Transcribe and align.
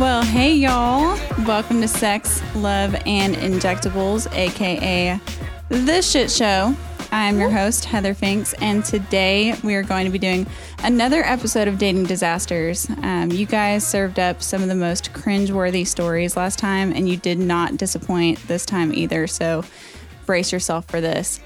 Well, 0.00 0.22
hey, 0.22 0.54
y'all. 0.54 1.18
Welcome 1.44 1.82
to 1.82 1.86
Sex, 1.86 2.40
Love, 2.54 2.94
and 3.04 3.34
Injectables, 3.34 4.34
aka 4.34 5.20
The 5.68 6.00
Shit 6.00 6.30
Show. 6.30 6.74
I'm 7.12 7.38
your 7.38 7.50
host, 7.50 7.84
Heather 7.84 8.14
Finks, 8.14 8.54
and 8.54 8.82
today 8.82 9.54
we 9.62 9.74
are 9.74 9.82
going 9.82 10.06
to 10.06 10.10
be 10.10 10.18
doing 10.18 10.46
another 10.82 11.22
episode 11.22 11.68
of 11.68 11.76
Dating 11.76 12.04
Disasters. 12.04 12.88
Um, 13.02 13.30
you 13.30 13.44
guys 13.44 13.86
served 13.86 14.18
up 14.18 14.42
some 14.42 14.62
of 14.62 14.68
the 14.68 14.74
most 14.74 15.12
cringeworthy 15.12 15.86
stories 15.86 16.34
last 16.34 16.58
time, 16.58 16.92
and 16.92 17.06
you 17.06 17.18
did 17.18 17.38
not 17.38 17.76
disappoint 17.76 18.38
this 18.48 18.64
time 18.64 18.94
either. 18.94 19.26
So 19.26 19.64
brace 20.24 20.50
yourself 20.50 20.86
for 20.86 21.02
this. 21.02 21.40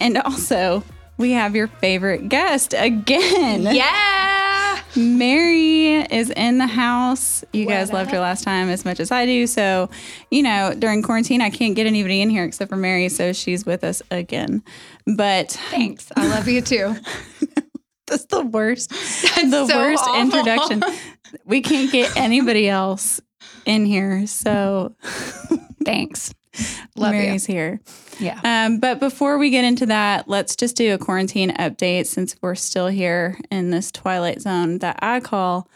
And 0.00 0.18
also, 0.18 0.84
we 1.16 1.32
have 1.32 1.56
your 1.56 1.68
favorite 1.68 2.28
guest 2.28 2.74
again. 2.76 3.74
Yeah. 3.74 4.39
Mary 4.96 5.96
is 6.12 6.30
in 6.30 6.58
the 6.58 6.66
house. 6.66 7.44
You 7.52 7.66
What 7.66 7.72
guys 7.72 7.92
loved 7.92 8.10
her 8.10 8.18
last 8.20 8.44
time 8.44 8.68
as 8.68 8.84
much 8.84 9.00
as 9.00 9.10
I 9.10 9.26
do. 9.26 9.46
So, 9.46 9.88
you 10.30 10.42
know, 10.42 10.74
during 10.78 11.02
quarantine, 11.02 11.40
I 11.40 11.50
can't 11.50 11.74
get 11.76 11.86
anybody 11.86 12.20
in 12.20 12.30
here 12.30 12.44
except 12.44 12.70
for 12.70 12.76
Mary. 12.76 13.08
So 13.08 13.32
she's 13.32 13.64
with 13.64 13.84
us 13.84 14.02
again. 14.10 14.62
But 15.16 15.52
Thanks. 15.70 16.08
I 16.16 16.26
love 16.28 16.48
you 16.48 16.60
too. 16.60 16.96
that's 18.06 18.24
the 18.26 18.44
worst, 18.44 18.90
the 18.90 19.66
so 19.66 19.76
worst 19.76 20.02
awful. 20.04 20.20
introduction. 20.20 20.82
We 21.44 21.60
can't 21.60 21.92
get 21.92 22.16
anybody 22.16 22.68
else 22.68 23.20
in 23.66 23.86
here. 23.86 24.26
So 24.26 24.94
Thanks. 25.84 26.34
Love 26.96 27.12
Mary's 27.12 27.46
here. 27.46 27.80
Yeah. 28.18 28.40
Um, 28.44 28.80
but 28.80 29.00
before 29.00 29.38
we 29.38 29.50
get 29.50 29.64
into 29.64 29.86
that, 29.86 30.28
let's 30.28 30.56
just 30.56 30.76
do 30.76 30.92
a 30.94 30.98
quarantine 30.98 31.50
update 31.56 32.06
since 32.06 32.36
we're 32.42 32.54
still 32.54 32.88
here 32.88 33.38
in 33.50 33.70
this 33.70 33.90
twilight 33.92 34.40
zone 34.40 34.78
that 34.78 34.98
I 35.00 35.20
call 35.20 35.68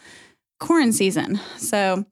quarantine 0.59 0.93
season. 0.93 1.39
So, 1.57 2.05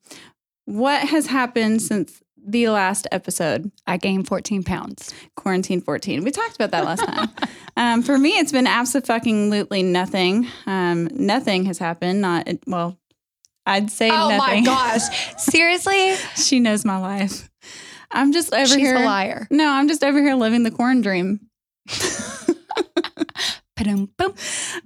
what 0.65 1.07
has 1.09 1.27
happened 1.27 1.81
since 1.81 2.21
the 2.45 2.69
last 2.69 3.07
episode, 3.11 3.71
I 3.87 3.97
gained 3.97 4.27
14 4.27 4.63
pounds. 4.63 5.13
Quarantine 5.35 5.81
14? 5.81 6.23
We 6.23 6.31
talked 6.31 6.55
about 6.55 6.71
that 6.71 6.85
last 6.85 7.05
time. 7.05 7.29
Um, 7.75 8.03
for 8.03 8.19
me, 8.19 8.37
it's 8.37 8.51
been 8.51 8.67
absolutely 8.67 9.81
nothing. 9.81 10.47
Um, 10.67 11.09
nothing 11.11 11.65
has 11.65 11.79
happened. 11.79 12.21
Not 12.21 12.47
well. 12.67 12.99
I'd 13.65 13.89
say 13.89 14.11
Oh 14.11 14.29
my 14.37 14.59
nothing. 14.59 14.63
gosh. 14.65 15.35
Seriously? 15.39 16.13
she 16.35 16.59
knows 16.59 16.85
my 16.85 16.97
life. 16.99 17.49
I'm 18.13 18.31
just 18.31 18.53
over 18.53 18.65
She's 18.67 18.75
here. 18.77 18.95
a 18.95 19.05
liar. 19.05 19.47
No, 19.51 19.69
I'm 19.69 19.87
just 19.87 20.03
over 20.03 20.21
here 20.21 20.35
living 20.35 20.63
the 20.63 20.71
corn 20.71 21.01
dream. 21.01 21.39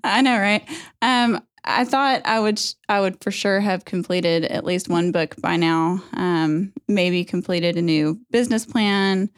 I 0.04 0.22
know, 0.22 0.40
right? 0.40 0.68
Um, 1.02 1.42
I 1.64 1.84
thought 1.84 2.22
I 2.26 2.40
would 2.40 2.60
I 2.88 3.02
would 3.02 3.22
for 3.22 3.30
sure 3.32 3.60
have 3.60 3.86
completed 3.86 4.46
at 4.46 4.64
least 4.64 4.90
one 4.90 5.12
book 5.12 5.36
by 5.42 5.58
now. 5.58 6.02
Um, 6.14 6.72
maybe 6.88 7.24
completed 7.26 7.76
a 7.78 7.82
new 7.82 8.20
business 8.32 8.66
plan, 8.66 9.30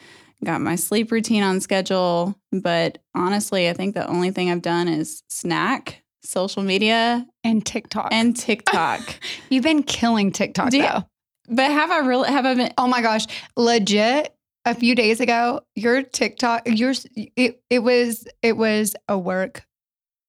got 0.43 0.61
my 0.61 0.75
sleep 0.75 1.11
routine 1.11 1.43
on 1.43 1.59
schedule. 1.59 2.35
But 2.51 2.99
honestly, 3.15 3.67
I 3.69 3.73
think 3.73 3.95
the 3.95 4.07
only 4.07 4.31
thing 4.31 4.51
I've 4.51 4.61
done 4.61 4.87
is 4.87 5.23
snack, 5.27 6.03
social 6.23 6.61
media, 6.63 7.25
And 7.43 7.65
TikTok. 7.65 8.09
and 8.11 8.37
TikTok. 8.37 9.01
You've 9.49 9.63
been 9.63 9.83
killing 9.83 10.31
TikTok 10.31 10.69
Do 10.69 10.77
you- 10.77 10.83
though. 10.83 11.03
But 11.49 11.71
have 11.71 11.91
I 11.91 11.99
really 11.99 12.29
have 12.29 12.45
I 12.45 12.55
been? 12.55 12.73
Oh 12.77 12.87
my 12.87 13.01
gosh. 13.01 13.25
Legit. 13.57 14.33
A 14.65 14.75
few 14.75 14.93
days 14.93 15.21
ago, 15.21 15.61
your 15.73 16.03
TikTok, 16.03 16.63
yours, 16.67 17.07
it, 17.15 17.61
it 17.69 17.79
was 17.79 18.27
it 18.43 18.57
was 18.57 18.93
a 19.07 19.17
work 19.17 19.65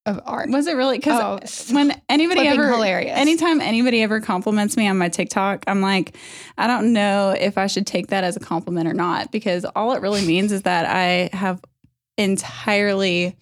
of 0.05 0.19
art. 0.25 0.49
Was 0.49 0.67
it 0.67 0.75
really? 0.75 0.97
Because 0.97 1.69
Oh, 1.69 1.75
when 1.75 2.01
anybody 2.09 2.47
ever 2.47 2.71
hilarious. 2.71 3.15
anytime 3.15 3.59
anybody 3.59 4.01
ever 4.01 4.21
compliments 4.21 4.77
me 4.77 4.87
on 4.87 4.97
my 4.97 5.09
TikTok, 5.09 5.65
I'm 5.67 5.81
like, 5.81 6.15
I 6.57 6.65
don't 6.65 6.93
know 6.93 7.35
if 7.37 7.57
I 7.57 7.67
should 7.67 7.85
take 7.85 8.07
that 8.07 8.23
as 8.23 8.35
a 8.37 8.39
compliment 8.39 8.87
or 8.87 8.93
not 8.93 9.31
because 9.31 9.65
all 9.75 9.91
it 9.93 10.01
really 10.01 10.25
means 10.25 10.53
is 10.53 10.61
that 10.63 10.85
I 10.85 11.29
have 11.35 11.61
entirely 12.17 13.35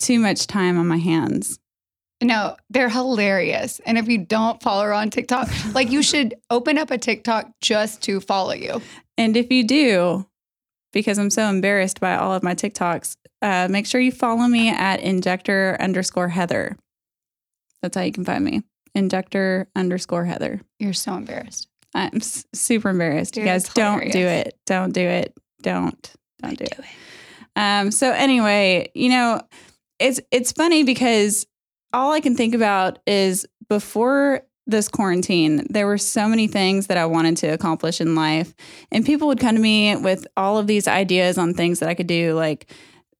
too 0.00 0.18
much 0.18 0.46
time 0.46 0.78
on 0.78 0.88
my 0.88 0.96
hands. 0.98 1.58
No, 2.22 2.56
they're 2.70 2.88
hilarious. 2.88 3.80
And 3.84 3.98
if 3.98 4.08
you 4.08 4.18
don't 4.18 4.62
follow 4.62 4.84
her 4.84 4.92
on 4.92 5.10
TikTok, 5.10 5.48
like 5.74 5.90
you 5.90 6.02
should 6.02 6.34
open 6.50 6.78
up 6.78 6.90
a 6.90 6.98
TikTok 6.98 7.50
just 7.60 8.02
to 8.02 8.20
follow 8.20 8.52
you. 8.54 8.80
And 9.18 9.36
if 9.36 9.50
you 9.50 9.64
do, 9.64 10.26
because 10.92 11.18
I'm 11.18 11.30
so 11.30 11.44
embarrassed 11.48 12.00
by 12.00 12.16
all 12.16 12.32
of 12.34 12.42
my 12.42 12.54
TikToks, 12.54 13.16
uh, 13.42 13.68
make 13.70 13.86
sure 13.86 14.00
you 14.00 14.12
follow 14.12 14.46
me 14.46 14.68
at 14.68 15.00
injector 15.00 15.76
underscore 15.80 16.28
Heather. 16.28 16.76
That's 17.82 17.96
how 17.96 18.02
you 18.02 18.12
can 18.12 18.24
find 18.24 18.44
me. 18.44 18.62
Injector 18.94 19.68
underscore 19.74 20.24
Heather. 20.24 20.60
You're 20.78 20.92
so 20.92 21.14
embarrassed. 21.14 21.66
I'm 21.94 22.16
s- 22.16 22.46
super 22.54 22.90
embarrassed. 22.90 23.36
You 23.36 23.42
Dude, 23.42 23.48
guys 23.48 23.64
don't 23.64 24.12
do 24.12 24.26
it. 24.26 24.56
Don't 24.66 24.92
do 24.94 25.00
it. 25.00 25.34
Don't. 25.62 26.12
Don't 26.40 26.58
do, 26.58 26.64
do 26.64 26.70
it. 26.78 26.78
it. 26.78 26.86
Um, 27.56 27.90
so 27.90 28.12
anyway, 28.12 28.90
you 28.94 29.08
know, 29.10 29.40
it's 29.98 30.20
it's 30.30 30.52
funny 30.52 30.84
because 30.84 31.46
all 31.92 32.12
I 32.12 32.20
can 32.20 32.36
think 32.36 32.54
about 32.54 32.98
is 33.06 33.46
before 33.68 34.42
this 34.66 34.88
quarantine, 34.88 35.66
there 35.70 35.86
were 35.86 35.98
so 35.98 36.28
many 36.28 36.46
things 36.46 36.86
that 36.86 36.96
I 36.96 37.06
wanted 37.06 37.36
to 37.38 37.48
accomplish 37.48 38.00
in 38.00 38.14
life. 38.14 38.54
And 38.90 39.04
people 39.04 39.28
would 39.28 39.40
come 39.40 39.56
to 39.56 39.60
me 39.60 39.96
with 39.96 40.26
all 40.36 40.58
of 40.58 40.66
these 40.66 40.86
ideas 40.86 41.36
on 41.36 41.54
things 41.54 41.80
that 41.80 41.88
I 41.88 41.94
could 41.94 42.06
do, 42.06 42.34
like 42.34 42.70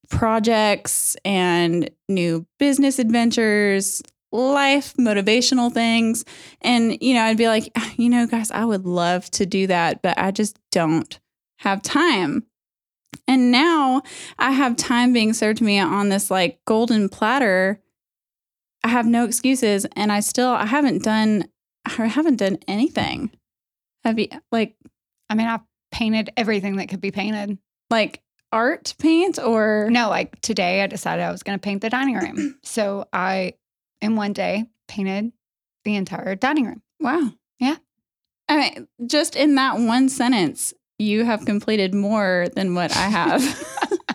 projects 0.08 1.16
and 1.24 1.90
new 2.08 2.46
business 2.58 2.98
adventures, 2.98 4.02
life 4.30 4.94
motivational 4.94 5.72
things. 5.72 6.24
And, 6.60 6.96
you 7.02 7.14
know, 7.14 7.22
I'd 7.22 7.36
be 7.36 7.48
like, 7.48 7.70
ah, 7.76 7.92
you 7.96 8.08
know, 8.08 8.26
guys, 8.26 8.50
I 8.50 8.64
would 8.64 8.86
love 8.86 9.30
to 9.32 9.46
do 9.46 9.66
that, 9.66 10.02
but 10.02 10.18
I 10.18 10.30
just 10.30 10.58
don't 10.70 11.18
have 11.58 11.82
time. 11.82 12.44
And 13.28 13.50
now 13.50 14.02
I 14.38 14.52
have 14.52 14.76
time 14.76 15.12
being 15.12 15.32
served 15.32 15.58
to 15.58 15.64
me 15.64 15.78
on 15.78 16.08
this 16.08 16.30
like 16.30 16.60
golden 16.66 17.08
platter. 17.08 17.80
I 18.84 18.88
have 18.88 19.06
no 19.06 19.24
excuses 19.24 19.86
and 19.96 20.10
I 20.10 20.20
still 20.20 20.50
I 20.50 20.66
haven't 20.66 21.02
done 21.02 21.48
I 21.84 22.06
haven't 22.06 22.36
done 22.36 22.58
anything. 22.68 23.30
Have 24.04 24.18
you 24.18 24.28
like 24.50 24.76
I 25.30 25.34
mean, 25.34 25.46
I 25.46 25.60
painted 25.90 26.30
everything 26.36 26.76
that 26.76 26.88
could 26.88 27.00
be 27.00 27.10
painted. 27.10 27.58
like 27.90 28.20
art 28.50 28.94
paint 28.98 29.38
or 29.38 29.88
No, 29.90 30.10
like 30.10 30.40
today 30.42 30.82
I 30.82 30.86
decided 30.86 31.22
I 31.22 31.30
was 31.30 31.42
going 31.42 31.58
to 31.58 31.62
paint 31.62 31.80
the 31.82 31.90
dining 31.90 32.16
room. 32.16 32.58
So 32.64 33.06
I, 33.12 33.54
in 34.02 34.14
one 34.16 34.32
day, 34.34 34.66
painted 34.88 35.32
the 35.84 35.96
entire 35.96 36.34
dining 36.34 36.66
room. 36.66 36.82
Wow. 37.00 37.32
Yeah. 37.58 37.76
I 38.48 38.56
mean, 38.56 38.88
just 39.06 39.36
in 39.36 39.54
that 39.54 39.78
one 39.78 40.08
sentence, 40.10 40.74
you 40.98 41.24
have 41.24 41.46
completed 41.46 41.94
more 41.94 42.48
than 42.54 42.74
what 42.74 42.94
I 42.94 43.08
have. 43.08 43.42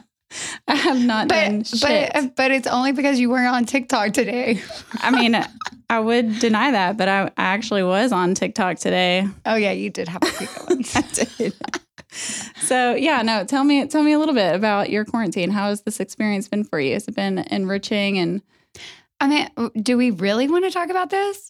I 0.69 0.75
have 0.75 1.00
not 1.00 1.29
done 1.29 1.59
But 1.59 1.67
shit. 1.67 2.11
but 2.13 2.35
but 2.35 2.51
it's 2.51 2.67
only 2.67 2.91
because 2.91 3.19
you 3.19 3.29
weren't 3.29 3.53
on 3.53 3.66
TikTok 3.66 4.11
today. 4.13 4.61
I 5.00 5.11
mean, 5.11 5.41
I 5.89 6.00
would 6.00 6.39
deny 6.39 6.72
that, 6.72 6.97
but 6.97 7.07
I, 7.07 7.23
I 7.23 7.31
actually 7.38 7.83
was 7.83 8.11
on 8.11 8.33
TikTok 8.33 8.77
today. 8.77 9.27
Oh 9.45 9.56
yeah, 9.56 9.72
you 9.72 9.89
did 9.89 10.07
have 10.09 10.23
a 10.23 10.25
few 10.25 10.47
ones. 10.67 10.94
I 10.95 11.01
did. 11.13 11.53
So 12.11 12.95
yeah, 12.95 13.22
no. 13.22 13.45
Tell 13.45 13.63
me, 13.63 13.88
tell 13.88 14.03
me 14.03 14.11
a 14.11 14.19
little 14.19 14.35
bit 14.35 14.56
about 14.56 14.89
your 14.89 15.06
quarantine. 15.06 15.51
How 15.51 15.69
has 15.69 15.83
this 15.83 16.00
experience 16.00 16.47
been 16.47 16.63
for 16.63 16.79
you? 16.79 16.94
Has 16.94 17.07
it 17.07 17.16
been 17.16 17.39
enriching 17.39 18.17
and 18.17 18.41
I 19.19 19.27
mean, 19.27 19.72
do 19.81 19.97
we 19.97 20.11
really 20.11 20.47
want 20.47 20.66
to 20.66 20.72
talk 20.72 20.89
about 20.89 21.09
this? 21.09 21.50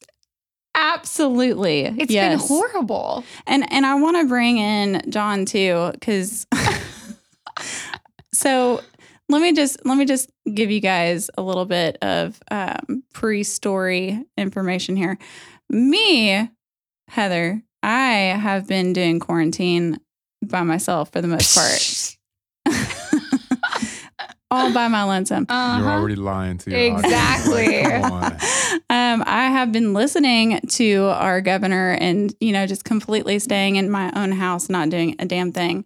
absolutely? 0.77 1.85
It's 1.97 2.11
yes. 2.11 2.31
been 2.31 2.47
horrible. 2.47 3.23
And 3.45 3.69
and 3.72 3.85
I 3.85 3.95
want 3.95 4.17
to 4.17 4.27
bring 4.27 4.57
in 4.57 5.01
John 5.09 5.45
too, 5.45 5.89
because 5.94 6.45
so 8.33 8.81
let 9.29 9.41
me 9.41 9.53
just 9.53 9.85
let 9.85 9.97
me 9.97 10.06
just 10.06 10.31
give 10.53 10.71
you 10.71 10.79
guys 10.79 11.29
a 11.38 11.41
little 11.41 11.65
bit 11.65 11.97
of 12.01 12.39
um, 12.50 13.03
pre-story 13.13 14.24
information 14.38 14.95
here. 14.95 15.18
Me, 15.69 16.50
Heather, 17.09 17.62
I 17.83 18.12
have 18.12 18.68
been 18.68 18.94
doing 18.94 19.19
quarantine 19.19 20.00
by 20.45 20.63
myself 20.63 21.12
for 21.12 21.21
the 21.21 21.27
most 21.27 21.56
part, 21.56 22.18
all 24.51 24.74
by 24.74 24.88
my 24.88 25.03
lonesome. 25.03 25.45
Uh-huh. 25.50 25.80
You're 25.80 25.91
already 25.91 26.15
lying 26.15 26.57
to 26.59 26.71
your 26.71 26.80
Exactly. 26.80 27.83
Like. 27.83 28.41
Um, 28.89 29.23
I 29.25 29.50
have 29.50 29.71
been 29.71 29.94
listening 29.94 30.59
to 30.62 31.06
our 31.06 31.41
governor 31.41 31.97
and, 32.00 32.33
you 32.39 32.53
know, 32.53 32.65
just 32.65 32.85
completely 32.85 33.39
staying 33.39 33.75
in 33.75 33.89
my 33.89 34.12
own 34.15 34.31
house, 34.31 34.69
not 34.69 34.89
doing 34.89 35.15
a 35.19 35.25
damn 35.25 35.51
thing, 35.51 35.83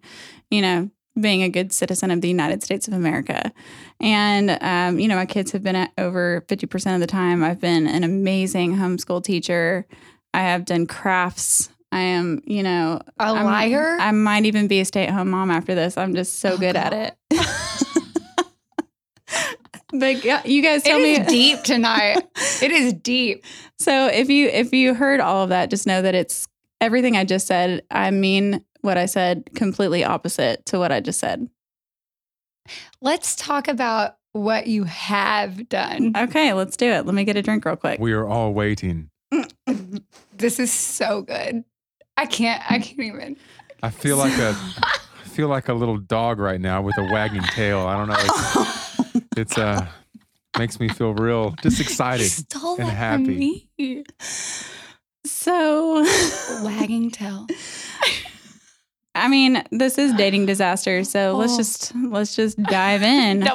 you 0.50 0.62
know, 0.62 0.90
being 1.20 1.42
a 1.42 1.48
good 1.48 1.72
citizen 1.72 2.10
of 2.10 2.20
the 2.22 2.28
United 2.28 2.62
States 2.62 2.88
of 2.88 2.94
America. 2.94 3.52
And, 4.00 4.56
um, 4.62 4.98
you 4.98 5.08
know, 5.08 5.16
my 5.16 5.26
kids 5.26 5.52
have 5.52 5.62
been 5.62 5.76
at 5.76 5.92
over 5.98 6.42
50% 6.48 6.94
of 6.94 7.00
the 7.00 7.06
time. 7.06 7.44
I've 7.44 7.60
been 7.60 7.86
an 7.86 8.02
amazing 8.02 8.76
homeschool 8.76 9.22
teacher. 9.22 9.86
I 10.32 10.40
have 10.40 10.64
done 10.64 10.86
crafts. 10.86 11.68
I 11.92 12.00
am, 12.00 12.40
you 12.46 12.62
know, 12.62 13.02
A 13.20 13.24
I'm- 13.24 13.44
liar? 13.44 13.98
I 14.00 14.10
might 14.12 14.46
even 14.46 14.66
be 14.68 14.80
a 14.80 14.84
stay 14.86 15.06
at 15.06 15.12
home 15.12 15.28
mom 15.30 15.50
after 15.50 15.74
this. 15.74 15.98
I'm 15.98 16.14
just 16.14 16.38
so 16.38 16.52
Oh, 16.52 16.56
good 16.58 16.76
at 16.76 16.92
it. 16.94 17.14
but 19.92 20.24
yeah, 20.24 20.40
you 20.44 20.62
guys 20.62 20.82
tell 20.82 20.98
me 20.98 21.18
deep 21.28 21.62
tonight. 21.62 22.22
it 22.62 22.70
is 22.70 22.94
deep. 22.94 23.44
So 23.78 24.06
if 24.06 24.30
you 24.30 24.48
if 24.48 24.72
you 24.72 24.94
heard 24.94 25.20
all 25.20 25.42
of 25.42 25.50
that, 25.50 25.68
just 25.70 25.86
know 25.86 26.00
that 26.02 26.14
it's 26.14 26.48
everything 26.80 27.16
I 27.16 27.24
just 27.24 27.46
said, 27.46 27.82
I 27.90 28.10
mean 28.10 28.64
what 28.82 28.98
I 28.98 29.06
said 29.06 29.50
completely 29.54 30.04
opposite 30.04 30.66
to 30.66 30.78
what 30.78 30.92
I 30.92 31.00
just 31.00 31.18
said. 31.18 31.48
Let's 33.00 33.34
talk 33.34 33.66
about 33.66 34.16
what 34.32 34.66
you 34.66 34.84
have 34.84 35.68
done. 35.68 36.12
Okay, 36.16 36.52
let's 36.52 36.76
do 36.76 36.86
it. 36.86 37.06
Let 37.06 37.14
me 37.14 37.24
get 37.24 37.36
a 37.36 37.42
drink 37.42 37.64
real 37.64 37.76
quick. 37.76 37.98
We 37.98 38.12
are 38.12 38.26
all 38.26 38.52
waiting. 38.52 39.10
This 40.34 40.58
is 40.58 40.72
so 40.72 41.22
good. 41.22 41.62
I 42.16 42.26
can't. 42.26 42.60
I 42.68 42.80
can't 42.80 42.98
even. 42.98 43.36
I 43.80 43.90
feel 43.90 44.16
like 44.16 44.36
a 44.38 44.56
I 44.82 45.28
feel 45.28 45.46
like 45.46 45.68
a 45.68 45.72
little 45.72 45.98
dog 45.98 46.40
right 46.40 46.60
now 46.60 46.82
with 46.82 46.98
a 46.98 47.04
wagging 47.04 47.42
tail. 47.42 47.78
I 47.80 47.96
don't 47.96 48.08
know. 48.08 48.16
It's, 48.18 49.24
it's 49.36 49.58
uh 49.58 49.86
makes 50.58 50.80
me 50.80 50.88
feel 50.88 51.14
real 51.14 51.54
just 51.62 51.80
excited. 51.80 52.28
Stole 52.28 52.80
and 52.80 52.88
happy. 52.88 53.24
from 53.24 53.36
me. 53.36 54.04
So, 55.24 56.02
Wagging 56.64 57.10
tail. 57.10 57.46
I 59.14 59.28
mean, 59.28 59.62
this 59.70 59.98
is 59.98 60.12
dating 60.14 60.46
disaster. 60.46 61.04
So 61.04 61.36
let's 61.38 61.52
Oh. 61.54 61.56
just 61.58 61.94
let's 61.96 62.34
just 62.36 62.62
dive 62.62 63.02
in. 63.02 63.46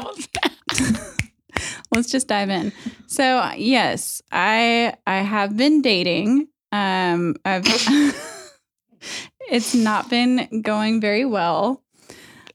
Let's 1.92 2.12
just 2.12 2.28
dive 2.28 2.50
in. 2.50 2.72
So 3.08 3.52
yes, 3.56 4.22
I 4.32 4.94
I 5.08 5.18
have 5.20 5.58
been 5.58 5.82
dating. 5.82 6.50
Um, 6.72 7.36
I've 7.46 7.64
it's 9.50 9.74
not 9.74 10.10
been 10.10 10.62
going 10.62 11.02
very 11.02 11.26
well. 11.26 11.82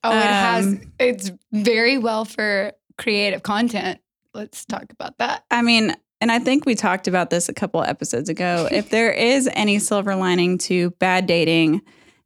Oh, 0.04 0.10
it 0.16 0.22
has. 0.22 0.66
Um, 0.66 0.81
It's 0.99 1.32
very 1.52 1.99
well 1.99 2.25
for 2.25 2.72
creative 2.99 3.43
content. 3.43 3.99
Let's 4.34 4.64
talk 4.64 4.84
about 4.93 5.19
that. 5.19 5.44
I 5.50 5.62
mean, 5.62 5.94
and 6.20 6.31
I 6.31 6.38
think 6.38 6.64
we 6.66 6.75
talked 6.75 7.08
about 7.08 7.31
this 7.31 7.49
a 7.49 7.54
couple 7.54 7.82
episodes 7.82 8.28
ago. 8.28 8.69
if 8.70 8.90
there 8.90 9.10
is 9.12 9.49
any 9.52 9.78
silver 9.78 10.14
lining 10.14 10.58
to 10.58 10.90
bad 10.93 11.26
dating, 11.26 11.82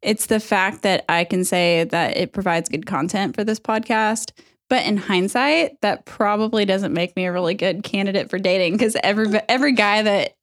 it's 0.06 0.26
the 0.26 0.38
fact 0.38 0.82
that 0.82 1.04
I 1.08 1.24
can 1.24 1.44
say 1.44 1.82
that 1.84 2.16
it 2.16 2.32
provides 2.32 2.68
good 2.68 2.86
content 2.86 3.34
for 3.34 3.42
this 3.42 3.58
podcast. 3.58 4.30
But 4.68 4.86
in 4.86 4.96
hindsight, 4.96 5.80
that 5.82 6.06
probably 6.06 6.64
doesn't 6.64 6.92
make 6.92 7.14
me 7.16 7.26
a 7.26 7.32
really 7.32 7.54
good 7.54 7.82
candidate 7.82 8.30
for 8.30 8.38
dating 8.38 8.72
because 8.74 8.96
every 9.02 9.28
every 9.48 9.72
guy 9.72 10.02
that 10.02 10.34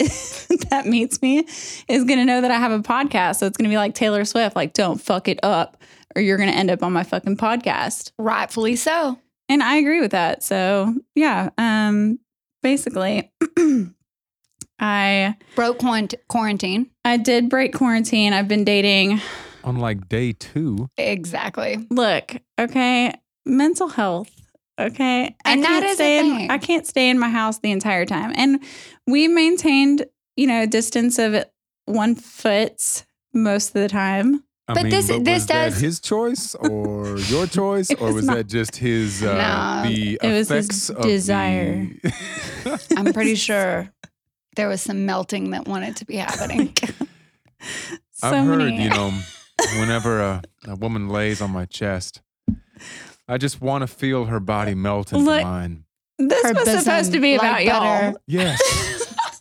that 0.70 0.86
meets 0.86 1.22
me 1.22 1.40
is 1.88 2.04
going 2.04 2.20
to 2.20 2.26
know 2.26 2.42
that 2.42 2.52
I 2.52 2.58
have 2.58 2.72
a 2.72 2.80
podcast. 2.80 3.38
So 3.38 3.48
it's 3.48 3.58
going 3.58 3.70
to 3.70 3.74
be 3.74 3.78
like 3.78 3.96
Taylor 3.96 4.26
Swift, 4.26 4.56
like 4.56 4.74
don't 4.74 5.00
fuck 5.02 5.28
it 5.28 5.40
up, 5.44 5.82
or 6.16 6.22
you're 6.22 6.38
going 6.38 6.50
to 6.50 6.56
end 6.56 6.70
up 6.70 6.84
on 6.84 6.94
my 6.94 7.04
fucking 7.04 7.38
podcast. 7.38 8.12
Rightfully 8.20 8.76
so. 8.76 9.18
And 9.50 9.64
I 9.64 9.78
agree 9.78 10.00
with 10.02 10.12
that. 10.12 10.44
So 10.44 10.94
yeah, 11.16 11.50
um, 11.58 12.20
basically, 12.62 13.32
I 14.80 15.36
Broke 15.56 15.80
quarant- 15.80 16.16
quarantine. 16.28 16.90
I 17.06 17.18
did 17.18 17.50
break 17.50 17.74
quarantine. 17.74 18.34
I've 18.34 18.48
been 18.48 18.64
dating. 18.66 19.22
On 19.64 19.78
like 19.78 20.10
day 20.10 20.34
two, 20.34 20.90
Exactly. 20.98 21.86
Look, 21.90 22.36
okay, 22.60 23.14
mental 23.46 23.88
health. 23.88 24.30
Okay, 24.80 25.36
I 25.46 25.52
And 25.54 25.64
that 25.64 25.68
can't 25.68 25.86
is 25.86 25.92
a 25.92 25.96
stay 25.96 26.20
in, 26.20 26.36
thing. 26.36 26.52
I 26.52 26.58
can't 26.58 26.86
stay 26.88 27.10
in 27.10 27.20
my 27.20 27.30
house 27.30 27.60
the 27.60 27.72
entire 27.72 28.06
time, 28.06 28.34
and 28.36 28.60
we 29.08 29.28
maintained, 29.28 30.06
you 30.36 30.48
know, 30.48 30.64
a 30.64 30.68
distance 30.68 31.20
of 31.20 31.46
one 31.86 32.16
foot 32.16 33.06
most 33.34 33.68
of 33.70 33.74
the 33.74 33.88
time. 33.88 34.44
I 34.68 34.74
But 34.74 34.84
mean, 34.84 34.92
this- 34.92 35.08
but 35.10 35.24
this 35.26 35.34
was 35.42 35.46
that 35.48 35.70
does- 35.72 35.80
his 35.82 36.00
choice 36.00 36.56
or 36.56 37.18
your 37.20 37.46
choice, 37.60 37.92
or 37.92 38.06
was 38.08 38.16
was 38.16 38.26
not- 38.26 38.38
that 38.38 38.48
just 38.48 38.76
his 38.78 39.22
uh, 39.24 39.84
No. 39.84 39.90
the 39.90 40.20
It 40.22 40.28
was 40.32 40.50
his 40.50 40.52
effects 40.52 40.90
of 40.90 41.04
desire. 41.04 41.88
The... 42.02 42.94
I'm 42.98 43.14
pretty 43.14 43.36
sure 43.36 43.94
there 44.56 44.68
was 44.68 44.82
some 44.82 45.06
melting 45.06 45.52
that 45.52 45.68
wanted 45.68 45.96
to 45.98 46.06
be 46.06 46.16
happening. 46.28 46.74
So 48.12 48.28
I've 48.30 48.46
heard, 48.46 48.58
many. 48.58 48.84
you 48.84 48.90
know, 48.90 49.14
whenever 49.80 50.20
a, 50.22 50.42
a 50.68 50.76
woman 50.76 51.10
lays 51.10 51.42
on 51.42 51.52
my 51.52 51.66
chest, 51.66 52.22
I 53.28 53.38
just 53.38 53.62
want 53.62 53.82
to 53.82 53.88
feel 53.88 54.26
her 54.26 54.40
body 54.40 54.76
melt 54.76 55.12
into 55.14 55.24
Look, 55.26 55.44
mine. 55.44 55.86
this 56.18 56.44
Her 56.46 56.54
was 56.54 56.84
supposed 56.84 57.12
to 57.14 57.20
be 57.20 57.36
about 57.36 57.54
like 57.54 57.68
y'all. 57.68 57.80
butter. 57.80 58.18
Yes, 58.28 58.60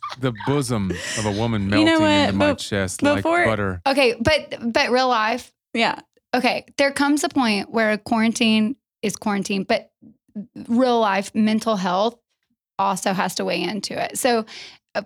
the 0.21 0.33
bosom 0.47 0.91
of 1.19 1.27
a 1.27 1.33
woman 1.33 1.63
You 1.65 1.69
melting 1.69 1.87
know 1.87 2.01
what? 2.01 2.11
into 2.11 2.33
my 2.35 2.53
Be- 2.53 2.57
chest 2.59 3.01
before- 3.01 3.39
like 3.39 3.47
butter. 3.47 3.81
okay, 3.87 4.15
but 4.21 4.73
but 4.73 4.91
real 4.91 5.09
life. 5.09 5.53
Yeah, 5.75 6.01
Okay, 6.35 6.65
there 6.79 6.93
comes 6.93 7.25
a 7.25 7.29
point 7.29 7.71
where 7.71 7.91
a 7.93 7.99
quarantine 7.99 8.77
is 9.03 9.17
quarantine, 9.17 9.65
but 9.65 9.91
real 10.69 10.99
life 11.01 11.35
mental 11.35 11.77
health 11.77 12.17
also 12.79 13.13
has 13.13 13.35
to 13.37 13.45
weigh 13.45 13.63
into 13.63 14.03
it. 14.03 14.17
So 14.19 14.47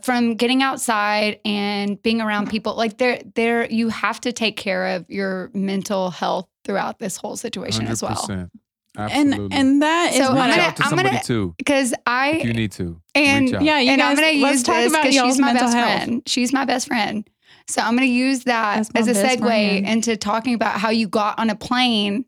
from 0.03 0.35
getting 0.35 0.63
outside 0.63 1.39
and 1.45 2.01
being 2.03 2.21
around 2.21 2.51
people 2.51 2.75
like 2.75 2.99
there 2.99 3.21
there 3.35 3.71
you 3.71 3.89
have 3.89 4.21
to 4.21 4.33
take 4.33 4.57
care 4.57 4.97
of 4.97 5.09
your 5.09 5.51
mental 5.55 6.11
health 6.11 6.49
throughout 6.65 6.99
this 6.99 7.17
whole 7.17 7.37
situation 7.37 7.87
as 7.87 8.03
well 8.03 8.17
100%. 8.17 8.51
and 8.99 9.29
Absolutely. 9.33 9.57
and 9.57 9.83
that 9.83 10.13
is 10.15 10.27
So 10.27 10.33
what 10.35 10.39
I'm 10.43 10.47
reach 10.51 10.55
I, 10.55 10.57
gonna- 10.57 10.63
out 10.69 10.77
to 10.77 10.83
I'm 10.83 10.89
somebody 10.89 11.09
gonna- 11.11 11.23
too 11.23 11.55
because 11.59 11.93
if 11.93 11.99
I 12.07 12.31
you 12.33 12.53
need 12.53 12.73
to. 12.73 13.01
and 13.15 13.45
reach 13.47 13.55
out. 13.55 13.63
yeah, 13.63 13.79
you 13.79 13.91
and 13.93 14.01
guys, 14.01 14.11
I'm 14.11 14.17
gonna 14.25 14.43
let's 14.43 14.55
use 14.57 14.63
talk 14.65 14.75
this 14.77 14.93
about 14.93 15.03
because 15.05 15.15
she's 15.23 15.39
my 15.39 15.53
best 15.53 15.75
health. 15.75 16.03
friend. 16.03 16.23
She's 16.27 16.53
my 16.53 16.65
best 16.65 16.87
friend. 16.89 17.31
So 17.69 17.83
I'm 17.83 17.97
going 17.97 18.07
to 18.09 18.15
use 18.15 18.45
that 18.45 18.89
as 18.95 19.09
a 19.09 19.13
segue 19.13 19.39
friend. 19.41 19.87
into 19.89 20.17
talking 20.17 20.55
about 20.55 20.79
how 20.79 20.91
you 20.91 21.09
got 21.09 21.37
on 21.41 21.51
a 21.51 21.57
plane 21.57 22.25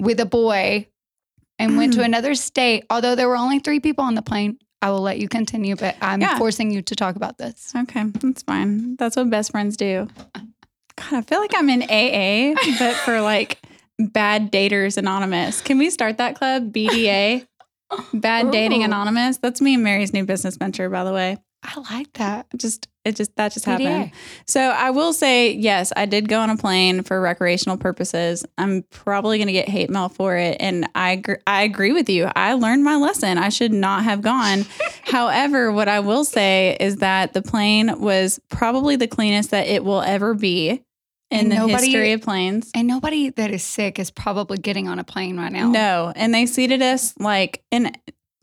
with 0.00 0.20
a 0.20 0.26
boy 0.26 0.88
and 1.58 1.76
went 1.78 1.94
to 1.94 2.02
another 2.04 2.34
state. 2.34 2.84
Although 2.90 3.14
there 3.14 3.28
were 3.28 3.36
only 3.36 3.60
three 3.60 3.80
people 3.80 4.04
on 4.04 4.14
the 4.14 4.20
plane, 4.20 4.58
I 4.84 4.90
will 4.90 5.00
let 5.00 5.18
you 5.18 5.28
continue, 5.28 5.76
but 5.76 5.96
I'm 6.02 6.20
Yeah. 6.20 6.36
forcing 6.36 6.70
you 6.70 6.82
to 6.82 6.94
talk 6.94 7.16
about 7.16 7.38
this. 7.38 7.72
Okay, 7.74 8.04
that's 8.20 8.42
fine. 8.42 8.96
That's 8.96 9.16
what 9.16 9.30
best 9.30 9.50
friends 9.50 9.78
do. 9.78 10.08
God, 10.34 11.12
I 11.12 11.22
feel 11.22 11.40
like 11.40 11.52
I'm 11.56 11.70
in 11.70 11.82
AA, 11.84 12.54
but 12.78 12.94
for 12.96 13.22
like 13.22 13.62
bad 13.98 14.52
daters 14.52 14.98
anonymous. 14.98 15.62
Can 15.62 15.78
we 15.78 15.88
start 15.88 16.18
that 16.18 16.34
club? 16.36 16.70
BDA, 16.70 17.46
Bad 18.12 18.50
Dating 18.50 18.82
oh. 18.82 18.84
Anonymous. 18.84 19.38
That's 19.38 19.62
me 19.62 19.72
and 19.72 19.82
Mary's 19.82 20.12
new 20.12 20.26
business 20.26 20.58
venture, 20.58 20.90
by 20.90 21.02
the 21.04 21.14
way. 21.14 21.38
I 21.62 21.80
like 21.90 22.12
that. 22.14 22.46
Just 22.54 22.86
it 23.04 23.16
just 23.16 23.36
that 23.36 23.52
just 23.52 23.66
PDA. 23.66 23.80
happened. 23.86 24.12
So 24.46 24.60
I 24.60 24.90
will 24.90 25.12
say 25.12 25.52
yes, 25.52 25.92
I 25.96 26.06
did 26.06 26.28
go 26.28 26.40
on 26.40 26.50
a 26.50 26.56
plane 26.56 27.02
for 27.02 27.20
recreational 27.20 27.76
purposes. 27.76 28.44
I'm 28.58 28.82
probably 28.90 29.38
going 29.38 29.48
to 29.48 29.52
get 29.52 29.68
hate 29.68 29.90
mail 29.90 30.08
for 30.08 30.36
it, 30.36 30.56
and 30.60 30.88
I 30.94 31.12
agree, 31.12 31.36
I 31.46 31.62
agree 31.62 31.92
with 31.92 32.08
you. 32.08 32.30
I 32.34 32.54
learned 32.54 32.82
my 32.84 32.96
lesson. 32.96 33.38
I 33.38 33.48
should 33.50 33.72
not 33.72 34.04
have 34.04 34.22
gone. 34.22 34.64
However, 35.04 35.70
what 35.72 35.88
I 35.88 36.00
will 36.00 36.24
say 36.24 36.76
is 36.80 36.96
that 36.96 37.32
the 37.34 37.42
plane 37.42 38.00
was 38.00 38.40
probably 38.48 38.96
the 38.96 39.06
cleanest 39.08 39.50
that 39.50 39.66
it 39.68 39.84
will 39.84 40.00
ever 40.02 40.34
be 40.34 40.70
in 40.70 40.80
And 41.30 41.50
the 41.52 41.56
nobody- 41.56 41.86
history 41.86 42.12
of 42.12 42.22
planes. 42.22 42.70
And 42.74 42.86
nobody 42.88 43.30
that 43.30 43.50
is 43.50 43.62
sick 43.62 43.98
is 43.98 44.10
probably 44.10 44.58
getting 44.58 44.88
on 44.88 44.98
a 44.98 45.04
plane 45.04 45.36
right 45.38 45.52
now. 45.52 45.70
No, 45.70 46.12
and 46.16 46.32
they 46.34 46.46
seated 46.46 46.80
us 46.82 47.14
like 47.18 47.62
in 47.70 47.92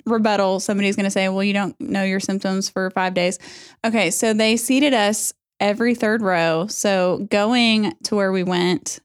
rebuttal. 0.06 0.60
Somebody's 0.60 0.96
going 0.96 1.06
to 1.06 1.12
say, 1.12 1.30
"Well, 1.30 1.44
you 1.44 1.54
don't 1.54 1.80
know 1.80 2.04
your 2.04 2.20
symptoms 2.20 2.70
for 2.70 2.90
five 2.92 3.14
days." 3.14 3.40
Okay, 3.86 4.12
so 4.12 4.34
they 4.34 4.58
seated 4.58 4.94
us 4.94 5.34
every 5.60 5.96
third 5.96 6.22
row. 6.22 6.68
So 6.68 7.28
going 7.30 7.94
to 8.04 8.16
where 8.16 8.32
we 8.32 8.44
went, 8.44 9.00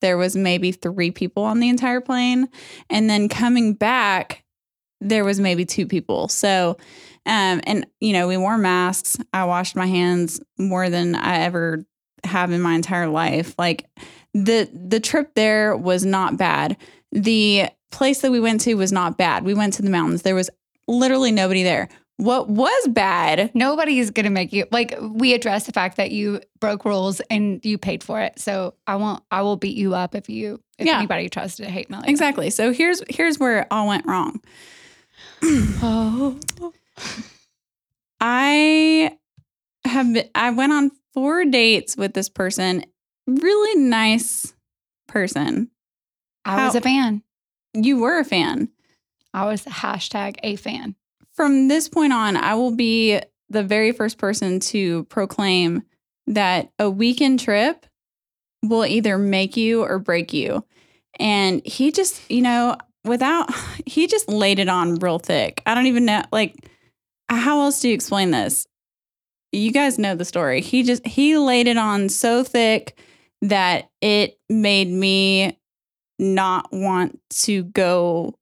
there 0.00 0.16
was 0.16 0.36
maybe 0.36 0.72
three 0.72 1.10
people 1.10 1.42
on 1.44 1.60
the 1.60 1.68
entire 1.68 2.00
plane, 2.00 2.48
and 2.90 3.08
then 3.08 3.28
coming 3.28 3.74
back, 3.74 4.44
there 5.00 5.24
was 5.24 5.40
maybe 5.40 5.64
two 5.64 5.86
people. 5.86 6.28
So, 6.28 6.76
um, 7.26 7.60
and 7.64 7.86
you 8.00 8.12
know, 8.12 8.28
we 8.28 8.36
wore 8.36 8.58
masks. 8.58 9.18
I 9.32 9.44
washed 9.44 9.76
my 9.76 9.86
hands 9.86 10.40
more 10.58 10.88
than 10.88 11.14
I 11.14 11.40
ever 11.40 11.84
have 12.24 12.52
in 12.52 12.60
my 12.60 12.74
entire 12.74 13.08
life. 13.08 13.54
Like 13.58 13.86
the 14.34 14.68
the 14.72 15.00
trip 15.00 15.34
there 15.34 15.76
was 15.76 16.04
not 16.04 16.36
bad. 16.36 16.76
The 17.12 17.68
place 17.90 18.20
that 18.22 18.30
we 18.30 18.40
went 18.40 18.60
to 18.62 18.74
was 18.74 18.92
not 18.92 19.16
bad. 19.18 19.44
We 19.44 19.54
went 19.54 19.74
to 19.74 19.82
the 19.82 19.90
mountains. 19.90 20.22
There 20.22 20.34
was 20.34 20.50
literally 20.88 21.32
nobody 21.32 21.62
there. 21.62 21.88
What 22.18 22.48
was 22.48 22.88
bad? 22.88 23.50
Nobody 23.54 23.98
is 23.98 24.10
going 24.10 24.24
to 24.24 24.30
make 24.30 24.50
you 24.52 24.64
like 24.70 24.96
we 25.00 25.34
addressed 25.34 25.66
the 25.66 25.72
fact 25.72 25.98
that 25.98 26.10
you 26.12 26.40
broke 26.60 26.84
rules 26.86 27.20
and 27.30 27.62
you 27.64 27.76
paid 27.76 28.02
for 28.02 28.20
it. 28.22 28.38
So 28.38 28.74
I 28.86 28.96
won't 28.96 29.22
I 29.30 29.42
will 29.42 29.56
beat 29.56 29.76
you 29.76 29.94
up 29.94 30.14
if 30.14 30.28
you 30.30 30.60
if 30.78 30.86
Yeah. 30.86 30.96
anybody 30.96 31.28
tries 31.28 31.56
to 31.56 31.66
hate 31.66 31.90
me. 31.90 31.98
Exactly. 32.06 32.48
So 32.50 32.72
here's 32.72 33.02
here's 33.10 33.38
where 33.38 33.60
it 33.62 33.66
all 33.70 33.86
went 33.88 34.06
wrong. 34.06 34.40
Oh. 35.42 36.40
I 38.20 39.16
have 39.84 40.12
been, 40.12 40.28
I 40.34 40.50
went 40.50 40.72
on 40.72 40.90
four 41.12 41.44
dates 41.44 41.96
with 41.96 42.14
this 42.14 42.28
person. 42.28 42.84
Really 43.26 43.80
nice 43.80 44.54
person. 45.06 45.70
I 46.44 46.64
was 46.64 46.74
a 46.74 46.80
fan. 46.80 47.22
You 47.76 47.98
were 47.98 48.18
a 48.18 48.24
fan. 48.24 48.68
I 49.34 49.44
was 49.44 49.64
hashtag 49.64 50.36
a 50.42 50.56
fan. 50.56 50.94
From 51.32 51.68
this 51.68 51.88
point 51.88 52.12
on, 52.12 52.36
I 52.36 52.54
will 52.54 52.70
be 52.70 53.20
the 53.50 53.62
very 53.62 53.92
first 53.92 54.18
person 54.18 54.60
to 54.60 55.04
proclaim 55.04 55.82
that 56.26 56.70
a 56.78 56.90
weekend 56.90 57.40
trip 57.40 57.86
will 58.62 58.86
either 58.86 59.18
make 59.18 59.56
you 59.56 59.82
or 59.82 59.98
break 59.98 60.32
you. 60.32 60.64
And 61.20 61.64
he 61.64 61.92
just, 61.92 62.28
you 62.30 62.42
know, 62.42 62.76
without, 63.04 63.50
he 63.86 64.06
just 64.06 64.28
laid 64.28 64.58
it 64.58 64.68
on 64.68 64.96
real 64.96 65.18
thick. 65.18 65.62
I 65.66 65.74
don't 65.74 65.86
even 65.86 66.06
know, 66.06 66.22
like, 66.32 66.56
how 67.28 67.60
else 67.60 67.80
do 67.80 67.88
you 67.88 67.94
explain 67.94 68.30
this? 68.30 68.66
you 69.56 69.72
guys 69.72 69.98
know 69.98 70.14
the 70.14 70.24
story. 70.24 70.60
He 70.60 70.82
just 70.82 71.06
he 71.06 71.36
laid 71.38 71.66
it 71.66 71.76
on 71.76 72.08
so 72.08 72.44
thick 72.44 72.98
that 73.42 73.90
it 74.00 74.38
made 74.48 74.88
me 74.88 75.58
not 76.18 76.72
want 76.72 77.20
to 77.30 77.64
go 77.64 78.38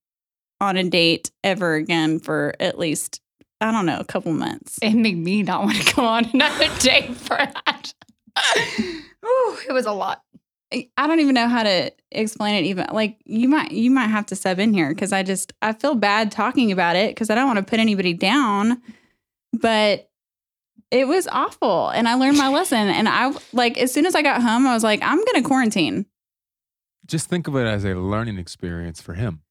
on 0.61 0.77
a 0.77 0.85
date 0.85 1.31
ever 1.43 1.75
again 1.75 2.19
for 2.19 2.55
at 2.61 2.79
least 2.79 3.21
I 3.61 3.71
don't 3.71 3.87
know, 3.87 3.99
a 3.99 4.05
couple 4.05 4.33
months. 4.33 4.79
It 4.83 4.93
made 4.93 5.17
me 5.17 5.43
not 5.43 5.63
want 5.63 5.81
to 5.81 5.95
go 5.95 6.05
on 6.05 6.29
another 6.35 6.69
date 6.81 7.15
for 7.15 7.37
that. 7.37 7.95
Ooh, 9.25 9.57
it 9.67 9.73
was 9.73 9.87
a 9.87 9.93
lot. 9.93 10.23
I 10.97 11.07
don't 11.07 11.21
even 11.21 11.35
know 11.35 11.49
how 11.49 11.63
to 11.63 11.93
explain 12.11 12.57
it 12.57 12.67
even 12.67 12.87
like 12.93 13.19
you 13.25 13.49
might 13.49 13.71
you 13.71 13.91
might 13.91 14.09
have 14.09 14.27
to 14.27 14.37
sub 14.37 14.59
in 14.59 14.75
here 14.75 14.89
because 14.89 15.13
I 15.13 15.23
just 15.23 15.53
I 15.63 15.73
feel 15.73 15.95
bad 15.95 16.33
talking 16.33 16.73
about 16.73 16.97
it 16.97 17.11
because 17.11 17.31
I 17.31 17.37
don't 17.37 17.47
want 17.47 17.59
to 17.59 17.65
put 17.65 17.79
anybody 17.79 18.13
down 18.13 18.83
but 19.53 20.11
it 20.91 21.07
was 21.07 21.29
awful 21.29 21.91
and 21.91 22.09
I 22.09 22.15
learned 22.15 22.39
my 22.39 22.49
lesson 22.49 22.89
and 22.89 23.09
I 23.09 23.33
like 23.53 23.79
as 23.79 23.93
soon 23.93 24.05
as 24.05 24.17
I 24.17 24.23
got 24.23 24.43
home 24.43 24.67
I 24.67 24.75
was 24.75 24.83
like 24.83 25.01
I'm 25.03 25.19
going 25.19 25.43
to 25.43 25.43
quarantine 25.43 26.07
Just 27.07 27.29
think 27.29 27.47
of 27.49 27.57
it 27.57 27.67
as 27.67 27.85
a 27.85 27.95
learning 27.95 28.39
experience 28.39 29.01
for 29.01 29.15
him. 29.15 29.43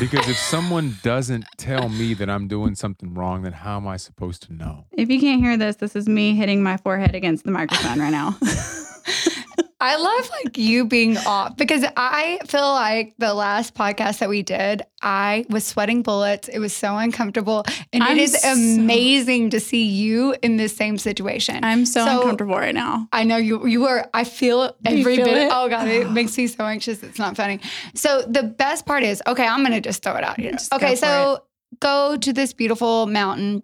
Because 0.00 0.28
if 0.28 0.36
someone 0.36 0.96
doesn't 1.02 1.44
tell 1.58 1.88
me 1.88 2.12
that 2.14 2.28
I'm 2.28 2.48
doing 2.48 2.74
something 2.74 3.14
wrong, 3.14 3.42
then 3.42 3.52
how 3.52 3.76
am 3.76 3.86
I 3.86 3.96
supposed 3.96 4.42
to 4.44 4.52
know? 4.52 4.86
If 4.92 5.08
you 5.10 5.20
can't 5.20 5.40
hear 5.40 5.56
this 5.56 5.76
this 5.76 5.94
is 5.94 6.08
me 6.08 6.34
hitting 6.34 6.62
my 6.62 6.76
forehead 6.76 7.14
against 7.14 7.44
the 7.44 7.52
microphone 7.52 8.00
right 8.00 8.10
now 8.10 8.36
I 9.78 9.96
love 9.96 10.30
like 10.42 10.56
you 10.56 10.86
being 10.86 11.18
off 11.18 11.58
because 11.58 11.84
I 11.98 12.38
feel 12.46 12.72
like 12.72 13.14
the 13.18 13.34
last 13.34 13.74
podcast 13.74 14.20
that 14.20 14.30
we 14.30 14.42
did, 14.42 14.82
I 15.02 15.44
was 15.50 15.66
sweating 15.66 16.00
bullets. 16.02 16.48
It 16.48 16.60
was 16.60 16.74
so 16.74 16.96
uncomfortable. 16.96 17.62
And 17.92 18.02
I'm 18.02 18.16
it 18.16 18.22
is 18.22 18.40
so- 18.40 18.52
amazing 18.52 19.50
to 19.50 19.60
see 19.60 19.82
you 19.84 20.34
in 20.42 20.56
this 20.56 20.74
same 20.74 20.96
situation. 20.96 21.62
I'm 21.62 21.84
so, 21.84 22.06
So- 22.06 22.20
uncomfortable 22.22 22.54
right 22.56 22.74
now 22.74 23.06
I 23.12 23.24
know 23.24 23.36
you 23.36 23.66
you 23.66 23.82
were 23.82 24.08
I 24.14 24.24
feel 24.24 24.74
every 24.86 25.16
feel 25.16 25.26
bit. 25.26 25.36
it? 25.36 25.50
Oh 25.52 25.68
god, 25.68 25.88
it 25.88 26.10
makes 26.18 26.36
me 26.38 26.46
so 26.46 26.64
anxious. 26.64 27.02
It's 27.02 27.18
not 27.18 27.36
funny. 27.36 27.60
So 27.94 28.22
the 28.22 28.44
best 28.44 28.86
part 28.86 29.02
is, 29.02 29.22
okay, 29.26 29.46
I'm 29.46 29.62
gonna 29.62 29.82
just 29.82 30.02
throw 30.02 30.16
it 30.16 30.24
out 30.24 30.40
here. 30.40 30.52
Just 30.52 30.72
okay, 30.72 30.92
for 30.94 30.96
so 30.96 31.44
go 31.80 32.16
to 32.16 32.32
this 32.32 32.54
beautiful 32.54 33.04
mountain. 33.06 33.62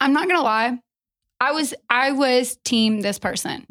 I'm 0.00 0.12
not 0.12 0.26
gonna 0.26 0.42
lie. 0.42 0.80
I 1.40 1.52
was 1.52 1.74
I 1.88 2.10
was 2.10 2.56
team 2.64 3.02
this 3.02 3.20
person. 3.20 3.66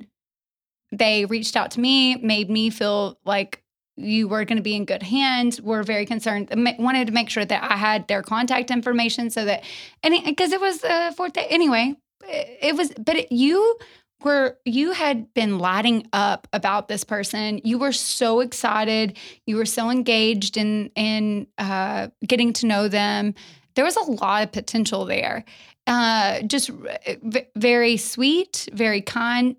They 0.91 1.25
reached 1.25 1.55
out 1.55 1.71
to 1.71 1.79
me, 1.79 2.15
made 2.17 2.49
me 2.49 2.69
feel 2.69 3.17
like 3.25 3.63
you 3.97 4.27
were 4.27 4.43
going 4.45 4.57
to 4.57 4.63
be 4.63 4.75
in 4.75 4.85
good 4.85 5.03
hands. 5.03 5.61
Were 5.61 5.83
very 5.83 6.05
concerned. 6.05 6.49
Wanted 6.79 7.07
to 7.07 7.13
make 7.13 7.29
sure 7.29 7.45
that 7.45 7.63
I 7.63 7.77
had 7.77 8.07
their 8.07 8.21
contact 8.21 8.71
information 8.71 9.29
so 9.29 9.45
that, 9.45 9.63
and 10.03 10.15
because 10.25 10.51
it 10.51 10.61
was 10.61 10.79
the 10.79 11.13
fourth 11.15 11.33
day 11.33 11.47
anyway. 11.49 11.95
It, 12.27 12.75
was, 12.75 12.91
but 12.97 13.15
it, 13.15 13.31
you 13.31 13.77
were 14.23 14.57
you 14.65 14.91
had 14.91 15.33
been 15.33 15.59
lighting 15.59 16.07
up 16.11 16.47
about 16.51 16.87
this 16.87 17.03
person. 17.03 17.61
You 17.63 17.77
were 17.77 17.91
so 17.91 18.39
excited. 18.39 19.17
You 19.45 19.57
were 19.57 19.65
so 19.65 19.89
engaged 19.89 20.57
in 20.57 20.91
in 20.95 21.47
uh, 21.57 22.09
getting 22.25 22.51
to 22.53 22.65
know 22.65 22.87
them. 22.87 23.35
There 23.75 23.85
was 23.85 23.95
a 23.95 24.11
lot 24.11 24.43
of 24.43 24.51
potential 24.51 25.05
there. 25.05 25.45
Uh, 25.87 26.41
just 26.41 26.69
v- 26.69 27.45
very 27.55 27.97
sweet, 27.97 28.67
very 28.73 29.01
kind. 29.01 29.55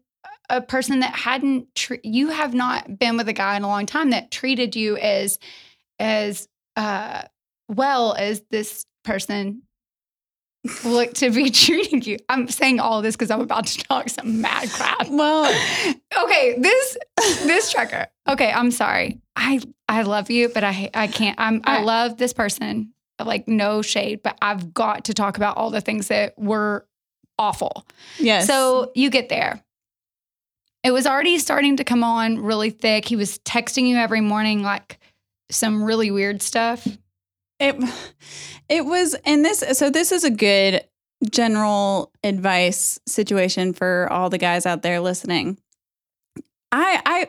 A 0.49 0.61
person 0.61 1.01
that 1.01 1.15
hadn't 1.15 1.75
tre- 1.75 2.01
you 2.05 2.29
have 2.29 2.55
not 2.55 2.99
been 2.99 3.17
with 3.17 3.29
a 3.29 3.33
guy 3.33 3.57
in 3.57 3.63
a 3.65 3.69
long 3.69 3.87
time 3.87 4.11
that 4.11 4.31
treated 4.31 4.77
you 4.77 4.97
as 4.97 5.39
as 5.99 6.49
uh, 6.77 7.23
well 7.69 8.15
as 8.19 8.43
this 8.51 8.85
person 9.05 9.63
look 10.85 11.15
to 11.15 11.31
be 11.31 11.51
treating 11.65 12.03
you. 12.03 12.19
I'm 12.29 12.49
saying 12.49 12.81
all 12.81 13.03
this 13.03 13.17
because 13.17 13.31
I'm 13.31 13.41
about 13.41 13.67
to 13.67 13.79
talk 13.85 14.09
some 14.09 14.41
mad 14.41 14.69
crap. 14.71 15.09
well 15.09 15.45
Okay, 16.25 16.57
this 16.59 16.97
this 17.45 17.71
trucker. 17.71 18.07
Okay, 18.29 18.51
I'm 18.51 18.71
sorry. 18.71 19.21
I 19.35 19.61
I 19.89 20.03
love 20.03 20.31
you, 20.31 20.49
but 20.49 20.65
I 20.65 20.91
I 20.95 21.07
can't. 21.07 21.39
I'm 21.41 21.61
I 21.65 21.79
I- 21.79 21.83
love 21.83 22.17
this 22.19 22.33
person. 22.33 22.93
Like 23.19 23.49
no 23.49 23.81
shade, 23.81 24.21
but 24.23 24.37
I've 24.43 24.75
got 24.75 25.07
to 25.07 25.15
talk 25.15 25.39
about 25.39 25.57
all 25.57 25.71
the 25.71 25.81
things 25.81 26.09
that 26.09 26.35
were 26.39 26.87
awful. 27.39 27.87
yes 28.19 28.47
So 28.47 28.93
you 28.95 29.09
get 29.09 29.31
there. 29.31 29.63
It 30.87 30.93
was 30.93 31.05
already 31.05 31.41
starting 31.41 31.79
to 31.79 31.85
come 31.85 32.05
on 32.05 32.39
really 32.39 32.71
thick. 32.71 33.07
He 33.07 33.17
was 33.17 33.41
texting 33.41 33.89
you 33.89 33.97
every 33.97 34.21
morning, 34.21 34.63
like 34.63 35.01
some 35.51 35.83
really 35.83 36.13
weird 36.13 36.41
stuff. 36.43 36.87
It 37.59 37.75
it 38.69 38.87
was 38.87 39.15
and 39.25 39.45
this 39.45 39.65
so 39.77 39.91
this 39.91 40.13
is 40.13 40.23
a 40.23 40.31
good 40.31 40.85
general 41.29 42.13
advice 42.23 43.01
situation 43.05 43.73
for 43.73 44.07
all 44.13 44.31
the 44.31 44.39
guys 44.39 44.65
out 44.65 44.83
there 44.83 45.01
listening. 45.01 45.59
I 46.71 47.03
I 47.05 47.29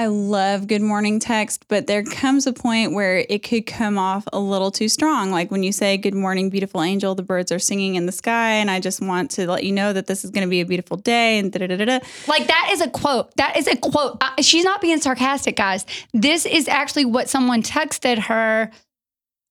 I 0.00 0.06
love 0.06 0.66
good 0.66 0.80
morning 0.80 1.20
text, 1.20 1.66
but 1.68 1.86
there 1.86 2.02
comes 2.02 2.46
a 2.46 2.54
point 2.54 2.94
where 2.94 3.18
it 3.28 3.42
could 3.42 3.66
come 3.66 3.98
off 3.98 4.26
a 4.32 4.40
little 4.40 4.70
too 4.70 4.88
strong. 4.88 5.30
Like 5.30 5.50
when 5.50 5.62
you 5.62 5.72
say 5.72 5.98
good 5.98 6.14
morning 6.14 6.48
beautiful 6.48 6.80
angel, 6.80 7.14
the 7.14 7.22
birds 7.22 7.52
are 7.52 7.58
singing 7.58 7.96
in 7.96 8.06
the 8.06 8.12
sky 8.12 8.52
and 8.52 8.70
I 8.70 8.80
just 8.80 9.02
want 9.02 9.30
to 9.32 9.46
let 9.46 9.62
you 9.62 9.72
know 9.72 9.92
that 9.92 10.06
this 10.06 10.24
is 10.24 10.30
going 10.30 10.46
to 10.46 10.48
be 10.48 10.62
a 10.62 10.64
beautiful 10.64 10.96
day 10.96 11.38
and 11.38 11.52
da 11.52 11.66
da 11.66 11.76
da 11.76 11.84
da. 11.84 11.98
Like 12.26 12.46
that 12.46 12.70
is 12.72 12.80
a 12.80 12.88
quote. 12.88 13.36
That 13.36 13.58
is 13.58 13.66
a 13.66 13.76
quote. 13.76 14.16
Uh, 14.22 14.40
she's 14.40 14.64
not 14.64 14.80
being 14.80 15.02
sarcastic, 15.02 15.54
guys. 15.54 15.84
This 16.14 16.46
is 16.46 16.66
actually 16.66 17.04
what 17.04 17.28
someone 17.28 17.62
texted 17.62 18.20
her 18.20 18.70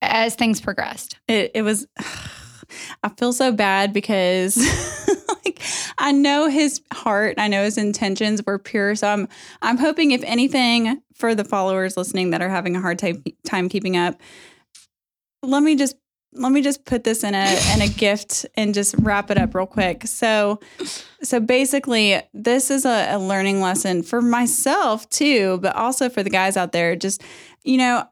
as 0.02 0.34
things 0.34 0.62
progressed. 0.62 1.20
it, 1.28 1.52
it 1.54 1.62
was 1.62 1.86
i 3.04 3.10
feel 3.10 3.34
so 3.34 3.52
bad 3.52 3.94
because 3.94 4.58
like 5.46 5.62
i 5.98 6.12
know 6.12 6.48
his 6.48 6.82
heart 6.94 7.36
i 7.38 7.48
know 7.48 7.64
his 7.64 7.78
intentions 7.78 8.46
were 8.46 8.60
pure 8.60 8.96
so 8.96 9.08
i'm 9.08 9.28
i'm 9.62 9.78
hoping 9.78 10.12
if 10.12 10.24
anything 10.24 11.02
for 11.14 11.36
the 11.36 11.44
followers 11.44 11.98
listening 11.98 12.30
that 12.30 12.42
are 12.42 12.50
having 12.50 12.76
a 12.76 12.82
hard 12.82 13.00
time, 13.00 13.24
time 13.46 13.70
keeping 13.70 13.98
up 13.98 14.20
let 15.44 15.64
me 15.64 15.76
just 15.76 15.96
let 16.34 16.52
me 16.52 16.62
just 16.62 16.86
put 16.86 17.04
this 17.04 17.24
in 17.24 17.34
a 17.34 17.74
in 17.74 17.82
a 17.82 17.88
gift 17.98 18.46
and 18.56 18.74
just 18.74 18.96
wrap 19.00 19.32
it 19.32 19.38
up 19.38 19.56
real 19.56 19.66
quick. 19.66 20.06
So 20.06 20.60
so 21.22 21.40
basically 21.40 22.22
this 22.34 22.70
is 22.70 22.86
a, 22.86 23.16
a 23.16 23.20
learning 23.20 23.62
lesson 23.62 24.04
for 24.04 24.22
myself 24.22 25.10
too 25.10 25.60
but 25.62 25.76
also 25.76 26.10
for 26.10 26.24
the 26.24 26.30
guys 26.30 26.58
out 26.58 26.72
there. 26.72 26.96
Just 26.96 27.24
you 27.64 27.78
know 27.78 28.06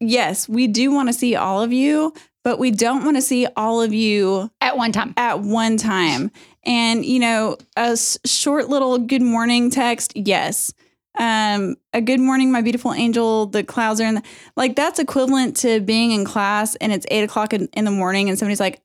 yes 0.00 0.48
we 0.48 0.66
do 0.66 0.90
want 0.90 1.08
to 1.08 1.12
see 1.12 1.36
all 1.36 1.62
of 1.62 1.72
you 1.72 2.12
but 2.44 2.58
we 2.58 2.70
don't 2.70 3.04
want 3.04 3.16
to 3.16 3.22
see 3.22 3.46
all 3.56 3.80
of 3.82 3.92
you 3.92 4.50
At 4.60 4.76
one 4.76 4.92
time. 4.92 5.14
at 5.16 5.40
one 5.40 5.76
time. 5.76 6.30
And, 6.64 7.04
you 7.04 7.18
know, 7.18 7.56
a 7.76 7.80
s- 7.92 8.18
short 8.24 8.68
little 8.68 8.98
good 8.98 9.22
morning 9.22 9.70
text, 9.70 10.12
yes. 10.14 10.72
Um, 11.18 11.76
a 11.92 12.00
good 12.00 12.20
morning, 12.20 12.50
my 12.52 12.60
beautiful 12.60 12.92
angel, 12.92 13.46
the 13.46 13.62
clouds 13.62 14.00
are 14.00 14.06
in 14.06 14.16
the, 14.16 14.22
like 14.56 14.74
that's 14.76 14.98
equivalent 14.98 15.56
to 15.58 15.80
being 15.80 16.10
in 16.10 16.24
class 16.24 16.74
and 16.76 16.92
it's 16.92 17.06
eight 17.10 17.22
o'clock 17.22 17.52
in, 17.52 17.68
in 17.72 17.84
the 17.84 17.90
morning 17.90 18.28
and 18.28 18.38
somebody's 18.38 18.60
like, 18.60 18.80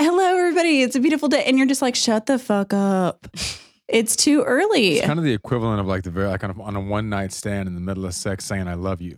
hello, 0.00 0.36
everybody, 0.38 0.82
it's 0.82 0.94
a 0.94 1.00
beautiful 1.00 1.28
day. 1.28 1.44
And 1.44 1.56
you're 1.56 1.66
just 1.66 1.82
like, 1.82 1.94
shut 1.96 2.26
the 2.26 2.38
fuck 2.38 2.72
up. 2.74 3.26
It's 3.88 4.14
too 4.16 4.42
early. 4.42 4.98
It's 4.98 5.06
kind 5.06 5.18
of 5.18 5.24
the 5.24 5.32
equivalent 5.32 5.80
of 5.80 5.86
like 5.86 6.02
the 6.02 6.10
very 6.10 6.28
like 6.28 6.40
kind 6.40 6.50
of 6.50 6.60
on 6.60 6.76
a 6.76 6.80
one 6.80 7.08
night 7.08 7.32
stand 7.32 7.68
in 7.68 7.74
the 7.74 7.80
middle 7.80 8.04
of 8.04 8.12
sex 8.14 8.44
saying 8.44 8.68
I 8.68 8.74
love 8.74 9.00
you. 9.00 9.16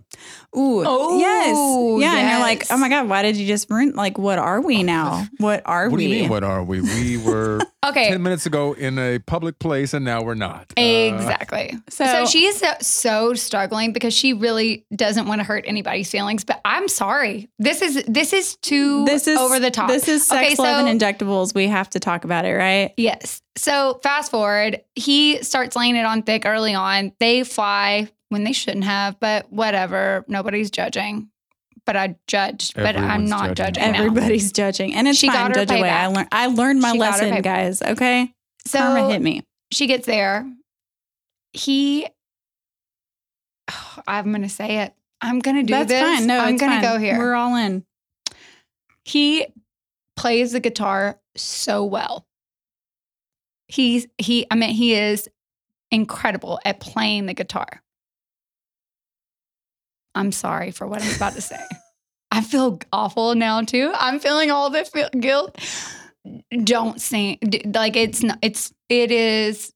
Ooh, 0.56 0.84
Oh, 0.86 1.18
yes. 1.18 1.56
Yeah. 2.02 2.16
And 2.18 2.30
you're 2.30 2.38
like, 2.38 2.64
oh 2.70 2.76
my 2.76 2.88
God, 2.88 3.08
why 3.08 3.22
did 3.22 3.36
you 3.36 3.46
just 3.48 3.68
ruin? 3.68 3.94
Like, 3.96 4.16
what 4.16 4.38
are 4.38 4.60
we 4.60 4.82
now? 4.84 5.26
What 5.38 5.62
are 5.66 5.88
What 5.90 5.96
we? 5.98 6.06
do 6.06 6.12
you 6.14 6.20
mean? 6.22 6.30
What 6.30 6.44
are 6.44 6.62
we? 6.62 6.80
We 6.82 7.16
were 7.18 7.60
Okay. 7.82 8.10
ten 8.10 8.22
minutes 8.22 8.44
ago 8.44 8.74
in 8.74 8.98
a 8.98 9.18
public 9.20 9.58
place, 9.58 9.94
and 9.94 10.04
now 10.04 10.22
we're 10.22 10.34
not. 10.34 10.72
Uh, 10.76 10.82
Exactly. 10.82 11.78
So, 11.88 12.04
So- 12.04 12.26
she's 12.26 12.58
so, 12.58 12.72
so 12.82 13.34
struggling 13.34 13.92
because 13.94 14.12
she 14.12 14.34
really 14.34 14.84
doesn't 14.94 15.26
want 15.26 15.38
to 15.40 15.44
hurt 15.44 15.64
anybody's 15.66 16.10
feelings. 16.10 16.44
But 16.44 16.60
I'm 16.64 16.88
sorry. 16.88 17.48
This 17.58 17.80
is 17.80 18.04
this 18.06 18.34
is 18.34 18.56
too 18.56 19.06
this 19.06 19.26
is 19.26 19.38
over 19.38 19.58
the 19.58 19.70
top. 19.70 19.88
This 19.88 20.08
is 20.08 20.26
sex, 20.26 20.52
Okay, 20.52 20.62
love, 20.62 20.82
so- 20.82 20.86
and 20.86 21.00
injectables. 21.00 21.54
We 21.54 21.68
have 21.68 21.88
to 21.90 22.00
talk 22.00 22.24
about 22.24 22.44
it, 22.44 22.52
right? 22.54 22.92
Yes. 22.98 23.40
So 23.56 23.98
fast 24.02 24.30
forward, 24.30 24.82
he 24.94 25.42
starts 25.42 25.74
laying 25.74 25.96
it 25.96 26.04
on 26.04 26.22
thick 26.22 26.44
early 26.44 26.74
on. 26.74 27.12
They 27.18 27.44
fly 27.44 28.08
when 28.28 28.44
they 28.44 28.52
shouldn't 28.52 28.84
have, 28.84 29.18
but 29.20 29.50
whatever. 29.50 30.24
Nobody's 30.28 30.70
judging. 30.70 31.29
But 31.90 31.96
I 31.96 32.14
judged, 32.28 32.74
but 32.76 32.94
I'm 32.96 33.02
Everyone's 33.02 33.30
not 33.30 33.46
judging. 33.56 33.74
judging. 33.74 33.92
now. 33.94 33.98
Everybody's 33.98 34.52
judging, 34.52 34.94
and 34.94 35.08
it's 35.08 35.18
She 35.18 35.26
fine. 35.26 35.34
got 35.36 35.48
her 35.56 35.64
Judge 35.66 35.76
away. 35.76 35.90
I 35.90 36.04
payback. 36.06 36.14
learned. 36.14 36.28
I 36.30 36.46
learned 36.46 36.80
my 36.80 36.92
She 36.92 36.98
got 36.98 37.04
her 37.04 37.10
lesson, 37.26 37.30
payback. 37.38 37.42
guys. 37.42 37.82
Okay, 37.82 38.32
So 38.64 38.78
karma 38.78 39.10
hit 39.10 39.20
me. 39.20 39.42
she 39.72 39.88
gets 39.88 40.06
there. 40.06 40.48
He, 41.52 42.06
I'm 44.06 44.26
going 44.30 44.42
to 44.42 44.48
say 44.48 44.78
it. 44.82 44.94
I'm 45.20 45.40
going 45.40 45.56
to 45.56 45.62
do 45.64 45.72
That's 45.72 45.88
this. 45.88 46.00
fine. 46.00 46.26
No, 46.28 46.38
I'm 46.38 46.54
it's 46.54 46.60
going 46.62 46.80
to 46.80 46.86
fine. 46.86 46.94
go 46.94 47.00
here. 47.00 47.18
We're 47.18 47.34
all 47.34 47.56
in. 47.56 47.84
he 49.04 49.46
plays 50.16 50.52
the 50.52 50.60
guitar 50.60 51.18
so 51.36 51.84
well. 51.84 52.24
He's 53.66 54.06
he 54.18 54.46
I 54.48 54.54
mean 54.54 54.70
he 54.70 54.94
is 54.94 55.28
incredible 55.90 56.60
at 56.64 56.78
playing 56.78 57.26
the 57.26 57.34
guitar. 57.34 57.82
I'm 60.14 60.32
sorry 60.32 60.70
for 60.70 60.86
what 60.86 61.02
I'm 61.02 61.14
about 61.16 61.34
to 61.34 61.40
say. 61.40 61.60
I 62.30 62.42
feel 62.42 62.80
awful 62.92 63.34
now 63.34 63.62
too. 63.62 63.90
I'm 63.94 64.20
feeling 64.20 64.50
all 64.50 64.70
the 64.70 64.84
feel- 64.84 65.10
guilt. 65.18 65.58
don't 66.64 67.00
sing. 67.00 67.38
Like 67.66 67.96
it's 67.96 68.22
not. 68.22 68.38
It's 68.42 68.72
it 68.88 69.10
is 69.10 69.72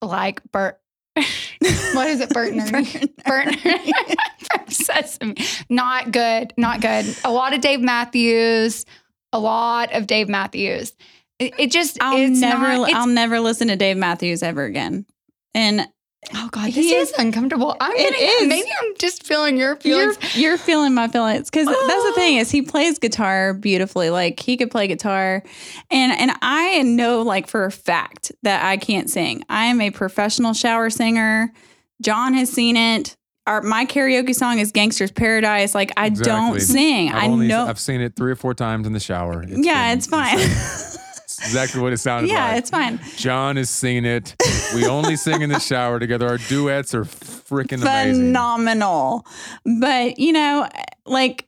like 0.00 0.40
Bert. 0.50 0.78
what 1.14 2.08
is 2.08 2.20
it, 2.20 2.30
Bert 2.30 2.52
and 2.52 2.74
Ernie? 2.74 3.12
Bert 3.24 3.46
and 3.48 3.66
Ernie 3.66 3.92
from 4.38 4.66
Sesame. 4.68 5.34
Not 5.68 6.10
good. 6.10 6.54
Not 6.56 6.80
good. 6.80 7.14
A 7.24 7.30
lot 7.30 7.54
of 7.54 7.60
Dave 7.60 7.80
Matthews. 7.80 8.84
A 9.32 9.38
lot 9.38 9.92
of 9.92 10.06
Dave 10.06 10.28
Matthews. 10.28 10.92
It, 11.38 11.54
it 11.58 11.70
just. 11.70 11.98
I'll 12.00 12.28
never 12.28 12.76
Not, 12.76 12.92
I'll 12.94 13.06
never 13.06 13.40
listen 13.40 13.68
to 13.68 13.76
Dave 13.76 13.96
Matthews 13.96 14.42
ever 14.42 14.64
again. 14.64 15.06
And 15.54 15.86
oh 16.34 16.48
God, 16.52 16.70
he 16.70 16.82
this 16.82 16.92
is, 16.92 17.08
is- 17.10 17.18
uncomfortable. 17.18 17.76
I'm 17.80 17.92
It 17.92 17.98
getting, 18.12 18.28
is. 18.44 18.48
Maybe 18.48 18.68
I'm 18.82 18.94
just 18.98 19.24
feeling 19.26 19.56
your 19.56 19.78
you're 19.84 20.12
feelings. 20.14 20.36
you're 20.36 20.58
feeling 20.58 20.94
my 20.94 21.08
feelings 21.08 21.50
because 21.50 21.66
that's 21.88 22.04
the 22.04 22.12
thing 22.14 22.38
Oh. 22.38 22.40
is 22.40 22.50
he 22.50 22.62
plays 22.62 22.98
guitar 22.98 23.54
beautifully. 23.54 24.10
Like 24.10 24.38
he 24.40 24.56
could 24.56 24.70
play 24.70 24.86
guitar, 24.86 25.42
and 25.90 26.12
and 26.12 26.32
I 26.42 26.82
know 26.82 27.22
like 27.22 27.48
for 27.48 27.64
a 27.64 27.72
fact 27.72 28.32
that 28.42 28.64
I 28.64 28.76
can't 28.76 29.10
sing. 29.10 29.42
I 29.48 29.66
am 29.66 29.80
a 29.80 29.90
professional 29.90 30.52
shower 30.54 30.90
singer. 30.90 31.52
John 32.00 32.34
has 32.34 32.50
seen 32.50 32.76
it. 32.76 33.16
Our 33.46 33.60
my 33.60 33.84
karaoke 33.86 34.34
song 34.34 34.60
is 34.60 34.70
"Gangsta's 34.70 35.10
Paradise." 35.10 35.74
Like 35.74 35.90
I 35.96 36.08
don't 36.10 36.60
sing. 36.60 37.08
I've 37.10 37.24
I 37.24 37.26
only, 37.26 37.48
know. 37.48 37.66
I've 37.66 37.80
seen 37.80 38.00
it 38.00 38.14
three 38.14 38.30
or 38.30 38.36
four 38.36 38.54
times 38.54 38.86
in 38.86 38.92
the 38.92 39.00
shower. 39.00 39.44
yeah, 39.48 39.88
been 39.90 39.98
it's 39.98 40.06
fine. 40.06 40.38
insane. 41.42 41.46
It's 41.46 41.46
exactly 41.46 41.80
what 41.80 41.92
it 41.92 41.98
sounded 41.98 42.28
yeah, 42.28 42.44
like. 42.44 42.52
Yeah, 42.52 42.58
it's 42.58 42.70
fine. 42.70 43.00
John 43.16 43.56
has 43.56 43.70
seen 43.70 44.04
it. 44.04 44.34
We 44.74 44.86
only 44.86 45.16
sing 45.16 45.42
in 45.42 45.50
the 45.50 45.60
shower 45.60 45.98
together. 45.98 46.28
Our 46.28 46.38
duets 46.38 46.94
are 46.94 47.04
freaking 47.04 47.82
amazing. 47.82 48.26
phenomenal. 48.26 49.26
But 49.64 50.18
you 50.18 50.32
know, 50.32 50.68
like 51.06 51.46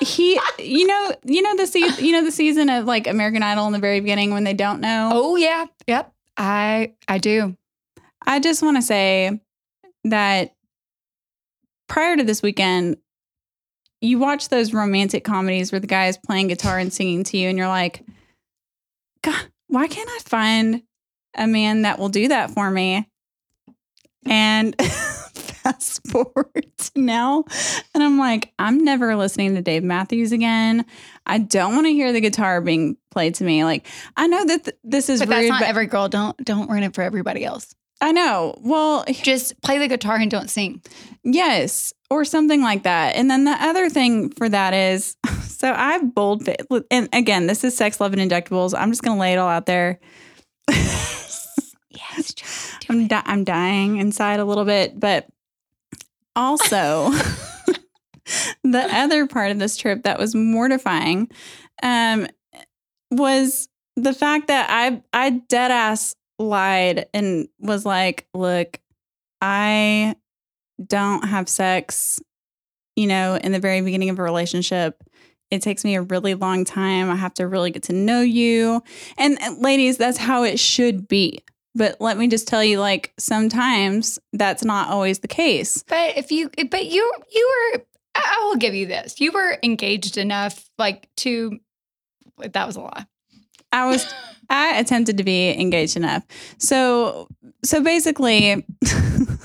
he, 0.00 0.38
you 0.58 0.86
know, 0.86 1.12
you 1.24 1.42
know 1.42 1.56
the 1.56 1.66
se- 1.66 2.04
you 2.04 2.12
know 2.12 2.24
the 2.24 2.32
season 2.32 2.68
of 2.68 2.84
like 2.84 3.06
American 3.06 3.42
Idol 3.42 3.66
in 3.66 3.72
the 3.72 3.78
very 3.78 4.00
beginning 4.00 4.32
when 4.32 4.44
they 4.44 4.54
don't 4.54 4.80
know. 4.80 5.10
Oh 5.12 5.36
yeah, 5.36 5.66
yep. 5.86 6.12
I 6.36 6.94
I 7.08 7.18
do. 7.18 7.56
I 8.26 8.40
just 8.40 8.62
want 8.62 8.76
to 8.76 8.82
say 8.82 9.40
that 10.04 10.54
prior 11.88 12.16
to 12.16 12.24
this 12.24 12.42
weekend, 12.42 12.96
you 14.00 14.18
watch 14.18 14.48
those 14.48 14.72
romantic 14.72 15.24
comedies 15.24 15.70
where 15.70 15.80
the 15.80 15.86
guy 15.86 16.06
is 16.06 16.16
playing 16.18 16.48
guitar 16.48 16.78
and 16.78 16.92
singing 16.92 17.24
to 17.24 17.36
you, 17.36 17.48
and 17.48 17.58
you're 17.58 17.68
like, 17.68 18.04
God, 19.22 19.46
why 19.68 19.86
can't 19.88 20.08
I 20.08 20.18
find 20.24 20.82
a 21.34 21.46
man 21.46 21.82
that 21.82 21.98
will 21.98 22.08
do 22.08 22.28
that 22.28 22.50
for 22.50 22.70
me? 22.70 23.08
And 24.26 24.76
fast 24.82 26.06
forward 26.08 26.66
to 26.76 26.90
now, 26.96 27.44
and 27.94 28.02
I'm 28.02 28.18
like, 28.18 28.52
I'm 28.58 28.84
never 28.84 29.16
listening 29.16 29.54
to 29.54 29.62
Dave 29.62 29.82
Matthews 29.82 30.32
again. 30.32 30.84
I 31.26 31.38
don't 31.38 31.74
want 31.74 31.86
to 31.86 31.92
hear 31.92 32.12
the 32.12 32.20
guitar 32.20 32.60
being 32.60 32.96
played 33.10 33.34
to 33.36 33.44
me. 33.44 33.64
Like, 33.64 33.86
I 34.16 34.26
know 34.26 34.44
that 34.44 34.64
th- 34.64 34.76
this 34.84 35.08
is 35.08 35.20
But 35.20 35.28
rude, 35.28 35.36
that's 35.36 35.48
not 35.48 35.60
but 35.60 35.68
every 35.68 35.86
girl. 35.86 36.08
Don't 36.08 36.36
don't 36.44 36.68
ruin 36.68 36.82
it 36.82 36.94
for 36.94 37.02
everybody 37.02 37.44
else. 37.44 37.74
I 38.02 38.12
know. 38.12 38.58
Well, 38.60 39.04
Just 39.22 39.60
play 39.62 39.78
the 39.78 39.88
guitar 39.88 40.16
and 40.16 40.30
don't 40.30 40.50
sing. 40.50 40.82
Yes, 41.22 41.92
or 42.10 42.24
something 42.24 42.60
like 42.60 42.82
that. 42.82 43.14
And 43.14 43.30
then 43.30 43.44
the 43.44 43.52
other 43.52 43.88
thing 43.88 44.30
for 44.30 44.48
that 44.48 44.74
is 44.74 45.16
so 45.42 45.72
I've 45.72 46.14
bold 46.14 46.48
and 46.90 47.08
again, 47.12 47.46
this 47.46 47.62
is 47.62 47.76
sex, 47.76 48.00
love, 48.00 48.12
and 48.12 48.30
injectables. 48.30 48.74
I'm 48.76 48.90
just 48.90 49.02
gonna 49.02 49.20
lay 49.20 49.32
it 49.32 49.38
all 49.38 49.48
out 49.48 49.66
there. 49.66 50.00
Yes, 50.68 51.58
I'm 52.88 53.06
di- 53.06 53.22
I'm 53.24 53.44
dying 53.44 53.98
inside 53.98 54.40
a 54.40 54.44
little 54.44 54.64
bit, 54.64 54.98
but 54.98 55.28
also 56.34 57.10
the 58.64 58.88
other 58.90 59.26
part 59.26 59.50
of 59.50 59.58
this 59.58 59.76
trip 59.76 60.04
that 60.04 60.18
was 60.18 60.34
mortifying 60.34 61.28
um, 61.82 62.26
was 63.10 63.68
the 63.96 64.12
fact 64.12 64.48
that 64.48 64.68
I 64.70 65.02
I 65.12 65.30
dead 65.48 65.70
ass 65.70 66.14
lied 66.38 67.06
and 67.14 67.48
was 67.58 67.84
like, 67.84 68.26
look, 68.34 68.80
I 69.40 70.16
don't 70.84 71.24
have 71.28 71.48
sex, 71.48 72.20
you 72.96 73.06
know, 73.06 73.36
in 73.36 73.52
the 73.52 73.60
very 73.60 73.80
beginning 73.80 74.10
of 74.10 74.18
a 74.18 74.22
relationship. 74.22 75.02
It 75.50 75.62
takes 75.62 75.84
me 75.84 75.96
a 75.96 76.02
really 76.02 76.34
long 76.34 76.64
time. 76.64 77.10
I 77.10 77.16
have 77.16 77.34
to 77.34 77.46
really 77.46 77.70
get 77.70 77.84
to 77.84 77.92
know 77.92 78.22
you. 78.22 78.82
And, 79.18 79.40
and 79.42 79.58
ladies, 79.58 79.98
that's 79.98 80.18
how 80.18 80.44
it 80.44 80.58
should 80.58 81.06
be. 81.08 81.44
But 81.74 82.00
let 82.00 82.18
me 82.18 82.28
just 82.28 82.48
tell 82.48 82.62
you, 82.62 82.80
like, 82.80 83.12
sometimes 83.18 84.18
that's 84.32 84.64
not 84.64 84.88
always 84.88 85.20
the 85.20 85.28
case. 85.28 85.82
But 85.82 86.16
if 86.16 86.30
you, 86.30 86.50
eh, 86.58 86.64
but 86.70 86.86
you, 86.86 87.12
you 87.30 87.70
were. 87.74 87.82
I 88.14 88.36
I 88.38 88.44
will 88.44 88.56
give 88.56 88.74
you 88.74 88.86
this. 88.86 89.20
You 89.20 89.32
were 89.32 89.58
engaged 89.62 90.18
enough, 90.18 90.68
like 90.78 91.08
to. 91.18 91.58
That 92.38 92.66
was 92.66 92.76
a 92.76 92.80
lie. 92.80 93.06
I 93.72 93.86
was 93.86 94.12
I 94.52 94.78
attempted 94.78 95.16
to 95.16 95.24
be 95.24 95.58
engaged 95.58 95.96
enough. 95.96 96.24
So 96.58 97.26
so 97.64 97.82
basically 97.82 98.64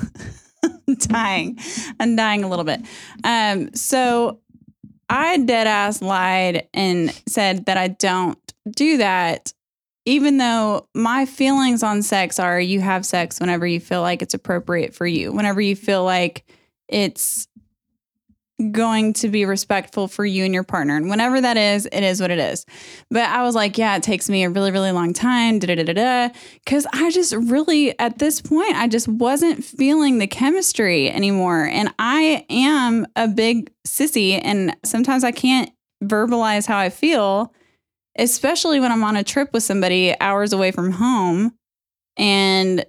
dying. 0.98 1.58
I'm 2.00 2.15
dying 2.15 2.43
a 2.43 2.50
little 2.50 2.65
bit. 2.65 2.82
Um 3.24 3.74
so 3.74 4.41
I 5.10 5.38
dead 5.38 5.65
ass 5.67 6.02
lied 6.02 6.67
and 6.74 7.12
said 7.28 7.65
that 7.65 7.78
I 7.78 7.88
don't 7.88 8.38
do 8.76 8.98
that 8.98 9.54
even 10.08 10.38
though 10.38 10.88
my 10.93 11.26
feelings 11.26 11.84
on 11.84 12.02
sex 12.02 12.39
are 12.39 12.62
you 12.62 12.80
have 12.80 13.06
sex 13.06 13.41
whenever 13.41 13.67
you 13.67 13.80
feel 13.82 14.02
like 14.02 14.22
it's 14.22 14.34
appropriate 14.34 14.96
for 14.96 15.06
you, 15.06 15.34
whenever 15.34 15.60
you 15.60 15.76
feel 15.76 16.06
like 16.06 16.46
it's 16.88 17.48
going 18.72 19.13
to 19.13 19.30
be 19.30 19.46
respectful 19.46 20.08
for 20.08 20.26
you 20.26 20.43
and 20.43 20.54
your 20.54 20.63
partner. 20.63 20.96
And 20.96 21.10
whenever 21.10 21.39
that 21.39 21.58
is, 21.58 21.88
it 21.91 22.02
is 22.02 22.20
what 22.20 22.32
it 22.32 22.39
is. 22.39 22.65
But 23.12 23.30
I 23.30 23.43
was 23.43 23.54
like, 23.54 23.78
yeah, 23.78 23.96
it 23.96 24.04
takes 24.04 24.30
me 24.30 24.43
a 24.43 24.50
really, 24.50 24.72
really 24.72 24.91
long 24.91 25.13
time, 25.13 25.60
da 25.60 25.76
da 25.76 25.84
da 25.84 25.93
da. 25.93 26.30
Because 26.65 26.88
I 26.91 27.12
just 27.12 27.34
really, 27.34 27.98
at 28.00 28.17
this 28.17 28.41
point, 28.41 28.76
I 28.76 28.88
just 28.88 29.08
wasn't 29.08 29.63
feeling 29.63 30.17
the 30.17 30.28
chemistry 30.28 31.10
anymore. 31.12 31.65
And 31.65 31.93
I 32.00 32.46
am 32.50 33.06
a 33.15 33.28
big 33.28 33.72
sissy, 33.88 34.41
and 34.43 34.76
sometimes 34.84 35.24
I 35.24 35.32
can't 35.32 35.72
verbalize 36.04 36.65
how 36.65 36.78
I 36.78 36.89
feel, 36.89 37.54
especially 38.17 38.80
when 38.80 38.91
I'm 38.91 39.04
on 39.04 39.17
a 39.17 39.24
trip 39.24 39.54
with 39.54 39.63
somebody 39.63 40.20
hours 40.20 40.52
away 40.52 40.72
from 40.72 40.93
home. 40.93 41.54
And 42.17 42.86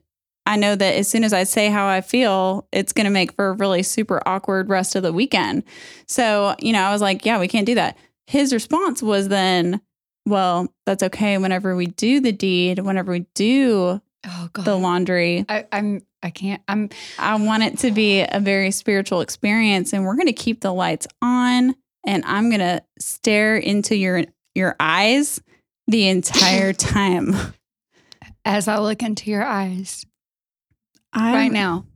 I 0.49 0.57
know 0.57 0.75
that 0.75 0.95
as 0.95 1.07
soon 1.09 1.25
as 1.25 1.35
I 1.35 1.45
say 1.45 1.69
how 1.69 1.87
I 1.87 2.01
feel, 2.01 2.67
it's 2.73 2.95
going 2.95 3.05
to 3.05 3.11
make 3.11 3.33
for 3.33 3.49
a 3.49 3.53
really 3.53 3.83
super 3.83 4.23
awkward 4.27 4.71
rest 4.71 4.97
of 4.97 5.03
the 5.03 5.13
weekend. 5.13 5.63
So, 6.07 6.57
you 6.59 6.73
know, 6.73 6.81
I 6.83 6.91
was 6.91 7.03
like, 7.03 7.27
yeah, 7.27 7.39
we 7.39 7.49
can't 7.49 7.67
do 7.67 7.75
that. 7.75 7.99
His 8.27 8.55
response 8.55 9.03
was 9.03 9.29
then, 9.29 9.83
well, 10.25 10.73
that's 10.87 11.03
okay. 11.03 11.37
Whenever 11.37 11.77
we 11.77 11.87
do 11.87 12.21
the 12.21 12.33
deed, 12.33 12.79
whenever 12.79 13.13
we 13.13 13.27
do 13.35 14.01
Oh 14.27 14.49
God. 14.55 14.65
the 14.65 14.75
laundry, 14.77 15.45
I, 15.51 15.67
I'm. 15.71 16.03
I 16.23 16.31
can't. 16.31 16.63
I'm. 16.67 16.89
I 17.19 17.37
want 17.37 17.63
it 17.63 17.79
to 17.81 17.91
be 17.91 18.23
a 18.23 18.41
very 18.41 18.71
spiritual 18.71 19.21
experience. 19.21 19.93
And 19.93 20.05
we're 20.05 20.17
going 20.17 20.27
to 20.27 20.33
keep 20.33 20.63
the 20.63 20.73
lights 20.73 21.07
on 21.23 21.77
and 22.07 22.25
I'm 22.25 22.49
going 22.49 22.61
to 22.61 22.83
stare 22.99 23.57
into 23.57 23.95
your 23.97 24.25
your 24.55 24.77
eyes 24.81 25.41
the 25.87 26.09
entire 26.09 26.73
time. 26.73 27.35
As 28.45 28.67
I 28.67 28.79
look 28.79 29.03
into 29.03 29.31
your 29.31 29.45
eyes 29.45 30.07
I'm, 31.13 31.35
right 31.35 31.53
now, 31.53 31.87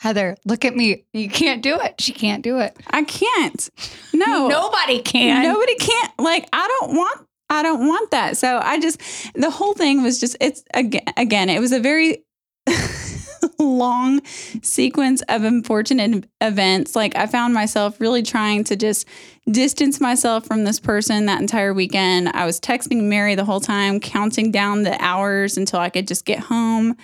Heather, 0.00 0.36
look 0.46 0.64
at 0.64 0.74
me. 0.74 1.04
You 1.12 1.28
can't 1.28 1.62
do 1.62 1.78
it. 1.78 2.00
She 2.00 2.12
can't 2.12 2.42
do 2.42 2.58
it. 2.58 2.76
I 2.88 3.04
can't. 3.04 3.68
No. 4.14 4.48
Nobody 4.48 5.02
can. 5.02 5.42
Nobody 5.42 5.74
can't. 5.76 6.12
Like 6.18 6.48
I 6.52 6.78
don't 6.80 6.96
want. 6.96 7.26
I 7.50 7.62
don't 7.62 7.86
want 7.86 8.10
that. 8.12 8.36
So 8.36 8.60
I 8.62 8.80
just 8.80 9.00
the 9.34 9.50
whole 9.50 9.74
thing 9.74 10.02
was 10.02 10.20
just 10.20 10.36
it's 10.40 10.62
again 10.72 11.02
again 11.16 11.50
it 11.50 11.60
was 11.60 11.72
a 11.72 11.80
very 11.80 12.24
long 13.58 14.24
sequence 14.62 15.22
of 15.28 15.44
unfortunate 15.44 16.26
events. 16.40 16.96
Like 16.96 17.14
I 17.16 17.26
found 17.26 17.52
myself 17.54 18.00
really 18.00 18.22
trying 18.22 18.64
to 18.64 18.76
just 18.76 19.06
distance 19.50 20.00
myself 20.00 20.46
from 20.46 20.64
this 20.64 20.80
person 20.80 21.26
that 21.26 21.40
entire 21.40 21.74
weekend. 21.74 22.30
I 22.30 22.46
was 22.46 22.60
texting 22.60 23.04
Mary 23.04 23.34
the 23.34 23.44
whole 23.44 23.60
time, 23.60 24.00
counting 24.00 24.50
down 24.50 24.82
the 24.82 24.96
hours 25.02 25.56
until 25.56 25.80
I 25.80 25.90
could 25.90 26.08
just 26.08 26.24
get 26.24 26.40
home. 26.40 26.96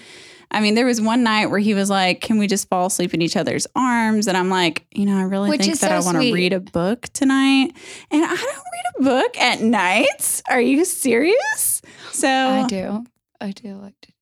I 0.50 0.60
mean, 0.60 0.74
there 0.74 0.86
was 0.86 1.00
one 1.00 1.22
night 1.22 1.46
where 1.46 1.58
he 1.58 1.74
was 1.74 1.90
like, 1.90 2.20
"Can 2.20 2.38
we 2.38 2.46
just 2.46 2.68
fall 2.68 2.86
asleep 2.86 3.12
in 3.14 3.20
each 3.22 3.36
other's 3.36 3.66
arms?" 3.74 4.26
And 4.28 4.36
I'm 4.36 4.48
like, 4.48 4.86
you 4.92 5.04
know, 5.06 5.16
I 5.18 5.22
really 5.22 5.50
Which 5.50 5.62
think 5.62 5.80
that 5.80 5.92
I 5.92 6.00
want 6.00 6.20
to 6.20 6.32
read 6.32 6.52
a 6.52 6.60
book 6.60 7.08
tonight, 7.12 7.72
and 8.10 8.24
I 8.24 8.34
don't 8.34 8.38
read 8.38 8.86
a 8.98 9.02
book 9.02 9.38
at 9.38 9.60
nights. 9.60 10.42
Are 10.48 10.60
you 10.60 10.84
serious? 10.84 11.82
So, 12.12 12.28
I 12.28 12.66
do. 12.68 13.04
I 13.40 13.50
do 13.50 13.74
like 13.76 13.94
to. 14.02 14.12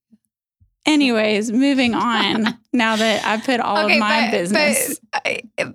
anyways, 0.87 1.53
moving 1.53 1.95
on. 1.95 2.59
now 2.73 2.97
that 2.97 3.25
I've 3.25 3.45
put 3.45 3.61
all 3.61 3.77
of 3.77 3.99
my 3.99 4.27
but- 4.27 4.31
business, 4.31 5.01
But 5.13 5.23
I, 5.25 5.75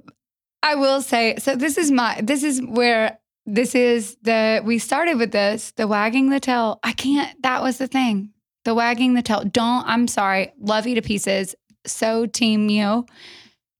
I 0.62 0.76
will 0.76 1.02
say 1.02 1.36
so. 1.38 1.56
This 1.56 1.78
is 1.78 1.92
my. 1.92 2.20
This 2.22 2.44
is 2.44 2.62
where 2.62 3.18
this 3.46 3.76
is 3.76 4.18
the. 4.24 4.62
We 4.66 4.80
started 4.80 5.16
with 5.18 5.32
this. 5.32 5.72
The 5.72 5.88
wagging 5.88 6.30
the 6.30 6.40
tail. 6.40 6.80
I 6.84 6.92
can't. 6.92 7.42
That 7.44 7.62
was 7.64 7.78
the 7.78 7.88
thing. 7.88 8.32
The 8.66 8.74
wagging 8.74 9.14
the 9.14 9.22
tail. 9.22 9.44
Don't. 9.44 9.86
I'm 9.88 10.08
sorry. 10.08 10.52
Love 10.60 10.86
you 10.86 10.96
to 10.96 11.02
pieces. 11.02 11.56
So 11.86 12.26
team 12.26 12.70
you. 12.70 13.06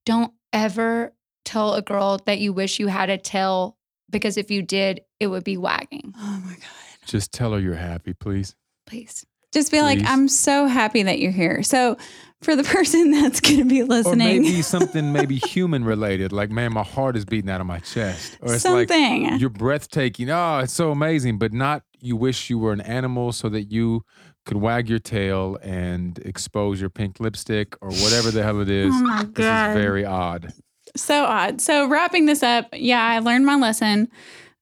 Don't 0.06 0.32
ever 0.52 1.12
tell 1.44 1.74
a 1.74 1.82
girl 1.82 2.18
that 2.26 2.38
you 2.38 2.52
wish 2.52 2.78
you 2.78 2.86
had 2.86 3.10
a 3.10 3.18
tail 3.18 3.76
because 4.08 4.36
if 4.36 4.50
you 4.50 4.62
did, 4.62 5.02
it 5.20 5.28
would 5.28 5.44
be 5.44 5.56
wagging. 5.56 6.12
oh 6.16 6.42
my 6.44 6.52
god, 6.52 7.06
Just 7.06 7.32
tell 7.32 7.52
her 7.52 7.60
you're 7.60 7.74
happy, 7.74 8.12
please. 8.12 8.54
Please. 8.86 9.24
Just 9.52 9.72
be 9.72 9.82
like, 9.82 9.98
I'm 10.04 10.28
so 10.28 10.66
happy 10.66 11.02
that 11.02 11.18
you're 11.18 11.32
here. 11.32 11.64
So, 11.64 11.96
for 12.40 12.54
the 12.54 12.62
person 12.76 13.10
that's 13.10 13.40
going 13.40 13.58
to 13.58 13.64
be 13.64 13.82
Or 13.82 13.86
listening, 13.86 14.42
maybe 14.42 14.62
something 14.62 15.12
maybe 15.12 15.38
human 15.38 15.84
related, 15.84 16.32
like 16.32 16.50
man, 16.50 16.72
my 16.72 16.84
heart 16.84 17.16
is 17.16 17.24
beating 17.24 17.50
out 17.50 17.60
of 17.60 17.66
my 17.66 17.80
chest. 17.80 18.38
Or 18.42 18.54
it's 18.54 18.62
something. 18.62 19.24
like 19.24 19.40
you're 19.40 19.50
breathtaking. 19.50 20.30
Oh, 20.30 20.60
it's 20.60 20.72
so 20.72 20.92
amazing, 20.92 21.38
but 21.38 21.52
not 21.52 21.82
you 22.00 22.16
wish 22.16 22.48
you 22.48 22.58
were 22.58 22.72
an 22.72 22.80
animal 22.80 23.32
so 23.32 23.48
that 23.48 23.64
you 23.72 24.04
could 24.46 24.56
wag 24.56 24.88
your 24.88 24.98
tail 24.98 25.58
and 25.62 26.18
expose 26.20 26.80
your 26.80 26.90
pink 26.90 27.20
lipstick 27.20 27.76
or 27.80 27.90
whatever 27.90 28.30
the 28.30 28.42
hell 28.42 28.60
it 28.60 28.68
is. 28.70 28.92
oh 28.94 29.02
my 29.02 29.24
This 29.24 29.44
God. 29.46 29.70
is 29.70 29.76
very 29.82 30.04
odd. 30.04 30.52
so 30.96 31.24
odd. 31.24 31.60
So, 31.60 31.86
wrapping 31.88 32.26
this 32.26 32.42
up, 32.42 32.68
yeah, 32.72 33.02
I 33.04 33.18
learned 33.20 33.46
my 33.46 33.56
lesson. 33.56 34.08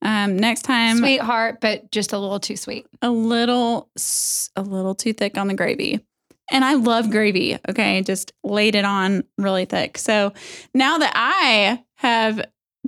Um, 0.03 0.37
next 0.37 0.63
time, 0.63 0.99
Sweetheart, 0.99 1.61
but 1.61 1.91
just 1.91 2.13
a 2.13 2.19
little 2.19 2.39
too 2.39 2.57
sweet. 2.57 2.87
a 3.03 3.11
little, 3.11 3.89
a 4.55 4.63
little 4.63 4.95
too 4.95 5.13
thick 5.13 5.37
on 5.37 5.49
the 5.49 5.55
gravy. 5.55 6.05
And 6.53 6.65
I 6.65 6.75
love 6.75 7.11
gravy. 7.11 7.59
Okay. 7.69 8.01
Just 8.03 8.33
laid 8.43 8.75
it 8.75 8.85
on 8.85 9.25
really 9.37 9.65
thick. 9.67 9.99
So 9.99 10.33
now 10.73 10.97
that 10.99 11.13
I 11.15 11.83
have 11.97 12.41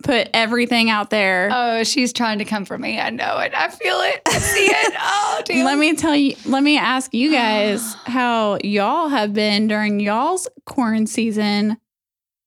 put 0.03 0.29
everything 0.35 0.91
out 0.91 1.11
there, 1.11 1.49
Oh, 1.53 1.85
she's 1.85 2.13
trying 2.13 2.39
to 2.39 2.45
come 2.45 2.65
for 2.65 2.77
me. 2.79 2.99
I 2.99 3.11
know 3.11 3.39
it. 3.39 3.53
I 3.55 3.69
feel 3.69 3.99
it. 4.01 4.23
I 4.27 4.39
see 4.39 4.67
it. 4.67 4.95
Oh, 5.03 5.43
damn. 5.45 5.65
let 5.65 5.79
me 5.79 5.95
tell 5.95 6.15
you, 6.15 6.35
let 6.45 6.63
me 6.63 6.77
ask 6.77 7.15
you 7.15 7.31
guys 7.31 7.95
how 8.07 8.59
y'all 8.63 9.09
have 9.09 9.33
been 9.33 9.69
during 9.69 10.01
y'all's 10.01 10.49
corn 10.67 11.07
season, 11.07 11.79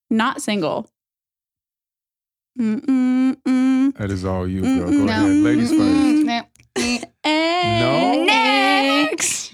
not 0.09 0.41
single. 0.41 0.89
Mm-mm-mm. 2.59 3.97
That 3.97 4.11
is 4.11 4.25
all 4.25 4.47
you, 4.47 4.61
girl. 4.61 4.91
Go 4.91 5.05
mm, 5.05 5.09
ahead. 5.09 5.31
Ladies 5.37 5.69
first. 5.71 6.25
No. 6.25 6.43
Mm. 6.75 7.05
Hey. 7.23 8.25
Next. 8.25 9.53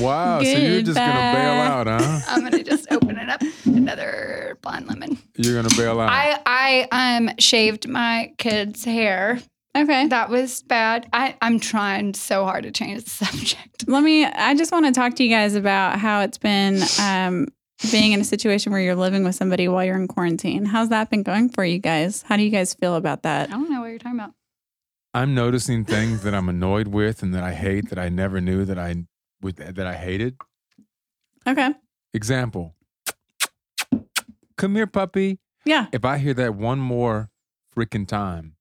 Wow. 0.00 0.42
So 0.42 0.48
you're 0.48 0.82
just 0.82 0.96
gonna 0.96 1.34
bail 1.34 1.52
out, 1.60 1.86
huh? 1.86 2.20
I'm 2.28 2.42
gonna 2.42 2.62
just 2.62 2.90
open 2.92 3.18
it 3.18 3.28
up. 3.28 3.42
Another 3.64 4.58
blonde 4.62 4.88
lemon. 4.88 5.18
You're 5.36 5.54
gonna 5.60 5.74
bail 5.76 6.00
out. 6.00 6.10
I 6.10 6.38
I 6.46 6.88
um 7.16 7.30
shaved 7.38 7.88
my 7.88 8.32
kid's 8.38 8.84
hair. 8.84 9.40
Okay. 9.76 10.08
That 10.08 10.30
was 10.30 10.62
bad. 10.62 11.08
I 11.12 11.36
I'm 11.40 11.60
trying 11.60 12.14
so 12.14 12.44
hard 12.44 12.64
to 12.64 12.70
change 12.70 13.04
the 13.04 13.10
subject. 13.26 13.88
Let 13.88 14.02
me, 14.02 14.24
I 14.24 14.54
just 14.54 14.72
want 14.72 14.86
to 14.86 14.92
talk 14.92 15.14
to 15.16 15.24
you 15.24 15.30
guys 15.30 15.54
about 15.54 15.98
how 15.98 16.20
it's 16.20 16.38
been 16.38 16.82
um, 17.00 17.48
being 17.90 18.12
in 18.12 18.20
a 18.20 18.24
situation 18.24 18.72
where 18.72 18.80
you're 18.80 18.96
living 18.96 19.24
with 19.24 19.34
somebody 19.34 19.68
while 19.68 19.84
you're 19.84 19.96
in 19.96 20.08
quarantine. 20.08 20.64
How's 20.64 20.88
that 20.88 21.10
been 21.10 21.22
going 21.22 21.48
for 21.48 21.64
you 21.64 21.78
guys? 21.78 22.22
How 22.22 22.36
do 22.36 22.42
you 22.42 22.50
guys 22.50 22.74
feel 22.74 22.96
about 22.96 23.22
that? 23.22 23.48
I 23.50 23.52
don't 23.52 23.70
know 23.70 23.80
what 23.80 23.86
you're 23.86 23.98
talking 23.98 24.18
about. 24.18 24.32
I'm 25.14 25.34
noticing 25.34 25.84
things 25.84 26.22
that 26.22 26.34
I'm 26.34 26.48
annoyed 26.48 26.88
with 26.88 27.22
and 27.22 27.34
that 27.34 27.42
I 27.42 27.54
hate 27.54 27.88
that 27.90 27.98
I 27.98 28.08
never 28.08 28.40
knew 28.40 28.64
that 28.64 28.78
I 28.78 29.04
would 29.40 29.56
that 29.56 29.86
I 29.86 29.94
hated. 29.94 30.36
Okay. 31.46 31.70
Example. 32.12 32.74
Come 34.56 34.74
here, 34.74 34.86
puppy. 34.86 35.38
Yeah. 35.64 35.86
If 35.92 36.04
I 36.04 36.18
hear 36.18 36.34
that 36.34 36.54
one 36.54 36.78
more 36.78 37.30
freaking 37.74 38.06
time, 38.06 38.56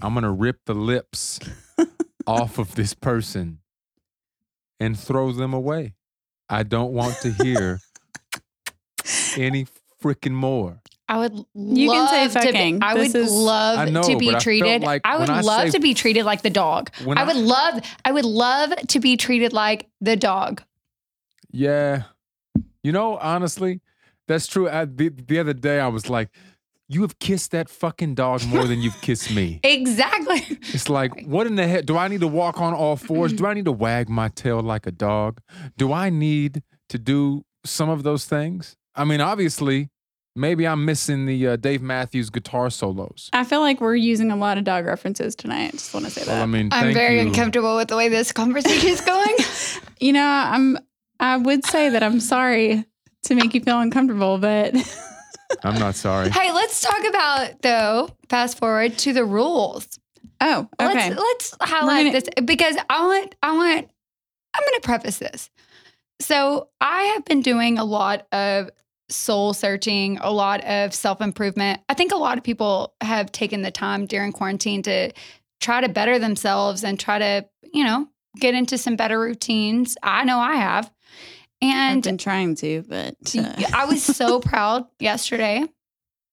I'm 0.00 0.14
gonna 0.14 0.32
rip 0.32 0.60
the 0.66 0.74
lips 0.74 1.38
off 2.26 2.58
of 2.58 2.74
this 2.74 2.94
person 2.94 3.58
and 4.80 4.98
throw 4.98 5.32
them 5.32 5.52
away. 5.52 5.94
I 6.48 6.62
don't 6.62 6.92
want 6.92 7.16
to 7.22 7.32
hear 7.32 7.80
any 9.36 9.66
freaking 10.02 10.32
more. 10.32 10.80
I 11.08 11.18
would 11.18 11.32
You 11.54 11.90
can 11.90 12.08
say 12.08 12.22
love 12.22 12.32
to 12.32 12.38
be- 12.40 12.46
fucking. 12.46 12.82
I 12.82 12.94
This 12.94 13.12
would 13.12 13.22
is- 13.22 13.30
love 13.32 13.78
I 13.78 13.84
know, 13.90 14.02
to 14.02 14.16
be 14.16 14.26
but 14.26 14.28
I 14.28 14.32
felt 14.32 14.42
treated. 14.42 14.82
like 14.82 15.02
I 15.04 15.18
would 15.18 15.28
when 15.28 15.38
I 15.38 15.40
love 15.42 15.62
say- 15.64 15.70
to 15.72 15.80
be 15.80 15.92
treated 15.94 16.24
like 16.24 16.42
the 16.42 16.50
dog. 16.50 16.90
When 17.04 17.18
I 17.18 17.24
would 17.24 17.36
love 17.36 17.80
I 18.04 18.12
would 18.12 18.24
love 18.24 18.74
to 18.88 19.00
be 19.00 19.16
treated 19.16 19.52
like 19.52 19.88
the 20.00 20.16
dog. 20.16 20.62
Yeah. 21.50 22.04
You 22.82 22.92
know, 22.92 23.16
honestly, 23.18 23.80
that's 24.28 24.46
true. 24.46 24.68
I, 24.68 24.84
the, 24.86 25.08
the 25.10 25.38
other 25.38 25.52
day, 25.54 25.80
I 25.80 25.88
was 25.88 26.08
like, 26.10 26.28
you 26.88 27.00
have 27.02 27.18
kissed 27.18 27.50
that 27.52 27.68
fucking 27.70 28.14
dog 28.14 28.44
more 28.46 28.64
than 28.64 28.80
you've 28.82 29.00
kissed 29.00 29.30
me. 29.34 29.60
Exactly. 29.64 30.58
It's 30.72 30.88
like, 30.90 31.24
what 31.26 31.46
in 31.46 31.54
the 31.54 31.66
heck? 31.66 31.86
Do 31.86 31.96
I 31.96 32.08
need 32.08 32.20
to 32.20 32.26
walk 32.28 32.60
on 32.60 32.74
all 32.74 32.96
fours? 32.96 33.32
Do 33.32 33.46
I 33.46 33.54
need 33.54 33.64
to 33.64 33.72
wag 33.72 34.08
my 34.08 34.28
tail 34.28 34.60
like 34.60 34.86
a 34.86 34.90
dog? 34.90 35.40
Do 35.78 35.92
I 35.92 36.10
need 36.10 36.62
to 36.90 36.98
do 36.98 37.44
some 37.64 37.88
of 37.88 38.02
those 38.02 38.26
things? 38.26 38.76
I 38.94 39.04
mean, 39.04 39.20
obviously, 39.22 39.88
maybe 40.36 40.66
I'm 40.66 40.84
missing 40.84 41.26
the 41.26 41.48
uh, 41.48 41.56
Dave 41.56 41.82
Matthews 41.82 42.30
guitar 42.30 42.70
solos. 42.70 43.30
I 43.32 43.44
feel 43.44 43.60
like 43.60 43.80
we're 43.80 43.94
using 43.94 44.30
a 44.30 44.36
lot 44.36 44.58
of 44.58 44.64
dog 44.64 44.86
references 44.86 45.34
tonight. 45.34 45.68
I 45.68 45.70
just 45.70 45.94
want 45.94 46.06
to 46.06 46.12
say 46.12 46.24
that. 46.24 46.32
Well, 46.32 46.42
I 46.42 46.46
mean, 46.46 46.68
I'm 46.72 46.92
very 46.94 47.20
you. 47.20 47.28
uncomfortable 47.28 47.76
with 47.76 47.88
the 47.88 47.96
way 47.96 48.08
this 48.08 48.32
conversation 48.32 48.88
is 48.88 49.00
going. 49.00 49.36
you 50.00 50.12
know, 50.12 50.26
I'm, 50.26 50.78
I 51.20 51.36
would 51.36 51.64
say 51.64 51.90
that 51.90 52.02
I'm 52.02 52.20
sorry 52.20 52.84
to 53.24 53.34
make 53.34 53.54
you 53.54 53.60
feel 53.60 53.80
uncomfortable, 53.80 54.38
but 54.38 54.74
I'm 55.62 55.78
not 55.78 55.94
sorry. 55.94 56.30
hey, 56.30 56.52
let's 56.52 56.80
talk 56.80 57.04
about 57.08 57.62
though. 57.62 58.08
Fast 58.28 58.58
forward 58.58 58.98
to 58.98 59.12
the 59.12 59.24
rules. 59.24 59.98
oh, 60.40 60.68
okay. 60.80 61.10
Let's 61.10 61.18
let's 61.18 61.56
highlight 61.60 62.06
gonna- 62.06 62.20
this 62.20 62.28
because 62.44 62.76
I 62.90 63.06
want 63.06 63.34
I 63.42 63.52
want 63.56 63.90
I'm 64.54 64.62
going 64.62 64.80
to 64.80 64.84
preface 64.84 65.18
this. 65.18 65.50
So 66.20 66.68
I 66.80 67.02
have 67.14 67.24
been 67.24 67.42
doing 67.42 67.78
a 67.78 67.84
lot 67.84 68.26
of 68.32 68.70
soul 69.08 69.52
searching, 69.52 70.18
a 70.20 70.30
lot 70.32 70.62
of 70.64 70.94
self 70.94 71.20
improvement. 71.20 71.80
I 71.88 71.94
think 71.94 72.12
a 72.12 72.16
lot 72.16 72.38
of 72.38 72.44
people 72.44 72.94
have 73.00 73.30
taken 73.32 73.62
the 73.62 73.70
time 73.70 74.06
during 74.06 74.32
quarantine 74.32 74.82
to 74.82 75.12
try 75.60 75.80
to 75.80 75.88
better 75.88 76.18
themselves 76.18 76.84
and 76.84 76.98
try 76.98 77.18
to 77.18 77.46
you 77.72 77.84
know 77.84 78.08
get 78.40 78.54
into 78.54 78.78
some 78.78 78.96
better 78.96 79.20
routines. 79.20 79.96
I 80.02 80.24
know 80.24 80.38
I 80.38 80.56
have, 80.56 80.90
And 81.62 81.98
I've 81.98 82.02
been 82.02 82.18
trying 82.18 82.54
to, 82.56 82.82
but 82.88 83.14
uh, 83.38 83.54
I 83.72 83.84
was 83.84 84.02
so 84.16 84.40
proud 84.40 84.86
yesterday. 84.98 85.64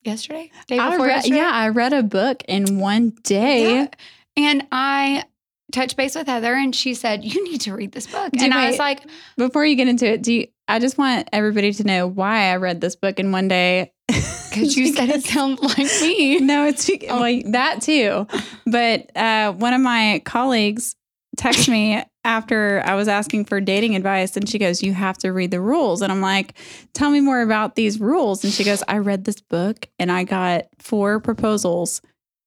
Yesterday, 0.04 0.50
day 0.68 0.80
I 0.80 0.90
before 0.92 1.06
read, 1.06 1.16
yesterday. 1.18 1.36
yeah, 1.36 1.52
I 1.54 1.70
read 1.70 1.94
a 1.94 2.02
book 2.02 2.44
in 2.48 2.80
one 2.80 3.12
day. 3.22 3.76
Yeah. 3.76 3.88
And 4.36 4.66
I 4.72 5.26
touched 5.72 5.96
base 5.96 6.16
with 6.16 6.26
Heather 6.26 6.56
and 6.56 6.76
she 6.76 6.96
said, 6.96 7.24
You 7.24 7.44
need 7.44 7.62
to 7.62 7.74
read 7.76 7.92
this 7.92 8.08
book. 8.08 8.32
Do- 8.32 8.44
and 8.44 8.52
I 8.52 8.70
was 8.72 8.80
like, 8.80 9.02
Before 9.38 9.64
you 9.64 9.76
get 9.76 9.88
into 9.88 10.08
it, 10.12 10.24
do 10.24 10.34
you, 10.34 10.48
I 10.72 10.80
just 10.80 10.98
want 10.98 11.28
everybody 11.34 11.74
to 11.74 11.84
know 11.84 12.08
why 12.08 12.52
I 12.52 12.56
read 12.58 12.82
this 12.82 12.96
book 12.96 13.20
in 13.20 13.32
one 13.32 13.48
day? 13.48 13.92
Because 14.52 14.76
you 14.76 14.94
said 14.94 15.08
it 15.08 15.24
sounded 15.26 15.64
like 15.64 15.78
me. 16.02 16.40
no, 16.40 16.66
it's 16.68 16.90
Oh. 17.10 17.18
like 17.20 17.50
that 17.54 17.82
too. 17.82 18.28
But 18.66 19.10
uh, 19.16 19.54
one 19.54 19.74
of 19.74 19.80
my 19.80 20.22
colleagues 20.26 20.94
texted 21.38 21.70
me 21.70 22.04
after 22.26 22.84
I 22.86 22.96
was 22.96 23.08
asking 23.08 23.46
for 23.46 23.62
dating 23.62 23.96
advice, 23.96 24.36
and 24.36 24.50
she 24.50 24.60
goes, 24.60 24.84
"You 24.84 24.94
have 24.94 25.18
to 25.20 25.30
read 25.32 25.52
the 25.52 25.62
rules." 25.62 26.02
And 26.02 26.12
I'm 26.12 26.20
like, 26.20 26.56
"Tell 26.94 27.10
me 27.12 27.22
more 27.22 27.42
about 27.42 27.76
these 27.76 28.02
rules." 28.02 28.44
And 28.44 28.52
she 28.52 28.66
goes, 28.66 28.84
"I 28.90 28.98
read 28.98 29.24
this 29.24 29.40
book, 29.40 29.88
and 29.98 30.12
I 30.12 30.26
got 30.26 30.66
four 30.80 31.22
proposals 31.22 32.02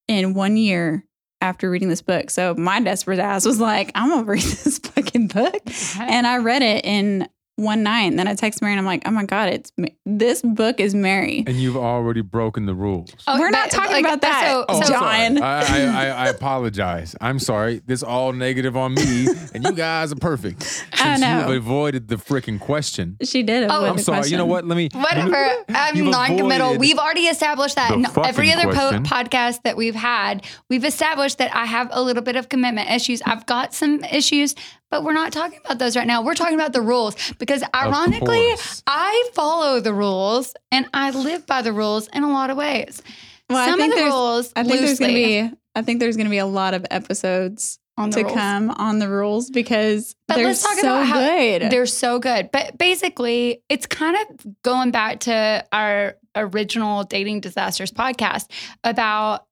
in 0.07 0.35
one 0.35 0.59
year." 0.59 1.07
After 1.41 1.69
reading 1.71 1.91
this 1.91 2.01
book. 2.01 2.31
So 2.31 2.55
my 2.55 2.81
desperate 2.81 3.19
ass 3.19 3.45
was 3.45 3.61
like, 3.61 3.91
I'm 3.95 4.09
gonna 4.09 4.25
read 4.25 4.41
this 4.65 4.79
fucking 4.79 5.29
book. 5.29 5.61
And 6.01 6.27
I 6.27 6.39
read 6.39 6.63
it 6.63 6.87
in 6.87 7.29
one 7.57 7.83
night. 7.83 8.05
And 8.05 8.19
then 8.19 8.27
I 8.27 8.35
text 8.35 8.61
Mary 8.61 8.73
and 8.73 8.81
I'm 8.81 8.87
like, 8.87 9.03
oh 9.07 9.11
my 9.11 9.25
God, 9.25 9.49
it's 9.49 9.73
this 10.05 10.43
book 10.43 10.81
is 10.81 10.95
Mary. 10.95 11.45
And 11.47 11.57
you've 11.57 11.77
already 11.77 12.21
broken 12.21 12.67
the 12.67 12.75
rules. 12.75 13.11
Oh, 13.27 13.39
We're 13.39 13.51
not 13.51 13.71
talking 13.71 13.93
like, 13.93 14.05
about 14.05 14.21
that. 14.23 14.49
So, 14.51 14.65
Oh, 14.69 14.81
so. 14.83 14.89
John. 14.93 15.43
I, 15.43 15.61
I, 15.63 15.83
I, 15.85 16.07
I 16.09 16.29
apologize. 16.29 17.15
I'm 17.21 17.39
sorry. 17.39 17.81
This 17.87 18.03
all 18.03 18.33
negative 18.33 18.77
on 18.77 18.95
me, 18.95 19.29
and 19.55 19.65
you 19.65 19.73
guys 19.73 20.13
are 20.13 20.17
perfect. 20.17 20.63
Since 20.63 20.85
I 21.01 21.17
know. 21.17 21.49
you've 21.49 21.65
avoided 21.65 22.09
the 22.09 22.17
freaking 22.17 22.59
question. 22.59 23.17
She 23.23 23.43
did. 23.43 23.65
Oh, 23.65 23.77
avoid 23.77 23.89
I'm 23.91 23.97
the 23.97 24.03
sorry. 24.03 24.29
You 24.29 24.37
know 24.37 24.47
what? 24.47 24.67
Let 24.67 24.77
me. 24.77 24.89
Whatever. 24.93 25.51
I'm 25.69 25.97
You've 25.97 26.07
um, 26.07 26.13
non-committal. 26.13 26.79
We've 26.79 26.99
already 26.99 27.27
established 27.27 27.77
that 27.77 27.93
in 27.93 28.07
every 28.25 28.53
other 28.53 28.65
po- 28.73 28.99
podcast 29.01 29.63
that 29.63 29.77
we've 29.77 29.95
had. 29.95 30.45
We've 30.69 30.85
established 30.85 31.39
that 31.39 31.55
I 31.55 31.67
have 31.67 31.89
a 31.93 32.03
little 32.03 32.23
bit 32.23 32.37
of 32.37 32.49
commitment 32.49 32.91
issues. 32.91 33.23
I've 33.23 33.47
got 33.47 33.75
some 33.75 34.03
issues, 34.05 34.55
but 34.95 35.03
we're 35.03 35.13
not 35.13 35.33
talking 35.33 35.59
about 35.65 35.81
those 35.81 35.97
right 35.97 36.07
now. 36.07 36.23
We're 36.23 36.35
talking 36.37 36.55
about 36.55 36.73
the 36.73 36.81
rules 36.81 37.17
because 37.41 37.65
ironically. 37.75 38.55
I 38.87 39.29
follow 39.35 39.81
the 39.81 39.93
rules 39.93 40.55
and 40.71 40.87
I 40.95 41.11
live 41.11 41.47
by 41.49 41.63
the 41.63 41.73
rules 41.73 42.07
in 42.13 42.23
a 42.23 42.31
lot 42.31 42.49
of 42.51 42.57
ways. 42.57 43.03
Well, 43.51 43.59
I 43.59 43.77
think 43.77 43.81
of 43.81 43.89
the 43.91 43.95
there's- 43.97 44.13
rules 44.13 44.53
I 44.55 44.63
think 44.63 44.81
there's 44.81 45.01
gonna 45.01 45.13
be. 45.13 45.51
I 45.75 45.83
think 45.83 45.99
there's 45.99 46.17
gonna 46.17 46.31
be 46.31 46.39
a 46.39 46.47
lot 46.47 46.75
of 46.75 46.87
episodes 46.93 47.81
on 47.99 48.13
to 48.13 48.23
rules. 48.23 48.33
come 48.35 48.71
on 48.71 49.01
the 49.01 49.09
rules 49.09 49.51
because 49.51 50.15
But 50.29 50.37
they're 50.37 50.47
let's 50.47 50.63
talk 50.63 50.75
so 50.79 50.87
about 50.87 51.07
how 51.07 51.19
good. 51.19 51.63
They're 51.73 51.87
so 51.87 52.21
good. 52.21 52.51
But 52.53 52.79
basically, 52.79 53.63
it's 53.69 53.87
kind 53.87 54.17
of 54.17 54.47
going 54.63 54.93
back 54.93 55.19
to 55.21 55.65
our 55.73 56.15
original 56.37 57.03
Dating 57.03 57.41
Disasters 57.41 57.91
podcast 57.91 58.47
about 58.85 59.45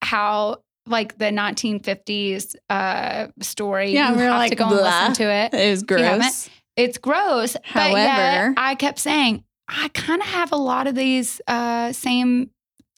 how 0.00 0.62
like 0.86 1.18
the 1.18 1.26
1950s 1.26 2.56
uh 2.70 3.28
story. 3.40 3.92
Yeah, 3.92 4.10
you 4.10 4.16
we 4.16 4.22
were 4.22 4.28
have 4.28 4.38
like, 4.38 4.50
to 4.50 4.56
go 4.56 4.66
and 4.66 4.74
listen 4.76 5.12
to 5.14 5.24
it. 5.30 5.54
it 5.54 5.70
was 5.70 5.82
gross. 5.82 6.50
It's 6.76 6.98
gross. 6.98 7.52
but 7.52 7.64
However- 7.64 7.96
yet 7.96 8.54
I 8.56 8.74
kept 8.74 8.98
saying, 8.98 9.44
I 9.68 9.88
kind 9.94 10.20
of 10.20 10.28
have 10.28 10.52
a 10.52 10.56
lot 10.56 10.86
of 10.86 10.94
these 10.94 11.40
uh 11.46 11.92
same 11.92 12.50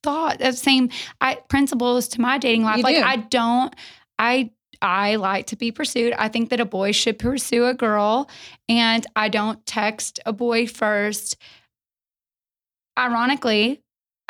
thought, 0.03 0.41
uh, 0.43 0.53
same 0.53 0.91
I, 1.21 1.37
principles 1.49 2.09
to 2.09 2.21
my 2.21 2.39
dating 2.39 2.63
life. 2.63 2.77
You 2.79 2.83
like 2.83 2.97
do. 2.97 3.03
I 3.03 3.17
don't, 3.17 3.75
I 4.19 4.51
I 4.83 5.17
like 5.17 5.47
to 5.47 5.57
be 5.57 5.73
pursued. 5.73 6.13
I 6.19 6.29
think 6.29 6.51
that 6.51 6.61
a 6.61 6.65
boy 6.67 6.93
should 6.93 7.19
pursue 7.19 7.65
a 7.67 7.75
girl, 7.75 8.29
and 8.69 9.07
I 9.17 9.29
don't 9.31 9.65
text 9.67 10.21
a 10.27 10.33
boy 10.33 10.67
first. 10.67 11.37
Ironically, 12.99 13.81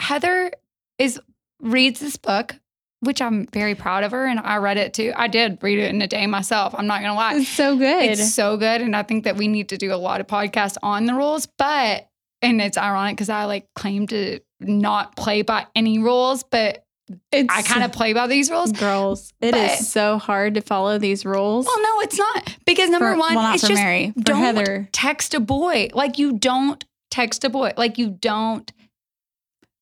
Heather 0.00 0.52
is 0.98 1.20
reads 1.60 2.00
this 2.00 2.16
book, 2.16 2.56
which 3.04 3.22
I'm 3.22 3.46
very 3.46 3.74
proud 3.74 4.04
of 4.04 4.12
her, 4.12 4.26
and 4.26 4.40
I 4.40 4.56
read 4.56 4.76
it 4.76 4.94
too. 4.94 5.12
I 5.16 5.28
did 5.28 5.58
read 5.62 5.78
it 5.78 5.90
in 5.94 6.02
a 6.02 6.06
day 6.06 6.26
myself. 6.26 6.74
I'm 6.76 6.86
not 6.86 7.00
gonna 7.00 7.14
lie. 7.14 7.34
It's 7.36 7.48
so 7.48 7.76
good. 7.76 8.02
It's 8.04 8.34
so 8.34 8.56
good. 8.56 8.80
And 8.80 8.94
I 8.96 9.02
think 9.02 9.24
that 9.24 9.36
we 9.36 9.48
need 9.48 9.68
to 9.70 9.76
do 9.76 9.92
a 9.92 9.96
lot 9.96 10.20
of 10.20 10.26
podcasts 10.26 10.76
on 10.82 11.06
the 11.06 11.14
rules. 11.14 11.46
But, 11.58 12.08
and 12.42 12.60
it's 12.60 12.76
ironic 12.78 13.16
because 13.16 13.28
I 13.30 13.44
like 13.44 13.68
claim 13.74 14.06
to 14.08 14.40
not 14.60 15.16
play 15.16 15.42
by 15.42 15.66
any 15.74 15.98
rules, 15.98 16.42
but 16.42 16.84
It's 17.30 17.52
I 17.54 17.62
kind 17.62 17.84
of 17.84 17.92
play 17.92 18.12
by 18.14 18.26
these 18.26 18.50
rules. 18.50 18.72
girls. 18.72 19.32
It 19.40 19.54
is 19.54 19.70
But- 19.72 19.78
so 19.84 20.18
hard 20.18 20.54
to 20.54 20.60
follow 20.62 20.98
these 20.98 21.24
rules. 21.26 21.66
Well, 21.66 21.80
no, 21.82 22.00
it's 22.00 22.18
not. 22.18 22.56
Because 22.64 22.88
number 22.90 23.12
For- 23.12 23.18
one, 23.18 23.34
well, 23.34 23.52
it's 23.54 23.62
just 23.62 23.74
Mary, 23.74 24.12
don't 24.18 24.38
Heather. 24.40 24.88
text 24.92 25.34
a 25.34 25.40
boy. 25.40 25.90
Like 25.92 26.18
you 26.18 26.32
don't 26.38 26.82
text 27.10 27.44
a 27.44 27.50
boy. 27.50 27.72
Like 27.76 27.98
you 27.98 28.08
don't, 28.10 28.72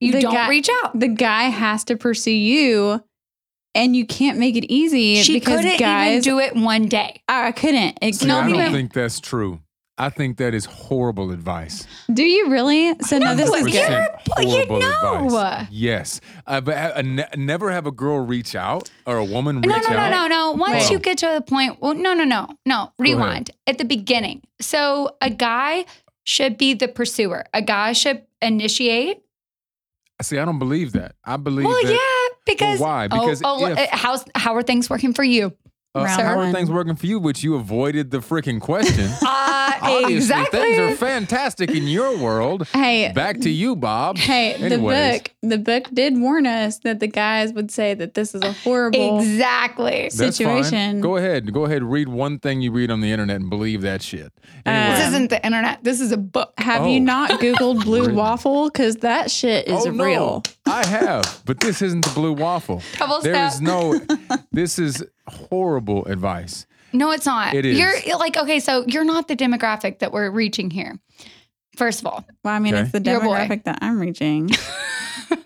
you 0.00 0.10
The 0.12 0.20
don't 0.22 0.34
guy- 0.34 0.48
reach 0.48 0.68
out. 0.82 0.98
The 0.98 1.06
guy 1.08 1.44
has 1.44 1.84
to 1.84 1.96
pursue 1.96 2.32
you, 2.32 3.04
and 3.74 3.94
you 3.96 4.06
can't 4.06 4.38
make 4.38 4.56
it 4.56 4.64
easy 4.72 5.16
She 5.22 5.34
because 5.34 5.60
couldn't 5.62 5.78
guys. 5.78 6.10
even 6.10 6.22
do 6.22 6.38
it 6.38 6.54
one 6.54 6.86
day. 6.88 7.22
I 7.28 7.52
couldn't. 7.52 7.98
It 8.02 8.14
See, 8.16 8.30
I 8.30 8.48
don't 8.48 8.52
me. 8.58 8.70
think 8.70 8.92
that's 8.92 9.20
true. 9.20 9.60
I 9.98 10.08
think 10.08 10.38
that 10.38 10.54
is 10.54 10.64
horrible 10.64 11.30
advice. 11.32 11.86
Do 12.12 12.24
you 12.24 12.48
really? 12.50 12.94
So 13.02 13.18
no, 13.18 13.34
this 13.36 13.48
is 13.50 13.64
good. 13.66 13.74
you're- 13.74 14.08
100% 14.30 14.42
you 14.42 14.48
horrible 14.50 14.80
know. 14.80 15.26
advice. 15.26 15.66
Yes, 15.70 16.20
uh, 16.46 16.60
but 16.62 16.96
uh, 16.96 17.02
ne- 17.02 17.28
never 17.36 17.70
have 17.70 17.86
a 17.86 17.92
girl 17.92 18.18
reach 18.24 18.54
out 18.54 18.90
or 19.06 19.18
a 19.18 19.24
woman 19.24 19.56
reach 19.60 19.66
No, 19.66 19.76
no, 19.76 19.88
no, 19.90 19.96
out. 19.98 20.10
no, 20.10 20.26
no. 20.28 20.52
Once 20.52 20.84
Wait. 20.84 20.90
you 20.90 20.98
get 20.98 21.18
to 21.18 21.26
the 21.34 21.42
point, 21.42 21.80
well, 21.80 21.94
no, 21.94 22.14
no, 22.14 22.24
no, 22.24 22.48
no. 22.64 22.90
Rewind 22.98 23.50
at 23.66 23.76
the 23.78 23.84
beginning. 23.84 24.42
So 24.60 25.16
a 25.20 25.28
guy 25.30 25.84
should 26.24 26.56
be 26.56 26.72
the 26.74 26.88
pursuer. 26.88 27.44
A 27.52 27.60
guy 27.62 27.92
should 27.92 28.22
initiate. 28.40 29.18
See, 30.22 30.38
I 30.38 30.44
don't 30.44 30.58
believe 30.60 30.92
that. 30.92 31.16
I 31.24 31.36
believe 31.36 31.66
Well, 31.66 31.78
that. 31.82 31.92
yeah, 31.92 31.98
because 32.46 32.80
why? 32.80 33.08
oh, 33.10 33.20
Because 33.20 33.42
oh, 33.44 33.66
if- 33.66 33.78
uh, 33.78 33.86
how's 33.92 34.24
how 34.34 34.54
are 34.56 34.62
things 34.62 34.88
working 34.90 35.12
for 35.12 35.24
you? 35.24 35.52
Uh, 35.94 36.06
how 36.06 36.38
are 36.38 36.52
things 36.52 36.70
working 36.70 36.96
for 36.96 37.06
you? 37.06 37.18
Which 37.18 37.42
you 37.42 37.54
avoided 37.54 38.10
the 38.10 38.18
freaking 38.18 38.60
question. 38.60 39.10
Obviously, 39.82 40.14
exactly. 40.16 40.60
things 40.60 40.78
are 40.78 40.96
fantastic 40.96 41.70
in 41.70 41.86
your 41.88 42.16
world. 42.18 42.66
Hey, 42.68 43.10
Back 43.12 43.40
to 43.40 43.50
you, 43.50 43.74
Bob. 43.76 44.16
hey, 44.18 44.56
the 44.68 44.78
book. 44.78 45.30
The 45.42 45.58
book 45.58 45.88
did 45.92 46.18
warn 46.18 46.46
us 46.46 46.78
that 46.80 47.00
the 47.00 47.08
guys 47.08 47.52
would 47.52 47.70
say 47.70 47.94
that 47.94 48.14
this 48.14 48.34
is 48.34 48.42
a 48.42 48.52
horrible. 48.52 49.18
exactly. 49.20 50.02
That's 50.02 50.16
fine. 50.18 50.32
situation. 50.32 51.00
Go 51.00 51.16
ahead. 51.16 51.52
Go 51.52 51.64
ahead. 51.64 51.82
Read 51.82 52.08
one 52.08 52.38
thing 52.38 52.60
you 52.62 52.70
read 52.72 52.90
on 52.90 53.00
the 53.00 53.10
internet 53.10 53.36
and 53.40 53.50
believe 53.50 53.82
that 53.82 54.02
shit. 54.02 54.32
Uh, 54.64 54.70
Anyways. 54.70 54.98
This 54.98 55.08
isn't 55.08 55.30
the 55.30 55.44
internet. 55.44 55.82
This 55.84 56.00
is 56.00 56.12
a 56.12 56.16
book. 56.16 56.52
Have 56.58 56.82
Oh. 56.82 56.86
you 56.86 57.00
not 57.00 57.30
Googled 57.40 57.84
blue 57.84 58.02
Really? 58.02 58.12
waffle? 58.12 58.70
Because 58.70 58.96
that 58.98 59.30
shit 59.30 59.66
is 59.68 59.86
oh, 59.86 59.90
no. 59.90 60.04
real. 60.04 60.42
I 60.66 60.86
have, 60.86 61.42
but 61.44 61.58
this 61.60 61.82
isn't 61.82 62.04
the 62.04 62.10
blue 62.14 62.32
waffle. 62.32 62.82
Double 62.98 63.20
There 63.20 63.34
step. 63.34 63.52
is 63.54 63.60
no. 63.60 64.00
This 64.52 64.78
is 64.78 65.04
horrible 65.28 66.04
advice. 66.06 66.66
No, 66.92 67.10
it's 67.12 67.26
not. 67.26 67.54
It 67.54 67.64
is. 67.64 67.78
You're 67.78 68.18
like 68.18 68.36
okay, 68.36 68.60
so 68.60 68.84
you're 68.86 69.04
not 69.04 69.28
the 69.28 69.36
demographic 69.36 69.98
that 70.00 70.12
we're 70.12 70.30
reaching 70.30 70.70
here. 70.70 70.98
First 71.76 72.00
of 72.00 72.06
all, 72.06 72.24
Well, 72.44 72.54
I 72.54 72.58
mean, 72.58 72.74
Okay. 72.74 72.82
it's 72.82 72.92
the 72.92 73.00
Your 73.10 73.20
boy. 73.20 73.36
demographic 73.38 73.64
that 73.64 73.78
I'm 73.82 73.98
reaching. 73.98 74.50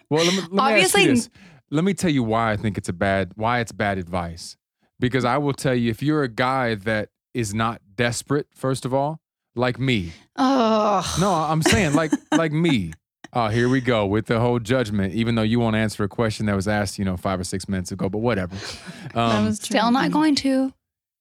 Well, 0.09 0.25
let 0.25 0.35
me, 0.35 0.41
let 0.41 0.53
me 0.53 0.59
Obviously- 0.59 1.01
ask 1.03 1.09
you 1.09 1.15
this. 1.17 1.31
Let 1.71 1.83
me 1.85 1.93
tell 1.95 2.11
you 2.11 2.23
why 2.23 2.53
I 2.53 2.57
think 2.57 2.79
it's 2.79 2.89
a 2.89 2.93
bad. 2.93 3.33
Why 3.35 3.59
it's 3.59 3.73
bad 3.73 3.99
advice. 3.99 4.57
Because 5.01 5.25
I 5.25 5.37
will 5.39 5.53
tell 5.53 5.75
you, 5.75 5.91
if 5.91 6.01
you're 6.01 6.23
a 6.23 6.29
guy 6.29 6.77
that 6.77 7.09
is 7.35 7.53
not 7.53 7.81
desperate, 7.97 8.47
first 8.55 8.85
of 8.85 8.95
all, 8.95 9.21
like 9.57 9.81
me. 9.81 10.13
oh, 10.37 11.17
No, 11.21 11.33
I'm 11.33 11.61
saying 11.63 11.95
like 11.95 12.13
like 12.33 12.53
me. 12.53 12.93
Oh, 13.33 13.49
here 13.49 13.69
we 13.69 13.81
go 13.81 14.07
with 14.07 14.27
the 14.27 14.39
whole 14.39 14.61
judgment. 14.61 15.13
Even 15.15 15.35
though 15.35 15.43
you 15.43 15.59
won't 15.59 15.75
answer 15.75 16.05
a 16.05 16.09
question 16.09 16.47
that 16.47 16.55
was 16.55 16.69
asked, 16.69 17.01
you 17.01 17.05
know, 17.05 17.17
five 17.17 17.41
or 17.41 17.45
six 17.45 17.69
minutes 17.69 17.91
ago, 17.91 18.09
but 18.09 18.19
whatever. 18.19 18.55
that 19.13 19.17
Um, 19.17 19.47
was 19.47 19.57
still 19.61 19.91
not 19.91 20.13
going 20.13 20.37
to. 20.37 20.73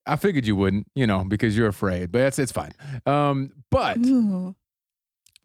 I 0.06 0.16
figured 0.16 0.46
you 0.46 0.56
wouldn't, 0.56 0.86
you 0.94 1.06
know, 1.06 1.24
because 1.24 1.56
you're 1.56 1.68
afraid. 1.68 2.12
But 2.12 2.18
that's 2.20 2.38
it's 2.38 2.52
fine. 2.52 2.72
Um, 3.04 3.52
but 3.70 3.98
Ooh. 3.98 4.54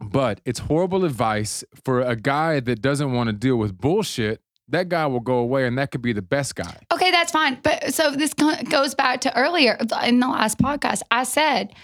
but 0.00 0.40
it's 0.44 0.60
horrible 0.60 1.04
advice 1.04 1.64
for 1.84 2.00
a 2.00 2.16
guy 2.16 2.60
that 2.60 2.80
doesn't 2.80 3.12
want 3.12 3.28
to 3.28 3.32
deal 3.32 3.56
with 3.56 3.76
bullshit. 3.76 4.40
That 4.68 4.88
guy 4.88 5.06
will 5.06 5.20
go 5.20 5.34
away, 5.38 5.66
and 5.66 5.76
that 5.78 5.90
could 5.90 6.02
be 6.02 6.12
the 6.12 6.22
best 6.22 6.54
guy. 6.54 6.78
Okay, 6.92 7.10
that's 7.10 7.32
fine. 7.32 7.58
But 7.62 7.92
so 7.92 8.10
this 8.12 8.32
goes 8.34 8.94
back 8.94 9.20
to 9.22 9.36
earlier 9.36 9.76
in 10.04 10.20
the 10.20 10.28
last 10.28 10.58
podcast. 10.58 11.02
I 11.10 11.24
said 11.24 11.74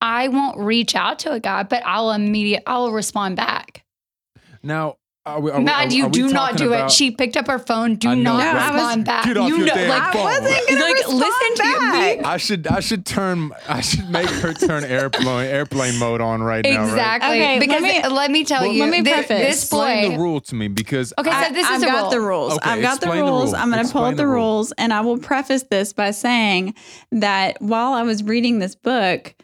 I 0.00 0.28
won't 0.28 0.58
reach 0.58 0.94
out 0.94 1.20
to 1.20 1.32
a 1.32 1.40
guy, 1.40 1.62
but 1.62 1.82
I'll 1.86 2.10
immediate 2.10 2.62
I'll 2.66 2.92
respond 2.92 3.36
back. 3.36 3.84
Now, 4.62 4.96
are 5.26 5.40
we, 5.40 5.50
are 5.50 5.58
we- 5.60 5.68
are- 5.70 5.86
you 5.90 6.04
we 6.04 6.10
do 6.10 6.28
not 6.28 6.56
do 6.58 6.68
about- 6.74 6.90
it. 6.90 6.92
She 6.92 7.10
picked 7.10 7.38
up 7.38 7.46
her 7.46 7.58
phone. 7.58 7.94
Do 7.96 8.10
I 8.10 8.14
know, 8.14 8.36
not 8.36 8.54
right? 8.54 8.56
I 8.56 8.70
was- 8.72 8.74
respond 8.82 9.04
back. 9.06 9.24
Get 9.24 9.36
off 9.38 9.48
you 9.48 9.56
your 9.56 9.66
know, 9.68 9.74
damn 9.74 9.88
like, 9.88 10.12
phone. 10.12 10.20
I 10.26 10.38
wasn't 10.40 10.68
gonna 10.68 10.80
like 10.80 10.94
respond 10.96 11.18
listen 11.18 11.54
to 11.56 11.62
back. 11.62 12.18
me. 12.18 12.24
I 12.24 12.36
should 12.36 12.66
I 12.66 12.80
should 12.80 13.06
turn 13.06 13.52
I 13.66 13.80
should 13.80 14.10
make 14.10 14.28
her 14.28 14.52
turn 14.52 14.84
airplane 14.84 15.46
airplane 15.48 15.98
mode 15.98 16.20
on 16.20 16.42
right 16.42 16.62
now. 16.62 16.76
Right? 16.82 16.88
Exactly. 16.90 17.30
Okay, 17.30 17.52
let 17.54 17.60
because 17.60 17.82
me- 17.82 18.06
let 18.06 18.30
me 18.30 18.44
tell 18.44 18.62
Well, 18.64 18.72
you, 18.72 18.82
let 18.82 18.90
me 18.90 19.02
thi- 19.02 19.12
preface. 19.12 19.28
this 19.28 19.62
Explain 19.62 20.10
boy. 20.10 20.16
the 20.16 20.22
rule 20.22 20.40
to 20.42 20.54
me 20.54 20.68
because 20.68 21.14
Okay, 21.18 21.30
so 21.30 21.52
this 21.54 21.66
is 21.66 21.72
I've 21.72 21.82
a 21.82 21.86
got 21.86 22.00
rule. 22.02 22.10
the 22.10 22.20
rules. 22.20 22.52
Okay, 22.56 22.70
I've 22.70 22.82
got 22.82 23.00
the 23.00 23.06
explain 23.06 23.24
the 23.24 23.30
rules. 23.32 23.52
rule. 23.52 23.62
I'm 23.62 23.70
going 23.70 23.86
to 23.86 23.90
pull 23.92 24.04
up 24.04 24.10
the, 24.16 24.22
the 24.24 24.26
rules, 24.28 24.72
and 24.72 24.92
I 24.92 25.00
will 25.00 25.16
preface 25.16 25.62
this 25.64 25.94
by 25.94 26.10
saying 26.10 26.74
that 27.12 27.56
while 27.62 27.94
I 27.94 28.02
was 28.02 28.22
reading 28.22 28.58
this 28.58 28.74
book, 28.74 29.34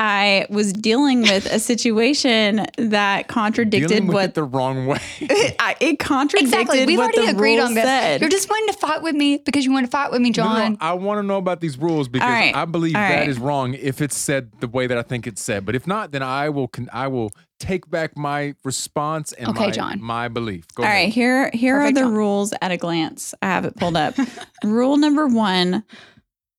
I 0.00 0.46
was 0.48 0.72
dealing 0.72 1.22
with 1.22 1.46
a 1.46 1.58
situation 1.58 2.66
that 2.76 3.26
contradicted 3.26 3.88
dealing 3.88 4.06
with 4.06 4.14
what 4.14 4.24
it 4.26 4.34
the 4.34 4.44
wrong 4.44 4.86
way. 4.86 5.00
I, 5.58 5.74
it 5.80 5.98
contradicted 5.98 6.52
Exactly. 6.60 6.86
We've 6.86 6.98
what 6.98 7.12
already 7.16 7.32
the 7.32 7.36
agreed 7.36 7.58
on 7.58 7.74
this. 7.74 7.82
said. 7.82 8.20
You're 8.20 8.30
just 8.30 8.48
wanting 8.48 8.68
to 8.68 8.78
fight 8.78 9.02
with 9.02 9.16
me 9.16 9.38
because 9.38 9.64
you 9.64 9.72
want 9.72 9.86
to 9.86 9.90
fight 9.90 10.12
with 10.12 10.20
me, 10.20 10.30
No, 10.36 10.44
no, 10.44 10.52
no, 10.52 10.58
John. 10.60 10.78
I 10.80 10.92
want 10.92 11.18
to 11.18 11.22
know 11.24 11.36
about 11.38 11.60
these 11.60 11.76
rules 11.78 12.06
because 12.06 12.26
All 12.28 12.32
right. 12.32 12.54
I 12.54 12.64
believe 12.64 12.94
All 12.94 13.00
that 13.02 13.18
right. 13.20 13.28
is 13.28 13.40
wrong 13.40 13.74
if 13.74 14.00
it's 14.00 14.16
said 14.16 14.52
the 14.60 14.68
way 14.68 14.86
that 14.86 14.96
I 14.96 15.02
think 15.02 15.26
it's 15.26 15.42
said. 15.42 15.66
But 15.66 15.74
if 15.74 15.84
not, 15.86 16.12
then 16.12 16.22
I 16.22 16.48
will 16.48 16.68
con- 16.68 16.88
I 16.92 17.08
will 17.08 17.32
take 17.58 17.90
back 17.90 18.16
my 18.16 18.54
response 18.62 19.32
and 19.32 19.48
Okay, 19.48 19.66
my, 19.66 19.70
John. 19.72 20.00
my 20.00 20.28
belief. 20.28 20.64
Go 20.76 20.84
All 20.84 20.88
ahead. 20.88 21.06
right, 21.06 21.12
here 21.12 21.50
here 21.52 21.74
Perfect, 21.80 21.98
are 21.98 22.00
the 22.02 22.06
John. 22.06 22.14
rules 22.14 22.54
at 22.62 22.70
a 22.70 22.76
glance. 22.76 23.34
I 23.42 23.46
have 23.46 23.64
it 23.64 23.74
pulled 23.74 23.96
up. 23.96 24.14
Rule 24.64 24.96
number 24.96 25.26
one, 25.26 25.82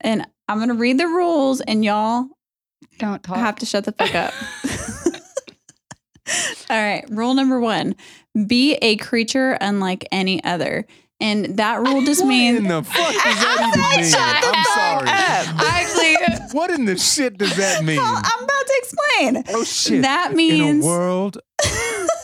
and 0.01 0.27
I'm 0.49 0.57
going 0.57 0.67
to 0.69 0.75
read 0.75 0.97
the 0.97 1.07
rules, 1.07 1.61
and 1.61 1.85
y'all 1.85 2.25
Don't 2.99 3.23
talk. 3.23 3.37
I 3.37 3.39
have 3.39 3.55
to 3.57 3.65
shut 3.65 3.85
the 3.85 3.91
fuck 3.93 4.13
up. 4.15 4.33
All 6.69 6.77
right. 6.77 7.03
Rule 7.09 7.33
number 7.33 7.59
one 7.59 7.95
be 8.47 8.75
a 8.75 8.95
creature 8.97 9.57
unlike 9.59 10.07
any 10.11 10.43
other. 10.43 10.85
And 11.21 11.57
that 11.57 11.79
rule 11.81 12.05
just 12.05 12.21
What 12.21 12.29
means 12.29 12.59
in 12.59 12.67
the 12.69 12.81
fuck 12.83 12.95
does 12.95 13.13
that 13.23 13.73
even 13.75 14.01
mean? 14.01 14.09
shut 14.09 14.41
the 14.41 14.47
I'm 14.47 14.63
fuck 14.63 14.73
sorry. 14.75 15.07
I 15.09 15.81
actually, 16.37 16.57
What 16.57 16.71
in 16.71 16.85
the 16.85 16.97
shit 16.97 17.37
does 17.37 17.55
that 17.57 17.83
mean? 17.83 17.97
Well, 17.97 18.15
I'm 18.15 18.43
about 18.43 18.65
to 18.67 18.73
explain. 18.77 19.43
Oh 19.49 19.63
shit! 19.65 20.01
That 20.03 20.33
means 20.33 20.53
in 20.53 20.65
means 20.65 20.85
a 20.85 20.87
world, 20.87 21.37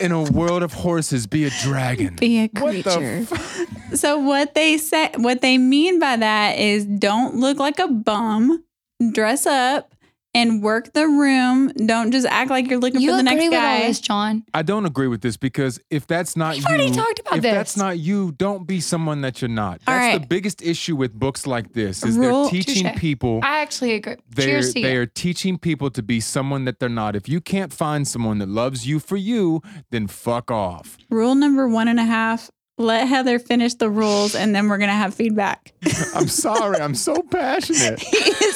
in 0.00 0.12
a 0.12 0.22
world 0.22 0.62
of 0.62 0.72
horses, 0.72 1.26
be 1.26 1.44
a 1.44 1.50
dragon. 1.62 2.16
be 2.16 2.38
a 2.44 2.48
What 2.58 2.72
the 2.74 2.82
creature. 2.84 3.24
fuck? 3.26 3.96
so 3.96 4.18
what 4.18 4.54
they 4.54 4.78
say 4.78 5.10
what 5.16 5.42
they 5.42 5.58
mean 5.58 5.98
by 5.98 6.16
that 6.16 6.58
is 6.58 6.86
don't 6.86 7.34
look 7.36 7.58
like 7.58 7.78
a 7.78 7.88
bum, 7.88 8.64
dress 9.12 9.44
up 9.46 9.92
and 10.36 10.62
work 10.62 10.92
the 10.92 11.06
room. 11.06 11.68
Don't 11.86 12.12
just 12.12 12.26
act 12.26 12.50
like 12.50 12.68
you're 12.68 12.78
looking 12.78 13.00
you 13.00 13.10
for 13.10 13.16
the 13.22 13.28
agree 13.28 13.34
next 13.34 13.44
with 13.50 13.54
all 13.54 13.60
guy. 13.60 13.86
this, 13.86 14.00
John? 14.00 14.44
I 14.54 14.62
don't 14.62 14.86
agree 14.86 15.08
with 15.08 15.22
this 15.22 15.36
because 15.36 15.80
if 15.90 16.06
that's 16.06 16.36
not 16.36 16.54
We've 16.54 16.62
you, 16.62 16.68
already 16.68 16.90
talked 16.92 17.20
about 17.20 17.36
if 17.36 17.42
this. 17.42 17.52
that's 17.52 17.76
not 17.76 17.98
you, 17.98 18.32
don't 18.32 18.66
be 18.66 18.80
someone 18.80 19.22
that 19.22 19.40
you're 19.40 19.48
not. 19.48 19.80
All 19.86 19.94
That's 19.94 20.12
right. 20.14 20.20
the 20.20 20.26
biggest 20.26 20.62
issue 20.62 20.94
with 20.96 21.12
books 21.12 21.46
like 21.46 21.72
this 21.72 22.04
is 22.04 22.16
Rule- 22.16 22.42
they're 22.44 22.50
teaching 22.50 22.84
Touche. 22.84 22.96
people. 22.98 23.40
I 23.42 23.60
actually 23.60 23.94
agree. 23.94 24.16
They're, 24.30 24.46
Cheers 24.46 24.74
to 24.74 24.82
they 24.82 24.92
you. 24.94 25.00
are 25.00 25.06
teaching 25.06 25.58
people 25.58 25.90
to 25.90 26.02
be 26.02 26.20
someone 26.20 26.64
that 26.66 26.78
they're 26.80 26.88
not. 26.88 27.16
If 27.16 27.28
you 27.28 27.40
can't 27.40 27.72
find 27.72 28.06
someone 28.06 28.38
that 28.38 28.48
loves 28.48 28.86
you 28.86 29.00
for 29.00 29.16
you, 29.16 29.62
then 29.90 30.06
fuck 30.06 30.50
off. 30.50 30.96
Rule 31.10 31.34
number 31.34 31.66
one 31.68 31.88
and 31.88 31.98
a 31.98 32.04
half. 32.04 32.50
Let 32.78 33.08
Heather 33.08 33.38
finish 33.38 33.72
the 33.72 33.88
rules 33.88 34.34
and 34.34 34.54
then 34.54 34.68
we're 34.68 34.76
gonna 34.76 34.92
have 34.92 35.14
feedback. 35.14 35.72
I'm 36.14 36.28
sorry. 36.28 36.78
I'm 36.78 36.94
so 36.94 37.22
passionate. 37.22 38.00
he 38.00 38.16
is 38.18 38.55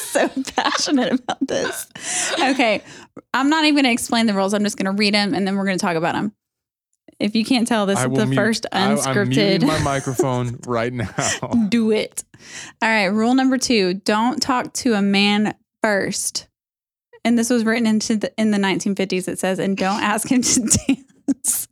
passionate 0.55 1.13
about 1.13 1.45
this. 1.47 1.87
Okay, 2.39 2.81
I'm 3.33 3.49
not 3.49 3.63
even 3.65 3.75
going 3.75 3.85
to 3.85 3.91
explain 3.91 4.25
the 4.25 4.33
rules. 4.33 4.53
I'm 4.53 4.63
just 4.63 4.77
going 4.77 4.85
to 4.85 4.97
read 4.97 5.13
them 5.13 5.33
and 5.33 5.47
then 5.47 5.55
we're 5.55 5.65
going 5.65 5.77
to 5.77 5.85
talk 5.85 5.95
about 5.95 6.13
them. 6.13 6.33
If 7.19 7.35
you 7.35 7.45
can't 7.45 7.67
tell, 7.67 7.85
this 7.85 7.99
I 7.99 8.07
is 8.07 8.17
the 8.17 8.25
mute- 8.25 8.35
first 8.35 8.65
I- 8.71 8.79
unscripted. 8.93 9.65
my 9.65 9.79
microphone 9.83 10.59
right 10.65 10.91
now. 10.91 11.07
Do 11.69 11.91
it. 11.91 12.23
All 12.81 12.89
right. 12.89 13.05
Rule 13.07 13.35
number 13.35 13.57
two: 13.59 13.93
Don't 13.93 14.41
talk 14.41 14.73
to 14.73 14.93
a 14.93 15.01
man 15.01 15.53
first. 15.83 16.47
And 17.23 17.37
this 17.37 17.51
was 17.51 17.63
written 17.63 17.85
into 17.85 18.15
the 18.17 18.33
in 18.39 18.49
the 18.49 18.57
1950s. 18.57 19.27
It 19.27 19.37
says, 19.37 19.59
and 19.59 19.77
don't 19.77 20.01
ask 20.01 20.27
him 20.31 20.41
to 20.41 20.59
dance. 21.27 21.67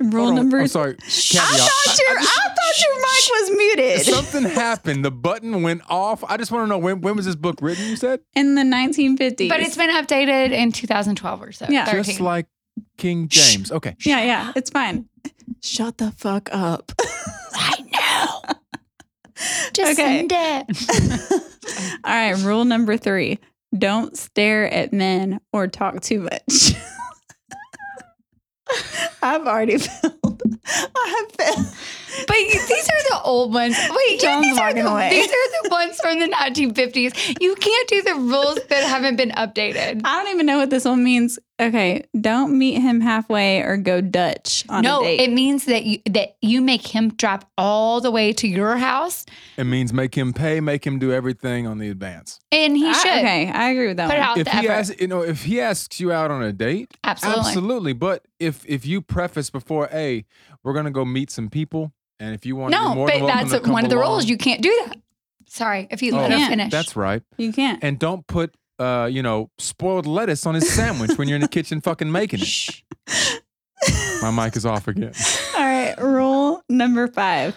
Rule 0.00 0.32
number. 0.32 0.60
I'm 0.60 0.68
sorry. 0.68 0.96
I 1.00 1.00
thought 1.00 1.98
your 1.98 2.18
I, 2.18 2.22
thought 2.22 2.80
your 2.80 2.94
mic 2.96 3.30
was 3.32 3.50
muted 3.56 4.06
Something 4.14 4.44
happened. 4.44 5.04
The 5.04 5.10
button 5.10 5.62
went 5.62 5.82
off. 5.88 6.22
I 6.24 6.36
just 6.36 6.52
want 6.52 6.64
to 6.64 6.68
know 6.68 6.78
when 6.78 7.00
when 7.00 7.16
was 7.16 7.26
this 7.26 7.34
book 7.34 7.58
written? 7.60 7.84
You 7.86 7.96
said 7.96 8.20
in 8.36 8.54
the 8.54 8.62
1950s. 8.62 9.48
But 9.48 9.60
it's 9.60 9.76
been 9.76 9.90
updated 9.90 10.52
in 10.52 10.70
2012 10.72 11.42
or 11.42 11.52
so. 11.52 11.66
Yeah. 11.68 11.84
13. 11.84 12.04
just 12.04 12.20
like 12.20 12.46
King 12.96 13.26
James. 13.28 13.72
Okay. 13.72 13.96
yeah, 14.04 14.22
yeah, 14.22 14.52
it's 14.54 14.70
fine. 14.70 15.08
Shut 15.62 15.98
the 15.98 16.12
fuck 16.12 16.48
up. 16.52 16.92
I 17.54 17.84
know. 17.92 18.54
Just 19.72 19.98
Okay. 19.98 20.28
send 20.28 20.32
it. 20.32 21.32
All 22.04 22.12
right, 22.14 22.36
rule 22.44 22.64
number 22.64 22.96
three: 22.96 23.38
don't 23.76 24.16
stare 24.16 24.72
at 24.72 24.92
men 24.92 25.40
or 25.52 25.66
talk 25.66 26.00
too 26.02 26.20
much. 26.20 26.72
I've 29.22 29.46
already 29.46 29.78
failed. 29.78 30.42
I 30.66 31.26
have. 31.36 31.76
But 32.26 32.36
these 32.36 32.88
are 32.88 33.02
the 33.10 33.20
old 33.24 33.52
ones. 33.54 33.76
Wait, 33.90 34.22
yeah, 34.22 34.34
John's 34.34 34.46
these, 34.46 34.58
are 34.58 34.74
the, 34.74 34.90
away. 34.90 35.10
these 35.10 35.28
are 35.30 35.62
the 35.62 35.68
ones 35.70 36.00
from 36.00 36.18
the 36.20 36.26
1950s. 36.28 37.40
You 37.40 37.54
can't 37.54 37.88
do 37.88 38.02
the 38.02 38.14
rules 38.14 38.58
that 38.68 38.84
haven't 38.84 39.16
been 39.16 39.30
updated. 39.30 40.00
I 40.04 40.22
don't 40.24 40.32
even 40.32 40.46
know 40.46 40.58
what 40.58 40.70
this 40.70 40.84
one 40.84 41.04
means. 41.04 41.38
Okay, 41.60 42.04
don't 42.20 42.56
meet 42.56 42.80
him 42.80 43.00
halfway 43.00 43.62
or 43.62 43.76
go 43.78 44.00
Dutch 44.00 44.64
on 44.68 44.82
no, 44.84 45.00
a 45.00 45.04
date. 45.04 45.20
it 45.22 45.32
means 45.32 45.64
that 45.64 45.82
you 45.84 45.98
that 46.10 46.36
you 46.40 46.60
make 46.62 46.86
him 46.86 47.08
drive 47.14 47.44
all 47.58 48.00
the 48.00 48.12
way 48.12 48.32
to 48.34 48.46
your 48.46 48.76
house, 48.76 49.26
It 49.56 49.64
means 49.64 49.92
make 49.92 50.16
him 50.16 50.32
pay, 50.32 50.60
make 50.60 50.86
him 50.86 51.00
do 51.00 51.12
everything 51.12 51.66
on 51.66 51.78
the 51.78 51.88
advance. 51.88 52.38
and 52.52 52.76
he 52.76 52.88
I- 52.88 52.92
should 52.92 53.10
okay, 53.10 53.50
I 53.50 53.70
agree 53.70 53.88
with 53.88 53.96
that 53.96 54.08
put 54.08 54.18
one. 54.18 54.28
out 54.28 54.38
If 54.38 54.44
the 54.44 54.50
he 54.52 54.68
effort. 54.68 54.72
asks, 54.72 55.00
you 55.00 55.08
know, 55.08 55.22
if 55.22 55.42
he 55.44 55.60
asks 55.60 55.98
you 55.98 56.12
out 56.12 56.30
on 56.30 56.44
a 56.44 56.52
date, 56.52 56.92
Absolutely. 57.02 57.40
absolutely. 57.40 57.92
But 57.92 58.24
if 58.38 58.64
if 58.64 58.86
you 58.86 59.02
preface 59.02 59.50
before, 59.50 59.88
hey, 59.90 60.26
we're 60.68 60.74
gonna 60.74 60.90
go 60.90 61.04
meet 61.04 61.30
some 61.30 61.48
people, 61.48 61.92
and 62.20 62.34
if 62.34 62.44
you 62.44 62.54
want, 62.54 62.72
No, 62.72 62.94
more 62.94 63.08
but 63.08 63.26
that's 63.26 63.52
to 63.52 63.60
come 63.60 63.72
one 63.72 63.84
of 63.84 63.90
the 63.90 63.96
along. 63.96 64.10
rules. 64.10 64.28
You 64.28 64.36
can't 64.36 64.60
do 64.60 64.68
that. 64.86 64.98
Sorry, 65.46 65.88
if 65.90 66.02
you 66.02 66.12
Oh, 66.12 66.16
let 66.18 66.30
her 66.30 66.36
can't. 66.36 66.50
finish. 66.50 66.70
That's 66.70 66.94
right. 66.94 67.22
You 67.38 67.52
can't. 67.54 67.82
And 67.82 67.98
don't 67.98 68.26
put, 68.26 68.54
uh, 68.78 69.08
you 69.10 69.22
know, 69.22 69.50
spoiled 69.58 70.06
lettuce 70.06 70.44
on 70.44 70.54
his 70.54 70.70
sandwich 70.70 71.16
when 71.16 71.26
you're 71.26 71.36
in 71.36 71.40
the 71.42 71.48
kitchen 71.48 71.80
fucking 71.80 72.12
making 72.12 72.40
it. 72.42 72.82
My 74.20 74.30
mic 74.30 74.56
is 74.56 74.66
off 74.66 74.88
again. 74.88 75.12
All 75.56 75.62
right, 75.62 75.94
rule 75.98 76.62
number 76.68 77.08
five: 77.08 77.56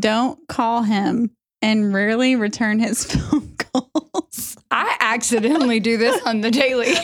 don't 0.00 0.40
call 0.48 0.82
him 0.82 1.30
and 1.62 1.94
rarely 1.94 2.34
return 2.34 2.80
his 2.80 3.04
phone 3.04 3.54
calls. 3.56 4.56
I 4.72 4.96
accidentally 5.00 5.78
do 5.78 5.96
this 5.96 6.20
on 6.26 6.40
the 6.40 6.50
daily. 6.50 6.92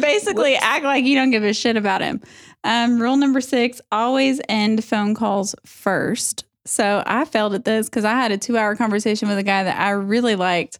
Basically, 0.00 0.56
act 0.56 0.84
like 0.84 1.04
you 1.04 1.16
don't 1.16 1.30
give 1.30 1.44
a 1.44 1.52
shit 1.52 1.76
about 1.76 2.00
him. 2.00 2.20
Um, 2.64 3.00
rule 3.00 3.16
number 3.16 3.40
six: 3.40 3.80
always 3.92 4.40
end 4.48 4.84
phone 4.84 5.14
calls 5.14 5.54
first. 5.64 6.44
So 6.66 7.02
I 7.06 7.26
failed 7.26 7.54
at 7.54 7.64
this 7.64 7.88
because 7.90 8.06
I 8.06 8.12
had 8.12 8.32
a 8.32 8.38
two-hour 8.38 8.74
conversation 8.76 9.28
with 9.28 9.36
a 9.36 9.42
guy 9.42 9.64
that 9.64 9.78
I 9.78 9.90
really 9.90 10.34
liked, 10.34 10.78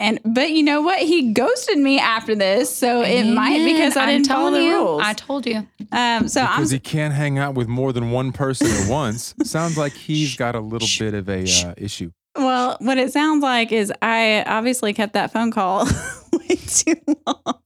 and 0.00 0.20
but 0.24 0.50
you 0.50 0.62
know 0.62 0.82
what? 0.82 0.98
He 0.98 1.32
ghosted 1.32 1.78
me 1.78 1.98
after 1.98 2.34
this, 2.34 2.74
so 2.74 3.02
it 3.02 3.24
might 3.24 3.64
because 3.64 3.96
I 3.96 4.06
didn't 4.06 4.26
follow 4.26 4.50
the 4.50 4.62
you, 4.62 4.74
rules. 4.74 5.02
I 5.04 5.12
told 5.12 5.46
you. 5.46 5.66
um, 5.92 6.28
so 6.28 6.40
I'm 6.40 6.58
Because 6.58 6.70
he 6.72 6.78
can't 6.80 7.14
hang 7.14 7.38
out 7.38 7.54
with 7.54 7.68
more 7.68 7.92
than 7.92 8.10
one 8.10 8.32
person 8.32 8.66
at 8.68 8.88
once. 8.88 9.34
Sounds 9.44 9.78
like 9.78 9.92
he's 9.92 10.36
got 10.36 10.56
a 10.56 10.60
little 10.60 10.88
bit 10.98 11.14
of 11.14 11.28
a 11.28 11.42
uh, 11.42 11.74
issue. 11.76 12.10
Well, 12.36 12.76
what 12.80 12.98
it 12.98 13.12
sounds 13.12 13.44
like 13.44 13.70
is 13.70 13.92
I 14.02 14.42
obviously 14.42 14.92
kept 14.92 15.12
that 15.12 15.32
phone 15.32 15.52
call 15.52 15.84
way 16.32 16.56
too 16.56 16.96
long. 17.24 17.62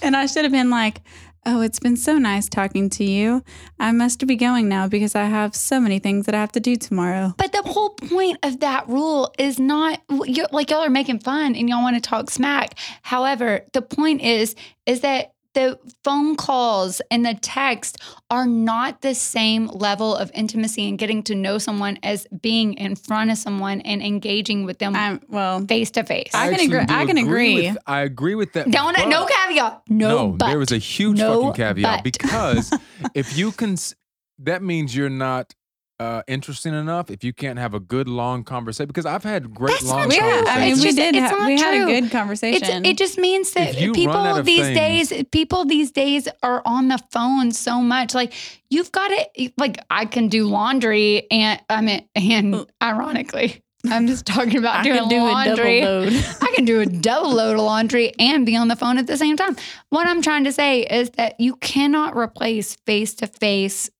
And 0.00 0.16
I 0.16 0.24
should 0.24 0.44
have 0.44 0.52
been 0.52 0.70
like, 0.70 1.02
oh, 1.46 1.60
it's 1.60 1.78
been 1.78 1.96
so 1.96 2.18
nice 2.18 2.48
talking 2.48 2.88
to 2.90 3.04
you. 3.04 3.42
I 3.78 3.92
must 3.92 4.26
be 4.26 4.36
going 4.36 4.68
now 4.68 4.88
because 4.88 5.14
I 5.14 5.24
have 5.24 5.54
so 5.54 5.80
many 5.80 5.98
things 5.98 6.26
that 6.26 6.34
I 6.34 6.40
have 6.40 6.52
to 6.52 6.60
do 6.60 6.76
tomorrow. 6.76 7.34
But 7.36 7.52
the 7.52 7.62
whole 7.62 7.90
point 7.90 8.38
of 8.42 8.60
that 8.60 8.88
rule 8.88 9.32
is 9.38 9.58
not 9.58 10.00
like 10.08 10.70
y'all 10.70 10.84
are 10.84 10.90
making 10.90 11.20
fun 11.20 11.54
and 11.54 11.68
y'all 11.68 11.82
want 11.82 11.96
to 11.96 12.00
talk 12.00 12.30
smack. 12.30 12.78
However, 13.02 13.64
the 13.72 13.82
point 13.82 14.22
is 14.22 14.54
is 14.86 15.00
that 15.00 15.33
the 15.54 15.78
phone 16.02 16.36
calls 16.36 17.00
and 17.10 17.24
the 17.24 17.34
text 17.34 17.98
are 18.30 18.46
not 18.46 19.00
the 19.02 19.14
same 19.14 19.66
level 19.68 20.14
of 20.14 20.30
intimacy 20.34 20.88
and 20.88 20.98
getting 20.98 21.22
to 21.24 21.34
know 21.34 21.58
someone 21.58 21.98
as 22.02 22.26
being 22.40 22.74
in 22.74 22.96
front 22.96 23.30
of 23.30 23.38
someone 23.38 23.80
and 23.82 24.02
engaging 24.02 24.64
with 24.66 24.78
them 24.78 24.94
I'm, 24.94 25.20
well, 25.28 25.64
face 25.64 25.90
to 25.92 26.04
face. 26.04 26.30
I 26.34 26.50
can 26.54 26.60
agree- 26.60 26.86
I 26.88 27.06
can 27.06 27.18
agree. 27.18 27.54
With, 27.70 27.78
I 27.86 28.00
agree 28.00 28.34
with 28.34 28.52
that. 28.54 28.70
Don't 28.70 28.96
but- 28.96 29.08
no 29.08 29.26
caveat. 29.26 29.82
No, 29.88 30.30
but. 30.32 30.48
there 30.48 30.58
was 30.58 30.72
a 30.72 30.78
huge 30.78 31.18
No 31.18 31.40
fucking 31.42 31.52
caveat 31.54 32.02
but. 32.02 32.12
because 32.12 32.72
if 33.14 33.36
you 33.38 33.52
can, 33.52 33.72
s- 33.74 33.94
that 34.40 34.62
means 34.62 34.94
you're 34.96 35.08
not 35.10 35.54
uh, 36.00 36.22
interesting 36.26 36.74
enough. 36.74 37.10
If 37.10 37.22
you 37.22 37.32
can't 37.32 37.58
have 37.58 37.72
a 37.74 37.80
good 37.80 38.08
long 38.08 38.42
conversation, 38.44 38.88
because 38.88 39.06
I've 39.06 39.22
had 39.22 39.54
great 39.54 39.72
That's 39.72 39.84
long 39.84 40.08
not 40.08 40.10
true. 40.10 40.18
conversations. 40.20 40.48
I 40.48 40.60
mean, 40.60 40.72
It's 40.72 40.80
we 40.80 40.84
just- 40.86 40.96
did. 40.96 41.14
it's 41.16 41.30
ha- 41.30 41.36
not 41.38 41.46
we 41.46 41.58
had 41.58 41.74
a 41.74 41.76
true. 41.78 41.86
good 41.86 42.04
It's, 42.04 42.12
conversation. 42.12 42.84
it 42.84 42.98
just 42.98 43.18
means 43.18 43.52
that 43.52 43.68
If 43.70 43.80
you 43.80 43.86
run 43.88 43.94
people 43.94 44.42
these 44.42 44.60
things- 44.62 45.08
days, 45.08 45.24
people 45.30 45.64
these 45.64 45.90
days 45.92 46.28
are 46.42 46.62
on 46.66 46.88
the 46.88 46.98
phone 47.12 47.52
so 47.52 47.80
much. 47.80 48.14
Like 48.14 48.32
you've 48.70 48.90
got 48.92 49.08
to, 49.08 49.50
like 49.56 49.78
I 49.90 50.04
can 50.06 50.28
do 50.28 50.46
laundry, 50.46 51.26
and 51.30 51.60
I 51.70 51.80
mean, 51.80 52.08
and 52.16 52.66
ironically, 52.82 53.60
I'm 53.90 54.06
just 54.06 54.24
talking 54.26 54.56
about 54.56 54.80
I 54.80 54.82
doing 54.82 54.98
could 55.00 55.08
do 55.10 55.16
laundry. 55.18 55.80
a 55.80 55.84
double 55.84 56.04
load. 56.10 56.24
I 56.40 56.52
can 56.56 56.64
do 56.64 56.80
a 56.80 56.86
double 56.86 57.34
load 57.34 57.54
of 57.56 57.60
laundry 57.60 58.12
and 58.18 58.46
be 58.46 58.56
on 58.56 58.68
the 58.68 58.76
phone 58.76 58.96
at 58.98 59.06
the 59.06 59.16
same 59.18 59.36
time. 59.36 59.56
What 59.90 60.06
I'm 60.08 60.22
trying 60.22 60.44
to 60.44 60.52
say 60.52 60.80
is 60.82 61.10
that 61.10 61.38
you 61.38 61.56
cannot 61.56 62.16
replace 62.16 62.76
face 62.86 63.14
to 63.16 63.26
face 63.26 63.90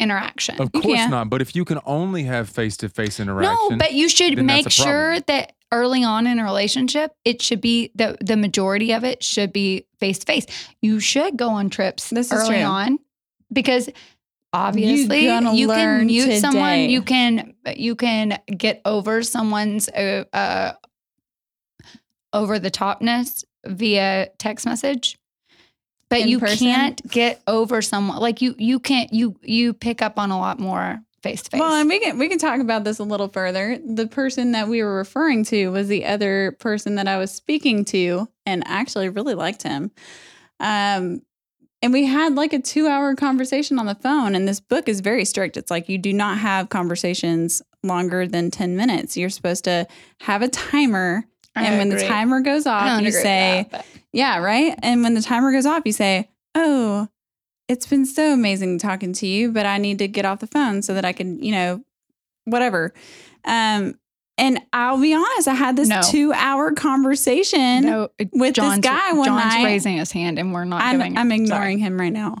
interaction. 0.00 0.60
Of 0.60 0.70
You 0.74 0.80
course 0.80 0.98
can't. 0.98 1.30
But 1.30 1.42
if 1.42 1.54
you 1.54 1.64
can 1.64 1.78
only 1.84 2.24
have 2.24 2.48
face 2.48 2.76
to 2.78 2.88
face 2.88 3.20
interaction, 3.20 3.68
No, 3.70 3.76
but 3.76 3.92
you 3.92 4.08
should 4.08 4.42
make 4.42 4.70
sure 4.70 5.20
that 5.20 5.52
early 5.72 6.02
on 6.02 6.26
in 6.26 6.38
a 6.38 6.44
relationship, 6.44 7.12
it 7.24 7.42
should 7.42 7.60
be 7.60 7.90
the 7.94 8.16
the 8.20 8.36
majority 8.36 8.92
of 8.92 9.04
it 9.04 9.22
should 9.22 9.52
be 9.52 9.86
face 9.98 10.18
to 10.20 10.26
face. 10.26 10.46
You 10.80 11.00
should 11.00 11.36
go 11.36 11.50
on 11.50 11.70
trips 11.70 12.10
This 12.10 12.32
early 12.32 12.56
true. 12.56 12.64
on 12.64 12.98
because 13.52 13.88
obviously 14.52 15.26
you 15.26 15.68
can 15.68 16.06
mute 16.06 16.40
someone, 16.40 16.80
you 16.80 17.02
can 17.02 17.54
you 17.76 17.94
can 17.94 18.38
get 18.46 18.80
over 18.84 19.22
someone's 19.22 19.88
uh, 19.88 20.24
uh 20.32 20.72
over 22.32 22.58
the 22.58 22.70
topness 22.70 23.44
via 23.66 24.28
text 24.38 24.66
message. 24.66 25.18
But 26.10 26.28
you 26.28 26.40
person? 26.40 26.58
can't 26.58 27.10
get 27.10 27.40
over 27.46 27.80
someone 27.80 28.18
like 28.18 28.42
you 28.42 28.54
you 28.58 28.80
can't 28.80 29.12
you 29.12 29.36
you 29.42 29.72
pick 29.72 30.02
up 30.02 30.18
on 30.18 30.30
a 30.30 30.38
lot 30.38 30.58
more 30.58 31.00
face 31.22 31.42
to 31.42 31.50
face. 31.50 31.60
Well, 31.60 31.72
and 31.74 31.88
we 31.88 32.00
can 32.00 32.18
we 32.18 32.28
can 32.28 32.38
talk 32.38 32.60
about 32.60 32.84
this 32.84 32.98
a 32.98 33.04
little 33.04 33.28
further. 33.28 33.78
The 33.84 34.06
person 34.06 34.52
that 34.52 34.68
we 34.68 34.82
were 34.82 34.96
referring 34.96 35.44
to 35.44 35.68
was 35.68 35.88
the 35.88 36.04
other 36.04 36.56
person 36.58 36.96
that 36.96 37.08
I 37.08 37.16
was 37.16 37.30
speaking 37.30 37.84
to, 37.86 38.28
and 38.44 38.62
actually 38.66 39.08
really 39.08 39.34
liked 39.34 39.62
him. 39.62 39.92
Um, 40.58 41.22
and 41.82 41.92
we 41.92 42.06
had 42.06 42.34
like 42.34 42.52
a 42.52 42.58
two 42.58 42.88
hour 42.88 43.14
conversation 43.14 43.78
on 43.78 43.86
the 43.86 43.94
phone. 43.94 44.34
And 44.34 44.46
this 44.46 44.60
book 44.60 44.88
is 44.88 45.00
very 45.00 45.24
strict. 45.24 45.56
It's 45.56 45.70
like 45.70 45.88
you 45.88 45.96
do 45.98 46.12
not 46.12 46.38
have 46.38 46.68
conversations 46.68 47.62
longer 47.82 48.26
than 48.26 48.50
ten 48.50 48.76
minutes. 48.76 49.16
You're 49.16 49.30
supposed 49.30 49.64
to 49.64 49.86
have 50.20 50.42
a 50.42 50.48
timer, 50.48 51.24
and 51.54 51.78
when 51.78 51.88
the 51.88 52.04
timer 52.04 52.40
goes 52.40 52.66
off, 52.66 53.00
you 53.00 53.10
say, 53.10 53.68
that, 53.70 53.86
yeah, 54.12 54.38
right. 54.38 54.74
And 54.82 55.02
when 55.02 55.14
the 55.14 55.22
timer 55.22 55.52
goes 55.52 55.66
off, 55.66 55.82
you 55.84 55.92
say, 55.92 56.28
Oh, 56.54 57.08
it's 57.68 57.86
been 57.86 58.04
so 58.06 58.32
amazing 58.34 58.78
talking 58.78 59.12
to 59.14 59.26
you, 59.26 59.52
but 59.52 59.64
I 59.66 59.78
need 59.78 59.98
to 60.00 60.08
get 60.08 60.24
off 60.24 60.40
the 60.40 60.46
phone 60.48 60.82
so 60.82 60.94
that 60.94 61.04
I 61.04 61.12
can, 61.12 61.42
you 61.42 61.52
know, 61.52 61.84
whatever. 62.44 62.92
Um, 63.44 63.94
and 64.36 64.60
I'll 64.72 65.00
be 65.00 65.14
honest, 65.14 65.46
I 65.46 65.54
had 65.54 65.76
this 65.76 65.88
No. 65.88 66.00
two 66.02 66.32
hour 66.32 66.72
conversation. 66.72 67.82
no, 67.82 68.08
with 68.32 68.54
this 68.56 68.78
guy 68.78 69.12
one 69.12 69.26
John's 69.26 69.54
night- 69.54 69.64
raising 69.64 69.98
his 69.98 70.10
hand, 70.12 70.38
and 70.38 70.52
we're 70.52 70.64
not 70.64 70.82
I'm, 70.82 70.98
doing. 70.98 71.16
I'm 71.18 71.28
Sorry. 71.28 71.42
ignoring 71.42 71.78
him 71.78 72.00
right 72.00 72.12
now. 72.12 72.38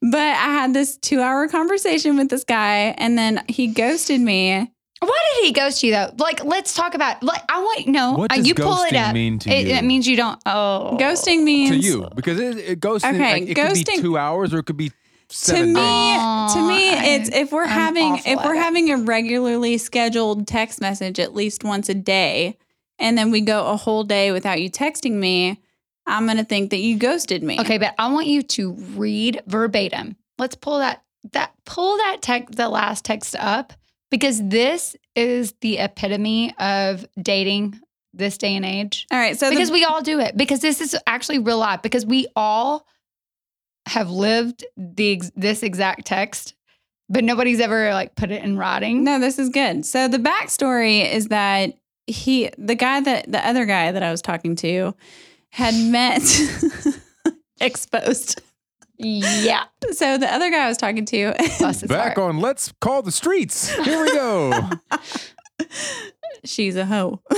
But 0.00 0.18
I 0.20 0.52
had 0.52 0.72
this 0.72 0.96
two 0.96 1.20
hour 1.20 1.46
conversation 1.48 2.16
with 2.16 2.30
this 2.30 2.44
guy, 2.44 2.94
and 2.96 3.18
then 3.18 3.44
he 3.48 3.66
ghosted 3.66 4.20
me. 4.20 4.72
Why 5.00 5.18
did 5.36 5.46
he 5.46 5.52
ghost 5.52 5.82
you 5.82 5.92
though? 5.92 6.12
Like, 6.18 6.44
let's 6.44 6.74
talk 6.74 6.94
about. 6.94 7.22
Like, 7.22 7.42
I 7.48 7.60
want 7.60 7.86
no. 7.86 8.12
What 8.12 8.32
uh, 8.32 8.36
does 8.36 8.46
you 8.46 8.54
pull 8.54 8.82
it 8.82 8.92
ghosting 8.92 9.08
up. 9.08 9.14
mean 9.14 9.38
to 9.40 9.50
it, 9.50 9.66
you? 9.66 9.74
it 9.74 9.82
means 9.84 10.06
you 10.06 10.16
don't. 10.16 10.38
Oh, 10.44 10.96
Ghosting 11.00 11.42
means 11.42 11.70
to 11.70 11.76
you 11.76 12.08
because 12.14 12.38
it, 12.38 12.58
it 12.58 12.80
goes 12.80 13.02
Okay, 13.04 13.18
like, 13.18 13.42
it 13.44 13.54
could 13.54 13.72
be 13.74 13.82
ghosting- 13.84 14.00
two 14.00 14.18
hours 14.18 14.52
or 14.52 14.58
it 14.58 14.64
could 14.64 14.76
be 14.76 14.90
to 14.90 14.94
seven 15.28 15.72
me, 15.72 15.74
days. 15.74 16.52
to 16.54 16.68
me, 16.68 16.90
I- 16.90 17.04
it's 17.16 17.30
if 17.30 17.50
we're 17.50 17.62
I'm 17.62 17.68
having 17.70 18.12
awful 18.12 18.32
if 18.32 18.38
at 18.40 18.44
we're 18.44 18.54
it. 18.54 18.58
having 18.62 18.90
a 18.90 18.98
regularly 18.98 19.78
scheduled 19.78 20.46
text 20.46 20.80
message 20.82 21.18
at 21.18 21.34
least 21.34 21.64
once 21.64 21.88
a 21.88 21.94
day, 21.94 22.58
and 22.98 23.16
then 23.16 23.30
we 23.30 23.40
go 23.40 23.68
a 23.68 23.76
whole 23.76 24.04
day 24.04 24.32
without 24.32 24.60
you 24.60 24.68
texting 24.70 25.12
me, 25.12 25.62
I'm 26.06 26.26
gonna 26.26 26.44
think 26.44 26.70
that 26.70 26.80
you 26.80 26.98
ghosted 26.98 27.42
me. 27.42 27.58
Okay, 27.60 27.78
but 27.78 27.94
I 27.98 28.12
want 28.12 28.26
you 28.26 28.42
to 28.42 28.72
read 28.72 29.40
verbatim. 29.46 30.16
Let's 30.38 30.56
pull 30.56 30.78
that 30.80 31.02
that 31.32 31.52
pull 31.64 31.96
that 31.96 32.18
text 32.20 32.56
the 32.56 32.68
last 32.68 33.04
text 33.06 33.34
up 33.38 33.72
because 34.10 34.46
this 34.48 34.96
is 35.14 35.54
the 35.60 35.78
epitome 35.78 36.54
of 36.58 37.06
dating 37.20 37.80
this 38.12 38.38
day 38.38 38.56
and 38.56 38.64
age. 38.64 39.06
All 39.10 39.18
right. 39.18 39.38
So 39.38 39.50
because 39.50 39.68
the, 39.68 39.74
we 39.74 39.84
all 39.84 40.02
do 40.02 40.18
it 40.20 40.36
because 40.36 40.60
this 40.60 40.80
is 40.80 40.96
actually 41.06 41.38
real 41.38 41.58
life 41.58 41.82
because 41.82 42.04
we 42.04 42.26
all 42.34 42.86
have 43.86 44.10
lived 44.10 44.64
the 44.76 45.12
ex- 45.12 45.32
this 45.36 45.62
exact 45.62 46.06
text, 46.06 46.54
but 47.08 47.24
nobody's 47.24 47.60
ever 47.60 47.92
like 47.92 48.14
put 48.14 48.30
it 48.30 48.42
in 48.42 48.56
writing. 48.56 49.04
No, 49.04 49.18
this 49.18 49.38
is 49.38 49.48
good. 49.48 49.86
So 49.86 50.08
the 50.08 50.18
backstory 50.18 51.10
is 51.10 51.28
that 51.28 51.74
he, 52.06 52.50
the 52.58 52.74
guy 52.74 53.00
that 53.00 53.30
the 53.30 53.46
other 53.46 53.64
guy 53.66 53.92
that 53.92 54.02
I 54.02 54.10
was 54.10 54.22
talking 54.22 54.56
to, 54.56 54.94
had 55.50 55.74
met 55.74 56.22
exposed. 57.60 58.42
Yeah. 59.02 59.64
So 59.92 60.18
the 60.18 60.32
other 60.32 60.50
guy 60.50 60.64
I 60.64 60.68
was 60.68 60.76
talking 60.76 61.04
to, 61.06 61.32
Back 61.88 62.16
heart. 62.16 62.18
on 62.18 62.38
Let's 62.38 62.72
Call 62.80 63.02
the 63.02 63.10
Streets. 63.12 63.70
Here 63.84 64.02
we 64.02 64.12
go. 64.12 64.68
she's 66.44 66.76
a 66.76 66.84
hoe. 66.84 67.20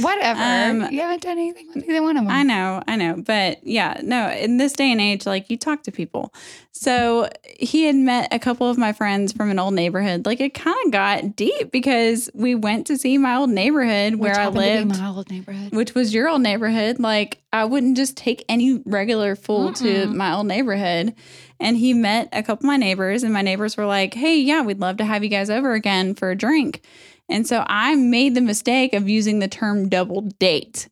Whatever. 0.00 0.40
Um, 0.40 0.92
you 0.92 1.00
haven't 1.00 1.22
done 1.22 1.38
anything 1.38 1.68
with 1.74 1.88
either 1.88 2.02
one 2.02 2.16
of 2.16 2.24
them. 2.24 2.32
I 2.32 2.42
know, 2.42 2.82
I 2.86 2.96
know. 2.96 3.22
But 3.24 3.66
yeah, 3.66 4.00
no, 4.02 4.30
in 4.30 4.56
this 4.56 4.72
day 4.72 4.90
and 4.90 5.00
age, 5.00 5.26
like 5.26 5.48
you 5.50 5.56
talk 5.56 5.82
to 5.84 5.92
people. 5.92 6.32
So 6.72 7.30
he 7.58 7.84
had 7.84 7.94
met 7.94 8.28
a 8.32 8.38
couple 8.38 8.68
of 8.68 8.76
my 8.76 8.92
friends 8.92 9.32
from 9.32 9.50
an 9.50 9.58
old 9.58 9.74
neighborhood. 9.74 10.26
Like 10.26 10.40
it 10.40 10.54
kind 10.54 10.76
of 10.84 10.92
got 10.92 11.36
deep 11.36 11.70
because 11.70 12.28
we 12.34 12.54
went 12.54 12.86
to 12.88 12.98
see 12.98 13.16
my 13.16 13.36
old 13.36 13.50
neighborhood 13.50 14.14
Which 14.14 14.20
where 14.20 14.38
I 14.38 14.42
happened 14.42 14.56
to 14.56 14.60
be 14.60 14.74
lived, 14.74 15.00
my 15.00 15.08
old 15.08 15.30
neighborhood. 15.30 15.72
which 15.72 15.94
was 15.94 16.12
your 16.12 16.28
old 16.28 16.42
neighborhood. 16.42 16.98
Like 16.98 17.40
I 17.52 17.64
wouldn't 17.64 17.96
just 17.96 18.16
take 18.16 18.44
any 18.48 18.82
regular 18.84 19.36
fool 19.36 19.72
to 19.74 20.06
my 20.08 20.34
old 20.34 20.46
neighborhood. 20.46 21.14
And 21.58 21.78
he 21.78 21.94
met 21.94 22.28
a 22.32 22.42
couple 22.42 22.64
of 22.64 22.66
my 22.66 22.76
neighbors, 22.76 23.22
and 23.22 23.32
my 23.32 23.40
neighbors 23.40 23.78
were 23.78 23.86
like, 23.86 24.12
hey, 24.12 24.38
yeah, 24.38 24.60
we'd 24.60 24.78
love 24.78 24.98
to 24.98 25.06
have 25.06 25.24
you 25.24 25.30
guys 25.30 25.48
over 25.48 25.72
again 25.72 26.14
for 26.14 26.30
a 26.30 26.36
drink. 26.36 26.82
And 27.28 27.46
so 27.46 27.64
I 27.66 27.94
made 27.96 28.34
the 28.34 28.40
mistake 28.40 28.94
of 28.94 29.08
using 29.08 29.38
the 29.40 29.48
term 29.48 29.88
double 29.88 30.22
date. 30.38 30.88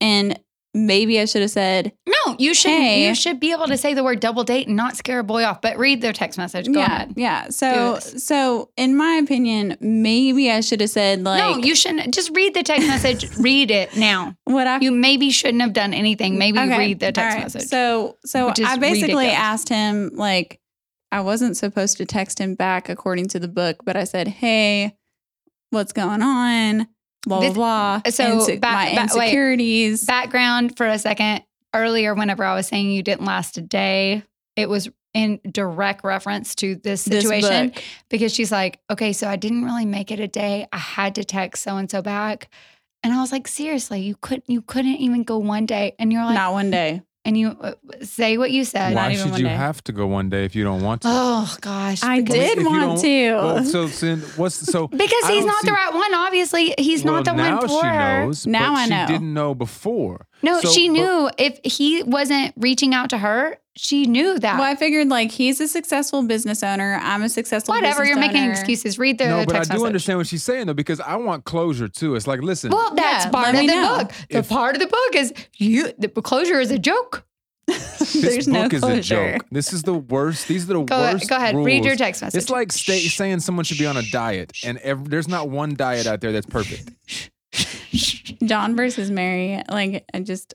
And 0.00 0.38
maybe 0.72 1.18
I 1.18 1.24
should 1.24 1.42
have 1.42 1.50
said, 1.50 1.92
no, 2.06 2.36
you 2.38 2.54
should 2.54 2.70
Hey. 2.70 3.08
you 3.08 3.14
should 3.14 3.40
be 3.40 3.50
able 3.52 3.66
to 3.66 3.76
say 3.76 3.92
the 3.92 4.04
word 4.04 4.20
double 4.20 4.44
date 4.44 4.66
and 4.68 4.76
not 4.76 4.96
scare 4.96 5.18
a 5.18 5.24
boy 5.24 5.44
off. 5.44 5.60
But 5.60 5.78
read 5.78 6.00
their 6.00 6.12
text 6.12 6.38
message. 6.38 6.66
Go 6.66 6.78
yeah, 6.78 6.86
ahead. 6.86 7.14
Yeah. 7.16 7.48
So 7.48 7.98
so 7.98 8.70
in 8.76 8.96
my 8.96 9.14
opinion, 9.14 9.76
maybe 9.80 10.50
I 10.50 10.60
should 10.60 10.80
have 10.80 10.90
said 10.90 11.22
like 11.24 11.38
no, 11.40 11.62
you 11.62 11.74
shouldn't. 11.74 12.14
Just 12.14 12.30
read 12.36 12.54
the 12.54 12.62
text 12.62 12.86
message. 12.86 13.26
read 13.38 13.70
it 13.70 13.96
now. 13.96 14.34
what 14.44 14.66
I 14.66 14.78
You 14.80 14.92
maybe 14.92 15.30
shouldn't 15.30 15.62
have 15.62 15.72
done 15.72 15.92
anything. 15.92 16.38
Maybe 16.38 16.58
Okay, 16.58 16.78
read 16.78 17.00
the 17.00 17.12
text 17.12 17.34
right. 17.34 17.42
message. 17.42 17.68
So 17.68 18.18
so 18.24 18.52
I 18.64 18.76
basically 18.76 19.28
asked 19.28 19.68
him 19.68 20.10
like 20.14 20.60
I 21.12 21.22
wasn't 21.22 21.56
supposed 21.56 21.96
to 21.96 22.06
text 22.06 22.38
him 22.38 22.54
back 22.54 22.88
according 22.88 23.28
to 23.28 23.40
the 23.40 23.48
book, 23.48 23.78
but 23.84 23.96
I 23.96 24.04
said, 24.04 24.28
"Hey, 24.28 24.96
what's 25.70 25.92
going 25.92 26.22
on?" 26.22 26.86
Blah 27.26 27.40
This- 27.40 27.54
blah 27.54 28.00
blah. 28.00 28.10
so 28.10 28.38
Inse- 28.40 28.60
back- 28.60 28.90
my 28.90 28.94
back- 28.96 29.14
wait. 29.14 29.24
insecurities. 29.24 30.04
Background 30.04 30.76
for 30.76 30.86
a 30.86 30.98
second. 30.98 31.42
Earlier, 31.74 32.14
whenever 32.14 32.42
I 32.44 32.54
was 32.54 32.66
saying 32.66 32.90
you 32.90 33.02
didn't 33.02 33.24
last 33.26 33.56
a 33.58 33.60
day, 33.60 34.24
it 34.56 34.68
was 34.68 34.88
in 35.14 35.38
direct 35.50 36.02
reference 36.04 36.54
to 36.56 36.76
this 36.76 37.04
this 37.04 37.22
situation 37.24 37.68
book. 37.70 37.82
because 38.08 38.32
she's 38.34 38.50
like, 38.52 38.80
okay, 38.90 39.12
so 39.12 39.28
I 39.28 39.36
didn't 39.36 39.64
really 39.64 39.84
make 39.86 40.10
it 40.10 40.18
a 40.20 40.28
day. 40.28 40.66
I 40.72 40.78
had 40.78 41.14
to 41.16 41.24
text 41.24 41.62
so 41.62 41.76
and 41.76 41.90
so 41.90 42.00
back. 42.02 42.48
And 43.02 43.12
I 43.12 43.20
was 43.20 43.32
like, 43.32 43.46
seriously, 43.48 44.00
you 44.00 44.14
couldn't 44.20 44.48
you 44.48 44.62
couldn't 44.62 44.96
even 44.96 45.22
go 45.22 45.38
one 45.38 45.66
day. 45.66 45.94
And 45.98 46.12
you're 46.12 46.24
like, 46.24 46.34
Not 46.34 46.52
one 46.52 46.70
day. 46.70 47.02
And 47.24 47.36
you 47.36 47.56
uh, 47.60 47.74
say 48.02 48.38
what 48.38 48.50
you 48.50 48.64
said. 48.64 48.94
Not 48.94 49.00
Why 49.08 49.12
even 49.12 49.22
should 49.24 49.30
one 49.32 49.40
you 49.40 49.46
day. 49.46 49.54
have 49.54 49.82
to 49.84 49.92
go 49.92 50.06
one 50.06 50.30
day 50.30 50.44
if 50.44 50.54
you 50.54 50.64
don't 50.64 50.82
want 50.82 51.02
to? 51.02 51.08
Oh 51.10 51.56
gosh. 51.60 52.02
I 52.02 52.20
did 52.20 52.58
if 52.58 52.64
you 52.64 52.66
want 52.66 53.00
to. 53.00 53.32
Well, 53.34 53.64
so 53.64 53.86
then 53.88 54.20
what's 54.36 54.54
so? 54.56 54.88
Because 54.88 55.24
I 55.24 55.32
he's 55.32 55.40
don't 55.44 55.46
not 55.48 55.60
see- 55.62 55.68
the 55.68 55.72
right 55.72 55.92
one. 55.94 56.14
Obviously, 56.14 56.74
he's 56.78 57.04
well, 57.04 57.14
not 57.14 57.24
the 57.26 57.32
now 57.32 57.58
one 57.58 57.68
for 57.68 57.80
she 57.82 57.86
her. 57.86 58.24
knows. 58.26 58.46
Now 58.46 58.72
but 58.74 58.78
I 58.78 58.84
she 58.84 58.90
know. 58.90 59.06
didn't 59.06 59.34
know 59.34 59.54
before. 59.54 60.26
No, 60.42 60.60
So, 60.60 60.70
she 60.70 60.88
but- 60.88 60.92
knew 60.94 61.30
if 61.38 61.60
he 61.64 62.02
wasn't 62.02 62.54
reaching 62.56 62.94
out 62.94 63.10
to 63.10 63.18
her, 63.18 63.56
she 63.76 64.06
knew 64.06 64.38
that. 64.38 64.58
well, 64.58 64.70
I 64.70 64.74
figured 64.74 65.08
like 65.08 65.30
he's 65.30 65.60
a 65.60 65.68
successful 65.68 66.22
business 66.22 66.62
owner. 66.62 66.98
I'm 67.02 67.22
a 67.22 67.28
successful 67.28 67.74
Whatever, 67.74 68.00
business 68.02 68.08
you're 68.08 68.18
making 68.18 68.50
excuses. 68.50 68.98
Read 68.98 69.18
the 69.18 69.26
no, 69.28 69.44
but 69.46 69.56
I 69.56 69.62
do 69.64 69.68
message. 69.70 69.86
understand 69.86 70.18
what 70.18 70.26
she's 70.26 70.42
saying 70.42 70.66
though, 70.66 70.74
because 70.74 71.00
I 71.00 71.16
want 71.16 71.44
closure 71.44 71.88
too. 71.88 72.14
It's 72.14 72.26
like, 72.26 72.42
listen, 72.42 72.72
Well, 72.72 72.94
that's 72.94 73.26
Yeah, 73.26 73.30
part 73.30 73.54
of 73.54 73.60
the 73.60 73.66
know. 73.66 73.98
book. 73.98 74.12
The 74.30 74.38
If- 74.38 74.48
part 74.48 74.74
of 74.74 74.80
the 74.80 74.88
book 74.88 75.14
is 75.14 75.32
you. 75.56 75.92
The 75.98 76.08
closure 76.08 76.58
is 76.60 76.70
a 76.70 76.78
joke. 76.78 77.24
this 77.66 78.12
There's 78.14 78.48
no 78.48 78.64
book 78.64 78.72
is 78.74 78.82
a 78.82 79.00
joke. 79.00 79.46
This 79.52 79.72
is 79.72 79.82
the 79.84 79.94
worst. 79.94 80.48
These 80.48 80.64
are 80.64 80.74
the 80.74 80.82
Go 80.82 80.96
ahead. 81.00 81.14
worst. 81.14 81.28
Go 81.30 81.36
ahead. 81.36 81.54
Read 81.56 81.84
your 81.84 81.94
text 81.96 82.20
message. 82.22 82.42
It's 82.42 82.50
like 82.50 82.72
stay, 82.72 82.98
saying 83.00 83.40
someone 83.40 83.64
should 83.64 83.78
be 83.78 83.86
on 83.86 83.96
a 83.96 84.02
diet, 84.10 84.52
and 84.64 84.78
ev- 84.78 85.08
there's 85.08 85.28
not 85.28 85.48
one 85.48 85.74
diet 85.76 86.06
out 86.08 86.20
there 86.20 86.32
that's 86.32 86.46
perfect. 86.46 86.90
John 88.44 88.76
versus 88.76 89.10
Mary. 89.10 89.62
Like 89.70 90.04
I 90.14 90.20
just 90.20 90.54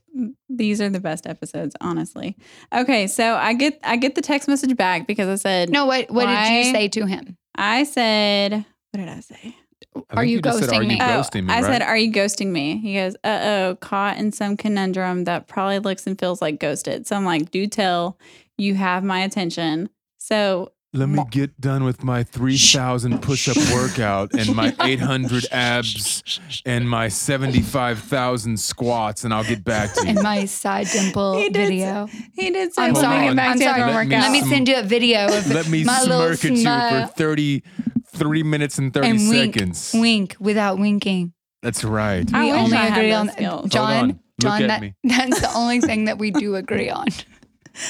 these 0.50 0.82
are 0.82 0.90
the 0.90 1.00
best 1.00 1.28
episodes, 1.28 1.76
honestly. 1.82 2.38
Okay, 2.74 3.08
so 3.08 3.36
I 3.36 3.54
get 3.54 3.80
I 3.84 3.98
get 3.98 4.16
the 4.16 4.22
text 4.22 4.48
message 4.48 4.76
back 4.76 5.08
because 5.08 5.28
I 5.28 5.36
said 5.36 5.70
no. 5.70 5.86
What 5.86 6.10
What 6.12 6.26
did 6.26 6.66
you 6.66 6.72
say 6.72 6.88
to 6.90 7.06
him? 7.06 7.38
I 7.56 7.84
said 7.84 8.66
what 8.92 9.00
did 9.00 9.10
I 9.10 9.20
say? 9.20 9.56
I 9.96 10.00
Are 10.12 10.24
think 10.24 10.32
you 10.32 10.42
just 10.42 10.60
said, 10.60 10.70
ghosting 10.70 10.78
Are 10.78 10.82
you 10.82 10.88
me? 10.88 10.98
Oh, 11.00 11.06
ghosting 11.06 11.44
me? 11.46 11.54
I 11.54 11.62
right? 11.62 11.66
said, 11.66 11.82
"Are 11.82 11.98
you 11.98 12.12
ghosting 12.12 12.48
me?" 12.48 12.78
He 12.80 12.96
goes, 12.96 13.16
"Uh 13.24 13.40
oh, 13.44 13.78
caught 13.80 14.18
in 14.18 14.32
some 14.32 14.58
conundrum 14.58 15.24
that 15.26 15.48
probably 15.48 15.80
looks 15.80 16.06
and 16.08 16.20
feels 16.20 16.42
like 16.42 16.60
ghosted." 16.60 17.08
So 17.08 17.16
I'm 17.16 17.26
like, 17.26 17.52
"Do 17.52 17.66
tell, 17.68 18.18
you 18.58 18.76
have 18.76 19.04
my 19.04 19.22
attention." 19.22 19.90
So 20.18 20.72
Let 20.96 21.10
me 21.10 21.24
get 21.30 21.60
done 21.60 21.84
with 21.84 22.04
my 22.04 22.24
3,000 22.24 23.22
push 23.22 23.50
up 23.50 23.58
workout 23.74 24.34
and 24.34 24.56
my 24.56 24.74
800 24.82 25.46
abs 25.52 26.40
and 26.66 26.90
my 26.90 27.10
75,000 27.10 28.58
squats, 28.60 29.24
and 29.26 29.34
I'll 29.34 29.44
get 29.44 29.64
back 29.64 29.94
to 29.96 30.02
In 30.08 30.16
you. 30.18 30.24
my 30.24 30.46
side 30.46 30.88
dimple 30.92 31.38
He 31.38 31.50
did 31.50 31.68
video. 31.70 32.08
he 32.34 32.50
did 32.50 32.74
say, 32.74 32.84
I'm 32.84 32.94
"Let 32.94 33.02
me 33.02 33.02
sorry. 33.06 33.28
get 33.28 33.36
back 33.36 33.50
I'm 33.52 33.58
sorry. 33.60 33.82
Let 33.82 33.94
work 33.96 34.08
me. 34.08 34.16
Let 34.18 34.32
me 34.32 34.42
send 34.44 34.68
you 34.70 34.78
a 34.78 34.84
video 34.84 35.26
of 35.38 35.52
Let 35.54 35.68
me 35.68 35.84
my 35.84 36.02
little 36.02 36.34
smirk 36.36 36.46
at 36.46 36.58
you 36.58 37.08
for 37.08 37.14
33 37.18 38.44
minutes 38.44 38.78
and 38.78 38.94
30 38.94 39.08
and 39.10 39.30
wink, 39.30 39.54
seconds. 39.56 39.92
wink 39.94 40.36
without 40.40 40.80
winking. 40.80 41.34
That's 41.62 41.84
right. 41.84 42.32
I 42.34 42.46
we 42.46 42.52
wish 42.52 42.62
only 42.62 42.78
I 42.78 42.86
had 42.86 42.98
agree 42.98 43.10
those 43.12 43.20
on 43.20 43.30
skills. 43.32 43.60
Hold 43.62 43.72
John. 43.72 43.94
on. 43.94 44.08
Look 44.08 44.20
John, 44.42 44.62
at 44.64 44.68
that, 44.68 44.82
me. 44.82 44.94
that's 45.04 45.42
the 45.42 45.52
only 45.56 45.82
thing 45.82 46.06
that 46.06 46.18
we 46.20 46.32
do 46.32 46.56
agree 46.56 46.90
on. 46.90 47.08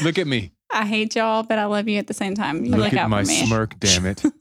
Look 0.04 0.18
at 0.18 0.26
me. 0.28 0.52
I 0.72 0.86
hate 0.86 1.16
y'all, 1.16 1.44
but 1.44 1.58
I 1.60 1.66
love 1.66 1.88
you 1.88 1.98
at 2.00 2.08
the 2.08 2.14
same 2.14 2.36
time. 2.36 2.66
You 2.66 2.72
Look 2.72 2.80
look, 2.82 2.94
at 2.94 3.00
out 3.00 3.10
my 3.10 3.24
for 3.24 3.28
me. 3.28 3.46
smirk, 3.46 3.80
damn 3.80 4.06
it. 4.06 4.24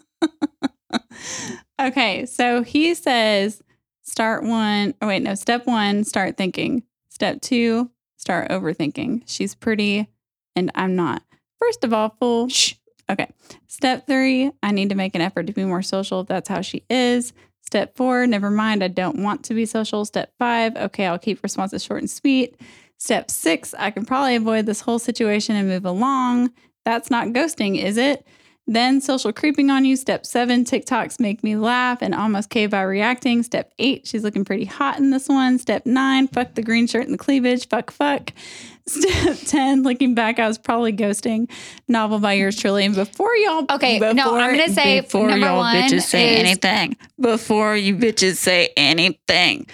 Okay, 1.80 2.24
so 2.26 2.62
he 2.62 2.94
says 2.94 3.60
start 4.02 4.44
one. 4.44 4.94
Oh, 5.02 5.08
wait, 5.08 5.22
no. 5.22 5.34
Step 5.34 5.66
one, 5.66 6.04
start 6.04 6.36
thinking. 6.36 6.84
Step 7.08 7.40
two, 7.40 7.90
start 8.16 8.50
overthinking. 8.50 9.22
She's 9.26 9.54
pretty 9.56 10.08
and 10.54 10.70
I'm 10.76 10.94
not. 10.94 11.22
First 11.58 11.82
of 11.82 11.92
all, 11.92 12.14
fool. 12.20 12.48
Shh. 12.48 12.74
Okay. 13.10 13.28
Step 13.66 14.06
three, 14.06 14.52
I 14.62 14.70
need 14.70 14.90
to 14.90 14.94
make 14.94 15.14
an 15.16 15.20
effort 15.20 15.48
to 15.48 15.52
be 15.52 15.64
more 15.64 15.82
social 15.82 16.20
if 16.20 16.28
that's 16.28 16.48
how 16.48 16.60
she 16.60 16.84
is. 16.88 17.32
Step 17.60 17.96
four, 17.96 18.26
never 18.26 18.50
mind. 18.50 18.84
I 18.84 18.88
don't 18.88 19.22
want 19.22 19.42
to 19.46 19.54
be 19.54 19.66
social. 19.66 20.04
Step 20.04 20.32
five, 20.38 20.76
okay, 20.76 21.06
I'll 21.06 21.18
keep 21.18 21.42
responses 21.42 21.82
short 21.82 22.00
and 22.00 22.10
sweet. 22.10 22.56
Step 23.04 23.30
six, 23.30 23.74
I 23.78 23.90
can 23.90 24.06
probably 24.06 24.34
avoid 24.34 24.64
this 24.64 24.80
whole 24.80 24.98
situation 24.98 25.56
and 25.56 25.68
move 25.68 25.84
along. 25.84 26.50
That's 26.86 27.10
not 27.10 27.28
ghosting, 27.28 27.78
is 27.78 27.98
it? 27.98 28.26
Then 28.66 29.02
social 29.02 29.30
creeping 29.30 29.68
on 29.68 29.84
you. 29.84 29.94
Step 29.94 30.24
seven, 30.24 30.64
TikToks 30.64 31.20
make 31.20 31.44
me 31.44 31.54
laugh 31.54 32.00
and 32.00 32.14
almost 32.14 32.48
cave 32.48 32.70
by 32.70 32.80
reacting. 32.80 33.42
Step 33.42 33.70
eight, 33.78 34.06
she's 34.06 34.22
looking 34.22 34.42
pretty 34.42 34.64
hot 34.64 34.96
in 34.96 35.10
this 35.10 35.28
one. 35.28 35.58
Step 35.58 35.84
nine, 35.84 36.28
fuck 36.28 36.54
the 36.54 36.62
green 36.62 36.86
shirt 36.86 37.04
and 37.04 37.12
the 37.12 37.18
cleavage. 37.18 37.68
Fuck, 37.68 37.90
fuck. 37.90 38.32
Step 38.88 39.36
10, 39.48 39.82
looking 39.82 40.14
back, 40.14 40.38
I 40.38 40.48
was 40.48 40.56
probably 40.56 40.94
ghosting. 40.94 41.50
Novel 41.88 42.20
by 42.20 42.32
yours 42.32 42.56
truly. 42.56 42.86
And 42.86 42.94
before 42.94 43.36
y'all. 43.36 43.66
Okay, 43.70 43.98
no, 43.98 44.34
I'm 44.34 44.56
gonna 44.56 44.70
say 44.70 45.02
before 45.02 45.28
y'all 45.28 45.62
bitches 45.62 46.04
say 46.04 46.36
is- 46.36 46.40
anything. 46.40 46.96
Before 47.20 47.76
you 47.76 47.96
bitches 47.96 48.36
say 48.36 48.70
anything. 48.78 49.66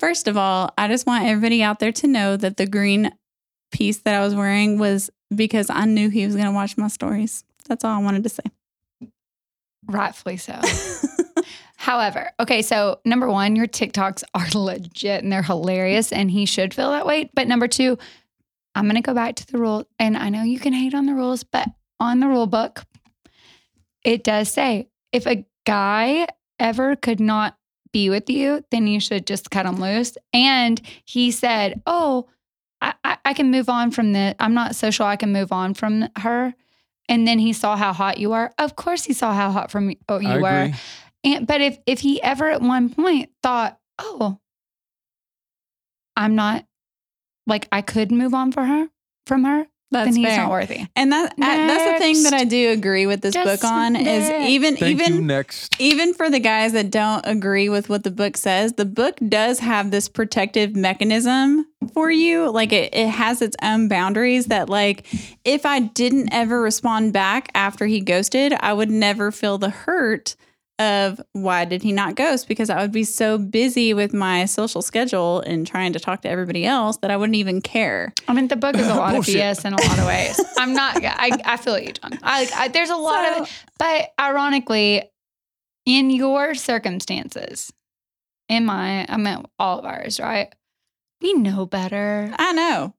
First 0.00 0.28
of 0.28 0.38
all, 0.38 0.72
I 0.78 0.88
just 0.88 1.06
want 1.06 1.26
everybody 1.26 1.62
out 1.62 1.78
there 1.78 1.92
to 1.92 2.06
know 2.06 2.38
that 2.38 2.56
the 2.56 2.66
green 2.66 3.12
piece 3.70 3.98
that 3.98 4.14
I 4.14 4.24
was 4.24 4.34
wearing 4.34 4.78
was 4.78 5.10
because 5.34 5.68
I 5.68 5.84
knew 5.84 6.08
he 6.08 6.24
was 6.24 6.34
going 6.34 6.46
to 6.46 6.52
watch 6.52 6.78
my 6.78 6.88
stories. 6.88 7.44
That's 7.68 7.84
all 7.84 7.94
I 7.94 8.02
wanted 8.02 8.22
to 8.22 8.30
say. 8.30 8.42
Rightfully 9.86 10.38
so. 10.38 10.58
However, 11.76 12.30
okay, 12.40 12.62
so 12.62 13.00
number 13.04 13.28
one, 13.30 13.56
your 13.56 13.66
TikToks 13.66 14.24
are 14.34 14.48
legit 14.54 15.22
and 15.22 15.30
they're 15.30 15.42
hilarious, 15.42 16.12
and 16.12 16.30
he 16.30 16.46
should 16.46 16.72
feel 16.72 16.90
that 16.92 17.06
way. 17.06 17.30
But 17.34 17.46
number 17.46 17.68
two, 17.68 17.98
I'm 18.74 18.86
gonna 18.86 19.02
go 19.02 19.14
back 19.14 19.36
to 19.36 19.46
the 19.46 19.58
rule, 19.58 19.86
and 19.98 20.16
I 20.16 20.30
know 20.30 20.42
you 20.42 20.58
can 20.58 20.72
hate 20.72 20.94
on 20.94 21.04
the 21.06 21.14
rules, 21.14 21.44
but 21.44 21.68
on 21.98 22.20
the 22.20 22.28
rule 22.28 22.46
book, 22.46 22.84
it 24.02 24.24
does 24.24 24.50
say 24.50 24.88
if 25.12 25.26
a 25.26 25.46
guy 25.66 26.26
ever 26.58 26.96
could 26.96 27.20
not 27.20 27.56
be 27.92 28.10
with 28.10 28.30
you, 28.30 28.64
then 28.70 28.86
you 28.86 29.00
should 29.00 29.26
just 29.26 29.50
cut 29.50 29.66
him 29.66 29.80
loose. 29.80 30.16
And 30.32 30.80
he 31.04 31.30
said, 31.30 31.82
"Oh, 31.86 32.28
I, 32.80 32.94
I, 33.04 33.18
I 33.24 33.32
can 33.34 33.50
move 33.50 33.68
on 33.68 33.90
from 33.90 34.12
the. 34.12 34.34
I'm 34.38 34.54
not 34.54 34.76
social. 34.76 35.06
I 35.06 35.16
can 35.16 35.32
move 35.32 35.52
on 35.52 35.74
from 35.74 36.08
her." 36.16 36.54
And 37.08 37.26
then 37.26 37.38
he 37.38 37.52
saw 37.52 37.76
how 37.76 37.92
hot 37.92 38.18
you 38.18 38.32
are. 38.32 38.52
Of 38.58 38.76
course, 38.76 39.04
he 39.04 39.12
saw 39.12 39.32
how 39.34 39.50
hot 39.50 39.70
from 39.70 39.94
oh, 40.08 40.18
you 40.18 40.28
I 40.28 40.38
were. 40.38 40.62
agree. 40.62 40.78
And 41.24 41.46
but 41.46 41.60
if 41.60 41.78
if 41.86 42.00
he 42.00 42.22
ever 42.22 42.50
at 42.50 42.62
one 42.62 42.88
point 42.88 43.30
thought, 43.42 43.78
"Oh, 43.98 44.38
I'm 46.16 46.34
not 46.34 46.64
like 47.46 47.68
I 47.72 47.82
could 47.82 48.12
move 48.12 48.34
on 48.34 48.52
for 48.52 48.64
her 48.64 48.88
from 49.26 49.44
her," 49.44 49.66
That's 49.92 50.06
then 50.08 50.14
he's 50.16 50.26
fair. 50.26 50.36
not 50.42 50.50
worthy. 50.50 50.86
And 50.94 51.10
that 51.12 51.34
I- 51.40 51.66
that's 51.66 51.92
the 51.92 51.98
thing 51.98 52.22
that 52.22 52.32
I 52.32 52.44
do 52.44 52.70
agree 52.70 53.06
with 53.06 53.22
this 53.22 53.34
Just 53.34 53.62
book 53.62 53.70
on 53.70 53.96
is 53.96 54.30
even 54.48 54.76
Thank 54.76 55.00
even. 55.00 55.26
Next. 55.26 55.74
even 55.80 56.14
for 56.14 56.30
the 56.30 56.38
guys 56.38 56.72
that 56.74 56.90
don't 56.90 57.24
agree 57.26 57.68
with 57.68 57.88
what 57.88 58.04
the 58.04 58.10
book 58.10 58.36
says, 58.36 58.74
the 58.74 58.84
book 58.84 59.18
does 59.28 59.58
have 59.58 59.90
this 59.90 60.08
protective 60.08 60.76
mechanism 60.76 61.66
for 61.92 62.10
you. 62.10 62.50
Like 62.50 62.72
it, 62.72 62.94
it 62.94 63.08
has 63.08 63.42
its 63.42 63.56
own 63.62 63.88
boundaries 63.88 64.46
that 64.46 64.68
like 64.68 65.06
if 65.44 65.66
I 65.66 65.80
didn't 65.80 66.28
ever 66.32 66.60
respond 66.62 67.12
back 67.12 67.50
after 67.54 67.86
he 67.86 68.00
ghosted, 68.00 68.52
I 68.60 68.72
would 68.72 68.90
never 68.90 69.32
feel 69.32 69.58
the 69.58 69.70
hurt 69.70 70.36
of 70.80 71.20
why 71.32 71.64
did 71.66 71.82
he 71.82 71.92
not 71.92 72.14
ghost? 72.16 72.48
Because 72.48 72.70
I 72.70 72.80
would 72.80 72.90
be 72.92 73.04
so 73.04 73.36
busy 73.38 73.92
with 73.94 74.12
my 74.14 74.46
social 74.46 74.80
schedule 74.82 75.40
and 75.40 75.66
trying 75.66 75.92
to 75.92 76.00
talk 76.00 76.22
to 76.22 76.28
everybody 76.30 76.64
else 76.64 76.96
that 76.98 77.10
I 77.10 77.16
wouldn't 77.16 77.36
even 77.36 77.60
care. 77.60 78.12
I 78.26 78.32
mean, 78.32 78.48
the 78.48 78.56
book 78.56 78.76
is 78.76 78.86
a 78.88 78.94
lot 78.94 79.14
of 79.14 79.24
BS 79.26 79.64
in 79.64 79.74
a 79.74 79.80
lot 79.80 79.98
of 79.98 80.06
ways. 80.06 80.40
I'm 80.58 80.72
not. 80.72 80.96
I, 81.04 81.38
I 81.44 81.56
feel 81.58 81.78
you, 81.78 81.92
John. 81.92 82.18
I, 82.22 82.48
I, 82.56 82.68
there's 82.68 82.90
a 82.90 82.96
lot 82.96 83.24
So- 83.34 83.42
of 83.42 83.48
it, 83.48 83.52
but 83.78 84.10
ironically, 84.18 85.02
in 85.86 86.10
your 86.10 86.54
circumstances, 86.54 87.72
in 88.48 88.64
my, 88.66 89.06
I 89.08 89.16
mean, 89.16 89.44
all 89.58 89.78
of 89.78 89.84
ours, 89.84 90.18
right? 90.18 90.52
We 91.20 91.34
know 91.34 91.66
better. 91.66 92.32
I 92.38 92.52
know. 92.52 92.94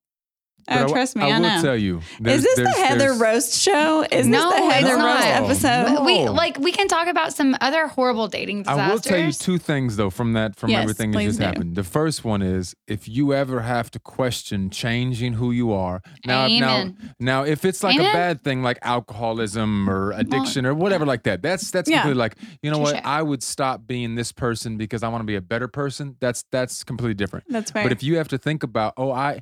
But 0.68 0.78
Oh, 0.82 0.86
I- 0.86 0.88
trust 0.92 1.16
me, 1.16 1.24
I, 1.24 1.28
I, 1.28 1.40
will 1.40 1.50
know. 1.50 1.62
tell 1.62 1.76
you. 1.78 2.02
Is 2.26 2.44
this 2.44 2.56
the 2.56 2.70
Heather 2.70 3.00
there's- 3.00 3.20
Roast 3.20 3.60
show? 3.62 4.04
Is 4.12 4.28
No, 4.28 4.50
this 4.52 4.60
the 4.60 4.72
Heather 4.74 4.98
not. 4.98 5.06
Roast 5.16 5.28
No. 5.28 5.46
episode? 5.46 5.94
No. 5.96 6.04
We 6.04 6.30
like 6.30 6.58
we 6.60 6.72
can 6.72 6.88
talk 6.88 7.08
about 7.08 7.34
some 7.34 7.56
other 7.62 7.88
horrible 7.88 8.28
dating 8.28 8.64
disasters. 8.64 8.90
I 8.90 8.92
will 8.94 9.00
tell 9.00 9.18
you 9.20 9.32
two 9.32 9.58
things 9.58 9.96
though 9.98 10.10
from 10.10 10.34
that 10.34 10.56
from 10.56 10.70
Yes, 10.70 10.84
everything 10.84 11.12
that 11.12 11.24
just 11.24 11.40
do. 11.40 11.46
happened. 11.46 11.76
The 11.76 11.84
first 11.84 12.24
one 12.24 12.42
is 12.42 12.76
if 12.88 13.08
you 13.08 13.34
ever 13.34 13.62
have 13.62 13.90
to 13.92 14.00
question 14.00 14.70
changing 14.70 15.34
who 15.34 15.52
you 15.52 15.72
are. 15.74 16.02
Now 16.26 16.46
Amen. 16.46 16.96
now 17.20 17.42
now 17.42 17.44
if 17.46 17.66
it's 17.66 17.84
like 17.84 17.96
Amen. 17.96 18.10
a 18.10 18.14
bad 18.14 18.42
thing 18.44 18.62
like 18.64 18.78
alcoholism 18.84 19.90
or 19.90 20.12
addiction 20.14 20.66
or 20.66 20.74
whatever 20.74 21.06
like 21.06 21.24
that. 21.24 21.42
That's 21.42 21.72
that's 21.72 21.90
Yeah. 21.90 22.02
completely 22.02 22.20
like, 22.20 22.36
you 22.62 22.72
know 22.72 22.78
Touche. 22.78 22.94
what? 22.94 23.06
I 23.06 23.22
would 23.22 23.44
stop 23.44 23.88
being 23.88 24.16
this 24.16 24.32
person 24.32 24.78
because 24.78 25.04
I 25.04 25.08
want 25.10 25.22
to 25.22 25.26
be 25.26 25.36
a 25.36 25.42
better 25.42 25.68
person. 25.68 26.16
That's 26.20 26.44
that's 26.52 26.84
completely 26.84 27.14
different. 27.16 27.46
That's 27.50 27.72
fair. 27.72 27.84
But 27.84 27.92
if 27.92 28.04
you 28.04 28.18
have 28.18 28.28
to 28.30 28.38
think 28.38 28.64
about, 28.64 28.94
oh, 28.98 29.12
I 29.12 29.42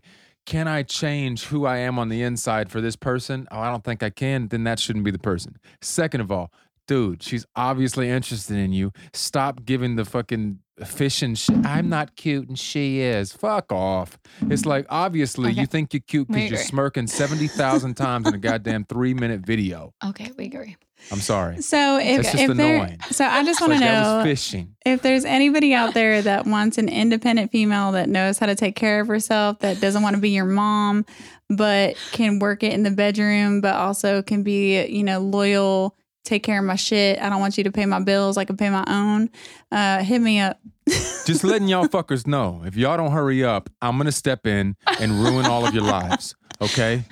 can 0.49 0.67
I 0.67 0.81
change 0.81 1.45
who 1.45 1.67
I 1.67 1.77
am 1.77 1.99
on 1.99 2.09
the 2.09 2.23
inside 2.23 2.71
for 2.71 2.81
this 2.81 2.95
person? 2.95 3.47
Oh, 3.51 3.59
I 3.59 3.69
don't 3.69 3.83
think 3.83 4.01
I 4.01 4.09
can. 4.09 4.47
Then 4.47 4.63
that 4.63 4.79
shouldn't 4.79 5.05
be 5.05 5.11
the 5.11 5.19
person. 5.19 5.57
Second 5.79 6.21
of 6.21 6.31
all, 6.31 6.51
dude, 6.87 7.21
she's 7.21 7.45
obviously 7.55 8.09
interested 8.09 8.57
in 8.57 8.73
you. 8.73 8.91
Stop 9.13 9.63
giving 9.63 9.95
the 9.95 10.05
fucking 10.05 10.57
fish 10.85 11.21
and 11.21 11.37
sh- 11.37 11.49
I'm 11.63 11.89
not 11.89 12.15
cute 12.15 12.47
and 12.47 12.57
she 12.57 12.99
is. 12.99 13.31
Fuck 13.31 13.71
off. 13.71 14.17
It's 14.49 14.65
like 14.65 14.85
obviously 14.89 15.51
Okay. 15.51 15.61
you 15.61 15.65
think 15.67 15.93
you're 15.93 16.01
cute 16.05 16.27
because 16.27 16.49
you're 16.49 16.59
smirking 16.59 17.07
seventy 17.07 17.47
thousand 17.47 17.93
times 17.97 18.27
in 18.27 18.33
a 18.33 18.37
goddamn 18.37 18.85
three 18.85 19.13
minute 19.13 19.41
video. 19.41 19.93
Okay, 20.05 20.31
we 20.37 20.45
agree. 20.45 20.75
I'm 21.11 21.19
sorry. 21.21 21.61
so 21.61 21.97
if, 21.97 22.23
That's 22.23 22.31
just 22.33 22.43
if 22.49 22.57
there, 22.57 22.97
so 23.11 23.23
I 23.25 23.45
just 23.45 23.61
want 23.61 23.71
like 23.71 23.79
to 23.79 23.85
was 23.85 24.03
know 24.17 24.23
fishing. 24.23 24.75
if 24.85 25.01
there's 25.01 25.23
anybody 25.23 25.73
out 25.73 25.93
there 25.93 26.21
that 26.21 26.45
wants 26.45 26.77
an 26.77 26.89
independent 26.89 27.51
female 27.53 27.93
that 27.93 28.09
knows 28.09 28.37
how 28.37 28.47
to 28.47 28.55
take 28.55 28.75
care 28.75 28.99
of 28.99 29.07
herself, 29.07 29.59
that 29.59 29.79
doesn't 29.79 30.03
want 30.03 30.15
to 30.17 30.21
be 30.21 30.31
your 30.31 30.43
mom, 30.43 31.05
but 31.49 31.95
can 32.11 32.39
work 32.39 32.63
it 32.63 32.73
in 32.73 32.83
the 32.83 32.91
bedroom, 32.91 33.61
but 33.61 33.75
also 33.75 34.21
can 34.21 34.43
be, 34.43 34.85
you 34.87 35.03
know, 35.03 35.19
loyal, 35.19 35.95
take 36.23 36.43
care 36.43 36.59
of 36.59 36.65
my 36.65 36.75
shit. 36.75 37.19
I 37.21 37.29
don't 37.29 37.39
want 37.39 37.57
you 37.57 37.63
to 37.63 37.71
pay 37.71 37.85
my 37.85 37.99
bills. 37.99 38.37
I 38.37 38.45
can 38.45 38.57
pay 38.57 38.69
my 38.69 38.83
own. 38.87 39.29
Uh, 39.71 40.03
hit 40.03 40.19
me 40.21 40.39
up. 40.39 40.59
Just 41.25 41.43
letting 41.43 41.67
y'all 41.67 41.87
fuckers 41.87 42.25
know, 42.27 42.63
if 42.65 42.75
y'all 42.75 42.97
don't 42.97 43.11
hurry 43.11 43.43
up, 43.43 43.69
I'm 43.81 43.97
gonna 43.97 44.11
step 44.11 44.45
in 44.47 44.75
and 44.99 45.23
ruin 45.23 45.45
all 45.45 45.65
of 45.67 45.73
your 45.73 45.83
lives. 45.83 46.35
Okay? 46.61 47.03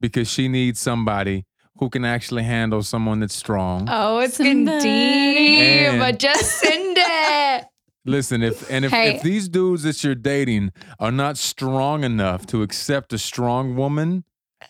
Because 0.00 0.28
she 0.30 0.48
needs 0.48 0.78
somebody 0.80 1.44
who 1.78 1.90
can 1.90 2.04
actually 2.04 2.44
handle 2.44 2.82
someone 2.82 3.20
that's 3.20 3.34
strong. 3.34 3.86
Oh, 3.90 4.18
it's 4.20 4.38
getting 4.38 4.64
Somebody. 4.66 4.84
deep, 4.84 5.58
And- 5.90 5.98
but 5.98 6.18
just 6.18 6.58
send 6.60 6.96
it. 6.98 7.64
Listen, 8.06 8.42
if 8.42 8.70
and 8.70 8.84
if, 8.84 8.90
Hey. 8.92 9.16
if 9.16 9.22
these 9.22 9.48
dudes 9.48 9.82
that 9.82 10.04
you're 10.04 10.14
dating 10.14 10.72
are 11.00 11.10
not 11.10 11.36
strong 11.38 12.04
enough 12.04 12.46
to 12.46 12.62
accept 12.62 13.12
a 13.14 13.18
strong 13.18 13.76
woman, 13.76 14.24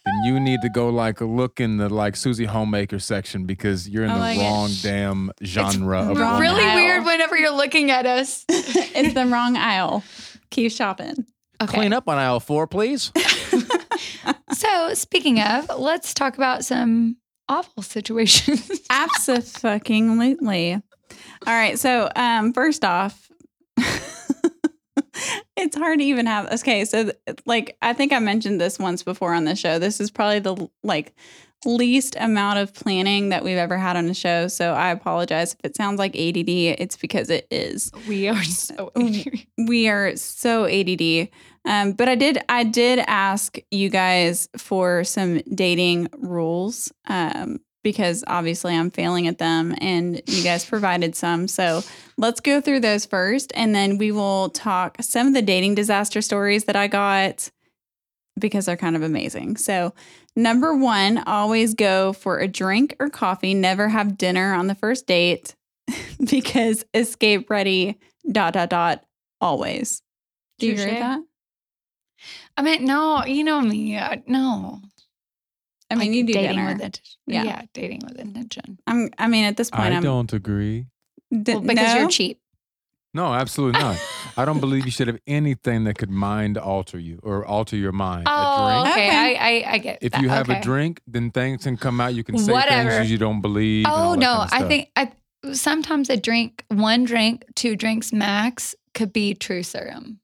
then 0.05 0.25
you 0.25 0.41
need 0.41 0.61
to 0.63 0.69
go 0.69 0.89
like 0.91 1.21
look 1.21 1.61
in 1.61 1.77
the 1.79 1.89
like 1.89 2.17
Susie 2.17 2.45
Homemaker 2.45 2.99
section 2.99 3.45
because 3.47 3.89
you're 3.89 4.05
in 4.05 4.11
I 4.11 4.15
the 4.15 4.21
like 4.21 4.39
it. 4.39 4.43
wrong 4.43 4.71
damn 4.83 5.31
genre 5.43 6.11
of 6.11 6.19
wrong. 6.19 6.41
really 6.41 6.63
aisle. 6.65 6.77
weird 6.77 7.05
whenever 7.05 7.37
you're 7.37 7.55
looking 7.57 7.91
at 7.91 8.07
us. 8.07 8.45
it's 8.49 9.15
the 9.15 9.27
wrong 9.27 9.57
aisle. 9.57 10.05
Keep 10.51 10.73
shopping. 10.73 11.25
Okay. 11.63 11.73
Clean 11.79 11.93
up 11.93 12.09
on 12.09 12.19
aisle 12.19 12.41
four, 12.41 12.67
please. 12.67 13.13
So 14.53 14.95
speaking 14.95 15.41
of, 15.41 15.69
let's 15.79 16.15
talk 16.15 16.37
about 16.37 16.65
some 16.65 17.17
awful 17.49 17.83
situations. 17.83 18.71
Absolutely. 18.91 20.75
All 20.75 20.83
right. 21.47 21.79
So, 21.79 22.09
um, 22.15 22.53
first 22.53 22.85
off, 22.85 23.29
it's 25.57 25.77
hard 25.77 25.99
to 25.99 26.05
even 26.05 26.27
have. 26.27 26.53
Okay, 26.53 26.85
so 26.85 27.13
like 27.47 27.77
I 27.83 27.93
think 27.93 28.13
I 28.13 28.19
mentioned 28.19 28.61
this 28.61 28.79
once 28.79 29.03
before 29.03 29.35
on 29.35 29.45
the 29.45 29.57
show. 29.57 29.79
This 29.79 30.01
is 30.01 30.11
probably 30.11 30.41
the 30.41 30.69
like 30.83 31.15
least 31.67 32.17
amount 32.21 32.59
of 32.59 32.75
planning 32.75 33.31
that 33.31 33.43
we've 33.43 33.57
ever 33.57 33.79
had 33.79 33.97
on 33.97 34.07
a 34.07 34.15
show. 34.15 34.49
So 34.49 34.75
I 34.75 34.91
apologize 34.91 35.55
if 35.55 35.61
it 35.65 35.77
sounds 35.77 35.99
like 35.99 36.15
ADD. 36.15 36.49
It's 36.49 36.97
because 36.97 37.31
it 37.31 37.47
is. 37.51 37.91
we 38.09 38.29
are 38.29 38.43
so 38.45 38.93
We 39.59 39.89
are 39.89 40.17
so 40.17 40.67
ADD. 40.67 41.29
Um, 41.67 41.93
but 41.93 42.09
I 42.09 42.15
did 42.15 42.39
I 42.49 42.65
did 42.65 42.99
ask 43.07 43.57
you 43.71 43.89
guys 43.89 44.49
for 44.57 45.05
some 45.05 45.41
dating 45.55 46.09
rules 46.19 46.93
um, 47.07 47.61
because 47.85 48.25
obviously 48.27 48.75
I'm 48.75 48.91
failing 48.91 49.29
at 49.29 49.39
them 49.39 49.77
and 49.79 50.21
you 50.27 50.43
guys 50.43 50.65
provided 50.65 51.15
some. 51.15 51.47
So 51.47 51.83
let's 52.17 52.41
go 52.41 52.61
through 52.61 52.81
those 52.81 53.07
first 53.07 53.53
and 53.55 53.73
then 53.73 53.99
we 53.99 54.11
will 54.11 54.49
talk 54.49 54.97
some 55.01 55.29
of 55.29 55.35
the 55.35 55.43
dating 55.43 55.77
disaster 55.77 56.21
stories 56.21 56.65
that 56.65 56.75
I 56.75 56.89
got 56.89 57.51
because 58.41 58.67
they're 58.67 58.77
kind 58.77 58.97
of 58.97 59.03
amazing. 59.03 59.59
So 59.59 59.95
number 60.35 60.75
one, 60.75 61.19
always 61.19 61.75
go 61.75 62.13
for 62.13 62.39
a 62.39 62.49
drink 62.49 62.97
or 62.99 63.09
coffee. 63.11 63.55
Never 63.55 63.89
have 63.89 64.19
dinner 64.19 64.55
on 64.55 64.67
the 64.67 64.75
first 64.75 65.07
date 65.07 65.55
because 66.29 66.85
escape 66.95 67.49
ready 67.51 67.99
dot 68.33 68.55
dot 68.55 68.71
dot 68.71 69.05
always. 69.41 70.03
Do 70.59 70.67
you 70.67 70.73
agree 70.73 70.87
with 70.87 71.01
that? 71.01 71.21
I 72.57 72.63
mean, 72.63 72.85
no, 72.85 73.25
you 73.25 73.45
know 73.45 73.61
me. 73.61 74.01
no. 74.27 74.81
I 75.91 75.95
mean, 75.97 76.09
Like 76.09 76.17
you 76.17 76.25
do 76.27 76.33
dating 76.33 76.51
dinner. 76.57 76.65
with 76.67 76.73
intention. 76.75 77.03
Yeah. 77.27 77.45
Yeah. 77.45 77.63
dating 77.75 78.01
with 78.09 78.19
intention. 78.19 78.79
I'm. 78.87 79.11
I 79.19 79.29
mean, 79.29 79.45
at 79.45 79.57
this 79.57 79.71
point, 79.71 79.93
I 79.93 79.97
I'm 79.97 80.03
don't 80.03 80.33
agree. 80.33 80.87
d- 81.31 81.53
Well, 81.53 81.61
because 81.63 81.95
no? 81.95 82.01
you're 82.01 82.09
cheap. 82.09 82.41
No, 83.13 83.33
absolutely 83.33 83.81
not. 83.81 83.97
I 84.37 84.45
don't 84.45 84.59
believe 84.67 84.85
you 84.87 84.91
should 84.91 85.07
have 85.07 85.21
anything 85.29 85.85
that 85.85 85.97
could 85.99 86.11
mind 86.11 86.59
alter 86.59 86.99
you 86.99 87.21
or 87.23 87.45
alter 87.47 87.77
your 87.77 87.93
mind. 87.93 88.25
Oh, 88.27 88.33
a 88.33 88.83
drink. 88.83 88.93
okay. 88.97 89.09
Okay. 89.09 89.17
I, 89.39 89.49
I, 89.69 89.73
I 89.75 89.79
get 89.79 89.99
If 90.03 90.13
that. 90.13 90.23
you 90.23 90.29
have 90.31 90.49
okay. 90.51 90.59
a 90.59 90.63
drink, 90.63 91.01
then 91.07 91.31
things 91.31 91.63
can 91.63 91.77
come 91.77 92.01
out. 92.01 92.15
You 92.15 92.25
can 92.25 92.39
say 92.39 92.51
Whatever. 92.51 92.91
things 92.91 93.11
you 93.13 93.19
don't 93.19 93.41
believe. 93.41 93.87
Oh 93.89 94.15
no, 94.15 94.45
kind 94.49 94.53
of 94.53 94.53
I 94.53 94.69
think 94.69 94.89
I 94.97 95.13
sometimes 95.53 96.11
a 96.11 96.17
drink, 96.17 96.65
one 96.69 97.05
drink, 97.05 97.45
two 97.55 97.77
drinks 97.77 98.13
max 98.13 98.75
could 98.95 99.13
be 99.13 99.35
true 99.35 99.63
serum. 99.63 100.19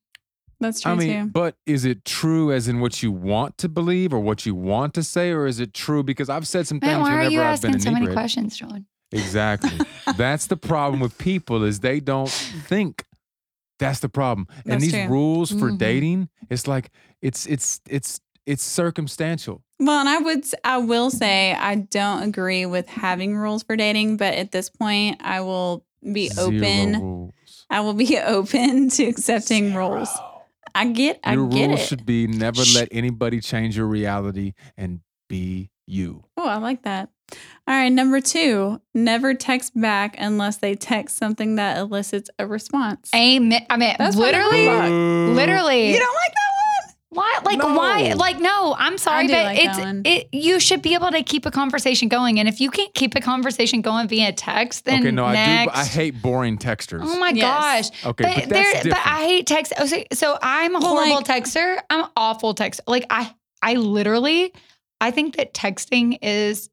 That's 0.61 0.81
true 0.83 0.93
I 0.93 0.95
mean, 0.95 1.25
too. 1.27 1.31
but 1.31 1.57
is 1.67 1.85
it 1.87 2.05
true 2.05 2.53
as 2.53 2.69
in 2.69 2.81
what 2.81 3.03
you 3.03 3.11
want 3.11 3.57
to 3.59 3.69
believe 3.69 4.13
or 4.13 4.21
what 4.21 4.45
you 4.45 4.55
want 4.55 4.93
to 4.95 5.03
say, 5.03 5.31
or 5.31 5.47
is 5.47 5.59
it 5.59 5.73
true 5.73 6.03
because 6.03 6.29
I've 6.29 6.47
said 6.47 6.67
some 6.67 6.81
things 6.81 6.93
Man, 6.93 7.01
why 7.01 7.15
are 7.15 7.31
you 7.31 7.41
I've 7.41 7.61
been 7.63 7.71
asking 7.73 7.79
so 7.81 7.91
many 7.91 8.05
inebriated. 8.05 8.15
questions, 8.15 8.57
John? 8.59 8.87
Exactly. 9.13 9.79
That's 10.17 10.47
the 10.47 10.57
problem 10.59 11.01
with 11.01 11.17
people 11.19 11.65
is 11.65 11.81
they 11.81 11.99
don't 12.01 12.29
think. 12.31 13.05
That's 13.79 14.01
the 14.01 14.11
problem. 14.11 14.47
and 14.67 14.75
That's 14.75 14.83
these 14.85 14.93
true. 14.93 15.09
rules 15.09 15.51
for 15.51 15.71
Mhm. 15.71 15.79
dating, 15.79 16.29
it's 16.51 16.67
like 16.69 16.91
it's 17.23 17.47
it's 17.47 17.81
it's 17.89 18.21
it's 18.47 18.63
circumstantial. 18.63 19.63
Well, 19.79 19.99
and 20.01 20.09
I 20.09 20.19
would, 20.19 20.41
s- 20.41 20.55
I 20.65 20.77
will 20.79 21.09
say, 21.11 21.55
I 21.55 21.77
don't 21.77 22.23
agree 22.25 22.67
with 22.67 22.87
having 22.89 23.35
rules 23.37 23.63
for 23.63 23.77
dating, 23.77 24.19
but 24.19 24.35
at 24.35 24.53
this 24.53 24.69
point, 24.69 25.19
I 25.25 25.41
will 25.41 25.87
be 26.13 26.29
Zero 26.29 26.49
open. 26.49 27.01
rules. 27.01 27.67
I 27.71 27.81
will 27.81 27.95
be 27.95 28.19
open 28.37 28.91
to 28.91 29.05
accepting 29.05 29.75
rules. 29.75 30.11
Zero. 30.77 30.89
I 30.89 30.93
get, 30.93 31.21
I 31.25 31.35
Your 31.35 31.49
get 31.49 31.69
rules 31.69 31.81
it. 31.81 31.87
should 31.87 32.07
be 32.07 32.27
never 32.27 32.65
Shh. 32.65 32.75
let 32.77 32.89
anybody 32.93 33.41
change 33.41 33.77
your 33.77 33.87
reality 33.87 34.55
and 34.77 35.01
be 35.29 35.71
you. 35.87 36.25
Oh, 36.37 36.47
I 36.47 36.57
like 36.57 36.83
that. 36.83 37.11
All 37.69 37.75
right, 37.77 37.91
number 37.91 38.21
two, 38.21 38.81
never 38.93 39.35
text 39.35 39.79
back 39.81 40.17
unless 40.19 40.57
they 40.57 40.75
text 40.75 41.17
something 41.17 41.55
that 41.57 41.79
elicits 41.79 42.29
a 42.41 42.47
response. 42.47 43.09
Amen. 43.15 43.65
I 43.71 43.77
mean, 43.77 43.95
That's 43.99 44.17
literally, 44.17 44.67
literally. 44.67 45.93
You 45.93 45.99
don't 46.01 46.15
like 46.15 46.33
that 46.33 46.40
Why? 47.13 47.41
Like 47.45 47.59
No. 47.59 47.75
why? 47.75 48.13
Like 48.15 48.39
no. 48.39 48.75
I'm 48.79 48.97
sorry, 48.97 49.27
but 49.27 49.33
like 49.45 49.59
it's 49.61 49.79
it. 50.09 50.29
You 50.33 50.61
should 50.61 50.81
be 50.81 50.95
able 50.95 51.11
to 51.11 51.23
keep 51.25 51.45
a 51.45 51.51
conversation 51.51 52.09
going, 52.09 52.39
and 52.39 52.49
if 52.49 52.61
you 52.61 52.71
can't 52.71 52.95
keep 52.95 53.17
a 53.17 53.21
conversation 53.21 53.81
going 53.81 54.07
via 54.07 54.33
text, 54.33 54.85
then 54.85 55.01
okay, 55.01 55.11
no, 55.11 55.25
I 55.25 55.33
next. 55.33 55.75
do. 55.75 55.81
I 55.81 55.85
hate 55.87 56.23
boring 56.23 56.57
texters. 56.57 57.01
Oh 57.03 57.19
my 57.19 57.31
Yes. 57.31 57.91
gosh. 57.91 58.05
Okay, 58.07 58.25
but, 58.25 58.35
but 58.45 58.49
that's 58.51 58.83
there, 58.85 58.93
but. 58.93 59.01
I 59.05 59.25
hate 59.25 59.47
text. 59.49 59.73
oh, 59.79 59.87
So, 59.87 60.03
so 60.13 60.39
I'm 60.41 60.77
a 60.77 60.79
Well, 60.79 60.89
horrible 60.95 61.17
like- 61.17 61.27
texter. 61.27 61.79
I'm 61.91 62.07
awful 62.17 62.55
texter. 62.55 62.81
Like 62.87 63.07
I, 63.11 63.35
I 63.61 63.75
literally 63.75 64.53
I 65.01 65.11
think 65.11 65.37
that 65.37 65.53
texting 65.53 66.17
is 66.23 66.71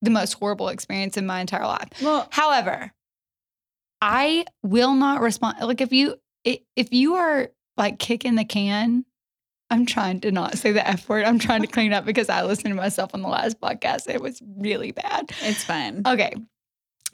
the 0.00 0.10
most 0.10 0.34
horrible 0.34 0.68
experience 0.68 1.16
in 1.16 1.26
my 1.26 1.40
entire 1.40 1.66
life. 1.66 1.88
Well, 2.00 2.28
However, 2.30 2.92
I 4.00 4.44
will 4.62 4.94
not 4.94 5.20
respond. 5.20 5.58
Like 5.60 5.80
if 5.80 5.92
you 5.92 6.14
if 6.44 6.92
you 6.92 7.16
are 7.16 7.50
like 7.76 7.98
kicking 7.98 8.34
the 8.36 8.44
can, 8.44 9.04
I'm 9.70 9.86
trying 9.86 10.20
to 10.22 10.32
not 10.32 10.58
say 10.58 10.72
the 10.72 10.86
F 10.86 11.08
word. 11.08 11.24
I'm 11.24 11.38
trying 11.38 11.62
to 11.62 11.68
clean 11.68 11.92
up 11.92 12.04
because 12.04 12.28
I 12.28 12.42
listened 12.44 12.70
to 12.70 12.74
myself 12.74 13.10
on 13.14 13.22
the 13.22 13.28
last 13.28 13.60
podcast. 13.60 14.08
It 14.08 14.20
was 14.20 14.42
really 14.58 14.90
bad. 14.90 15.30
it's 15.42 15.62
fine. 15.64 16.02
Okay. 16.06 16.34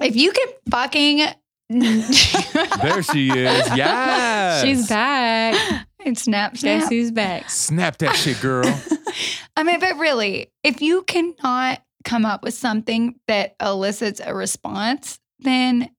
If 0.01 0.17
you 0.17 0.33
can 0.33 0.49
fucking 0.71 1.27
There 1.69 3.03
she 3.03 3.29
is. 3.31 3.77
Yes. 3.77 4.63
She's 4.63 4.89
back. 4.89 5.87
It's 5.99 6.23
snap, 6.23 6.55
Guess 6.55 6.89
who's 6.89 7.11
back? 7.11 7.51
Snap 7.51 7.99
that 7.99 8.15
shit, 8.15 8.41
girl. 8.41 8.65
I 9.57 9.65
mean, 9.65 9.81
but 9.81 9.99
really, 9.99 10.53
if 10.63 10.81
you 10.81 11.03
cannot 11.03 11.83
come 12.05 12.25
up 12.25 12.45
with 12.45 12.55
something 12.55 13.19
that 13.27 13.57
elicits 13.61 14.21
a 14.25 14.33
response, 14.33 15.19
then 15.41 15.91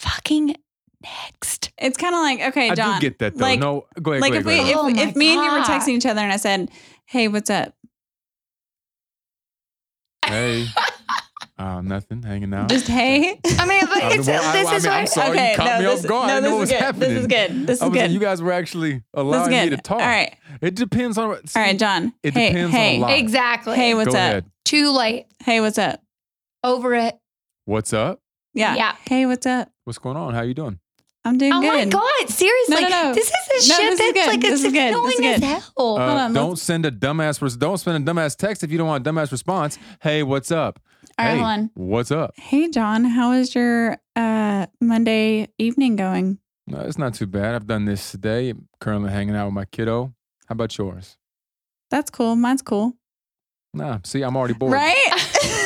fucking 0.00 0.56
next. 1.02 1.70
It's 1.78 1.96
kind 1.96 2.14
of 2.14 2.20
like 2.20 2.40
okay, 2.52 2.68
John. 2.68 2.70
I 2.70 2.74
John. 2.74 3.00
do 3.00 3.06
get 3.08 3.18
that 3.20 3.34
though. 3.36 3.44
Like, 3.44 3.60
no, 3.60 3.86
go 4.02 4.12
ahead. 4.12 4.22
like 4.22 4.32
go 4.32 4.38
if 4.38 4.46
ahead, 4.46 4.66
we 4.66 4.72
go 4.74 4.86
ahead. 4.86 4.96
if, 4.96 5.06
Oh 5.06 5.08
if 5.10 5.16
me 5.16 5.34
and 5.34 5.44
you 5.44 5.52
were 5.52 5.60
texting 5.60 5.88
each 5.96 6.06
other 6.06 6.20
and 6.20 6.32
I 6.32 6.36
said, 6.36 6.70
"Hey, 7.06 7.28
what's 7.28 7.50
up?" 7.50 7.74
hey, 10.26 10.66
uh, 11.58 11.80
nothing, 11.80 12.22
hanging 12.22 12.52
out. 12.52 12.68
Just 12.68 12.86
hey. 12.88 13.40
I 13.58 13.66
mean, 13.66 13.86
but 13.86 14.02
Uh, 14.02 14.08
it's, 14.12 14.26
well, 14.26 14.42
I- 14.42 14.52
this 14.52 14.66
I 14.68 14.74
is 14.76 14.84
mean, 14.84 14.92
I'm 14.92 15.00
what. 15.02 15.08
sorry. 15.08 15.30
okay, 15.30 15.50
you 15.52 15.56
caught 15.56 15.66
no, 15.66 15.78
me 15.78 15.84
this, 15.86 16.04
off 16.04 16.08
guard. 16.08 16.26
No, 16.28 16.34
didn't 16.34 16.50
know 16.50 16.56
what 16.56 16.62
is 16.64 16.70
good. 16.70 16.78
happening. 16.80 17.08
This 17.14 17.20
is 17.20 17.26
good. 17.26 17.66
This 17.66 17.82
I 17.82 17.84
is 17.86 17.90
was 17.90 17.96
like, 17.98 18.06
good. 18.08 18.12
you 18.12 18.20
guys 18.20 18.42
were 18.42 18.52
actually 18.52 18.92
This 18.94 19.02
allowing 19.14 19.50
me 19.50 19.70
to 19.70 19.76
talk. 19.78 20.00
All 20.00 20.06
right, 20.06 20.36
It 20.60 20.74
depends 20.74 21.18
on. 21.18 21.30
all 21.30 21.38
right, 21.56 21.78
John. 21.78 22.12
It 22.22 22.34
hey, 22.34 22.48
depends 22.48 22.74
on 22.74 22.80
a 22.80 22.84
hey, 22.84 22.98
lot. 22.98 23.10
Exactly. 23.18 23.76
hey, 23.76 23.94
what's 23.94 24.06
Go 24.08 24.12
up? 24.12 24.16
ahead. 24.16 24.44
Too 24.64 24.90
late. 24.90 25.26
Hey, 25.44 25.60
what's 25.60 25.78
up? 25.78 26.00
Over 26.64 26.94
it. 26.94 27.16
What's 27.64 27.92
up? 27.92 28.20
Yeah. 28.54 28.74
Yeah. 28.74 28.96
Hey, 29.08 29.24
what's 29.26 29.46
up? 29.46 29.70
What's 29.84 29.98
going 29.98 30.16
on? 30.16 30.34
How 30.34 30.42
you 30.42 30.54
doing? 30.54 30.78
I'm 31.24 31.36
doing 31.36 31.52
Oh 31.52 31.60
good. 31.60 31.68
my 31.72 31.84
God. 31.86 32.28
Seriously. 32.30 32.74
No, 32.76 32.80
no, 32.80 32.88
no. 32.88 33.14
This 33.14 33.26
is 33.26 33.32
a 33.66 33.68
No, 33.68 33.74
shit 33.76 33.90
this 33.90 33.92
is 33.92 33.98
that's 33.98 34.12
good. 34.12 34.26
like 34.28 34.40
This 34.40 34.50
it's 34.52 34.64
is 34.64 34.72
good. 34.72 34.94
This 34.94 35.12
is 35.14 35.18
annoying 35.20 35.34
as 35.34 35.42
hell. 35.42 35.62
Uh, 35.98 36.00
on, 36.00 36.32
don't 36.32 36.48
let's- 36.50 36.62
send 36.62 36.86
a 36.86 36.90
dumbass. 36.90 37.42
res- 37.42 37.56
Don't 37.56 37.78
send 37.78 38.08
a 38.08 38.12
dumbass 38.12 38.36
text 38.36 38.62
if 38.64 38.70
you 38.72 38.78
don't 38.78 38.86
want 38.88 39.06
a 39.06 39.10
dumbass 39.10 39.30
response. 39.30 39.78
Hey, 40.00 40.22
what's 40.22 40.50
up? 40.50 40.78
All 41.18 41.26
right, 41.26 41.32
hey, 41.32 41.38
hold 41.38 41.48
on. 41.50 41.70
what's 41.74 42.10
up? 42.10 42.32
Hey, 42.36 42.68
John. 42.70 43.04
How 43.04 43.32
is 43.32 43.54
your 43.54 43.98
uh, 44.16 44.66
Monday 44.80 45.48
evening 45.58 45.96
going? 45.96 46.38
No, 46.66 46.80
it's 46.80 46.98
not 46.98 47.14
too 47.14 47.26
bad. 47.26 47.54
I've 47.54 47.66
done 47.66 47.84
this 47.84 48.10
today. 48.10 48.50
I'm 48.50 48.68
currently 48.80 49.10
hanging 49.10 49.34
out 49.34 49.46
with 49.46 49.54
my 49.54 49.64
kiddo. 49.64 50.14
How 50.46 50.52
about 50.52 50.76
yours? 50.78 51.16
That's 51.90 52.10
cool. 52.10 52.36
Mine's 52.36 52.62
cool. 52.62 52.92
Nah, 53.74 53.98
see, 54.04 54.22
I'm 54.22 54.36
already 54.36 54.54
bored. 54.54 54.72
Right? 54.72 54.94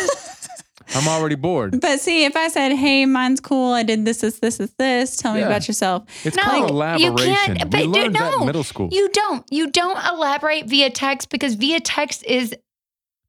I'm 0.95 1.09
already 1.09 1.35
bored. 1.37 1.81
but 1.81 2.01
see, 2.01 2.25
if 2.25 2.37
I 2.37 2.49
said, 2.49 2.73
hey, 2.75 3.07
mine's 3.07 3.41
cool. 3.41 3.73
I 3.73 3.83
did 3.83 4.05
this, 4.05 4.21
this, 4.21 4.39
this, 4.41 4.59
this, 4.59 4.71
this. 4.79 5.17
Tell 5.17 5.35
me 5.35 5.41
Yeah. 5.41 5.47
about 5.47 5.67
yourself. 5.69 6.05
It's 6.25 6.37
No, 6.37 6.43
called 6.43 7.01
you 7.01 7.15
can't- 7.15 7.71
but 7.71 7.81
we 7.81 7.87
dude, 7.87 7.91
learned 7.95 8.15
that 8.17 8.33
no. 8.33 8.41
in 8.41 8.47
middle 8.47 8.65
school. 8.65 8.89
You 8.93 9.09
don't. 9.13 9.45
You 9.51 9.71
don't 9.71 9.99
elaborate 10.13 10.67
via 10.67 10.91
text 10.91 11.31
because 11.31 11.55
via 11.55 11.81
text 11.81 12.25
is 12.25 12.55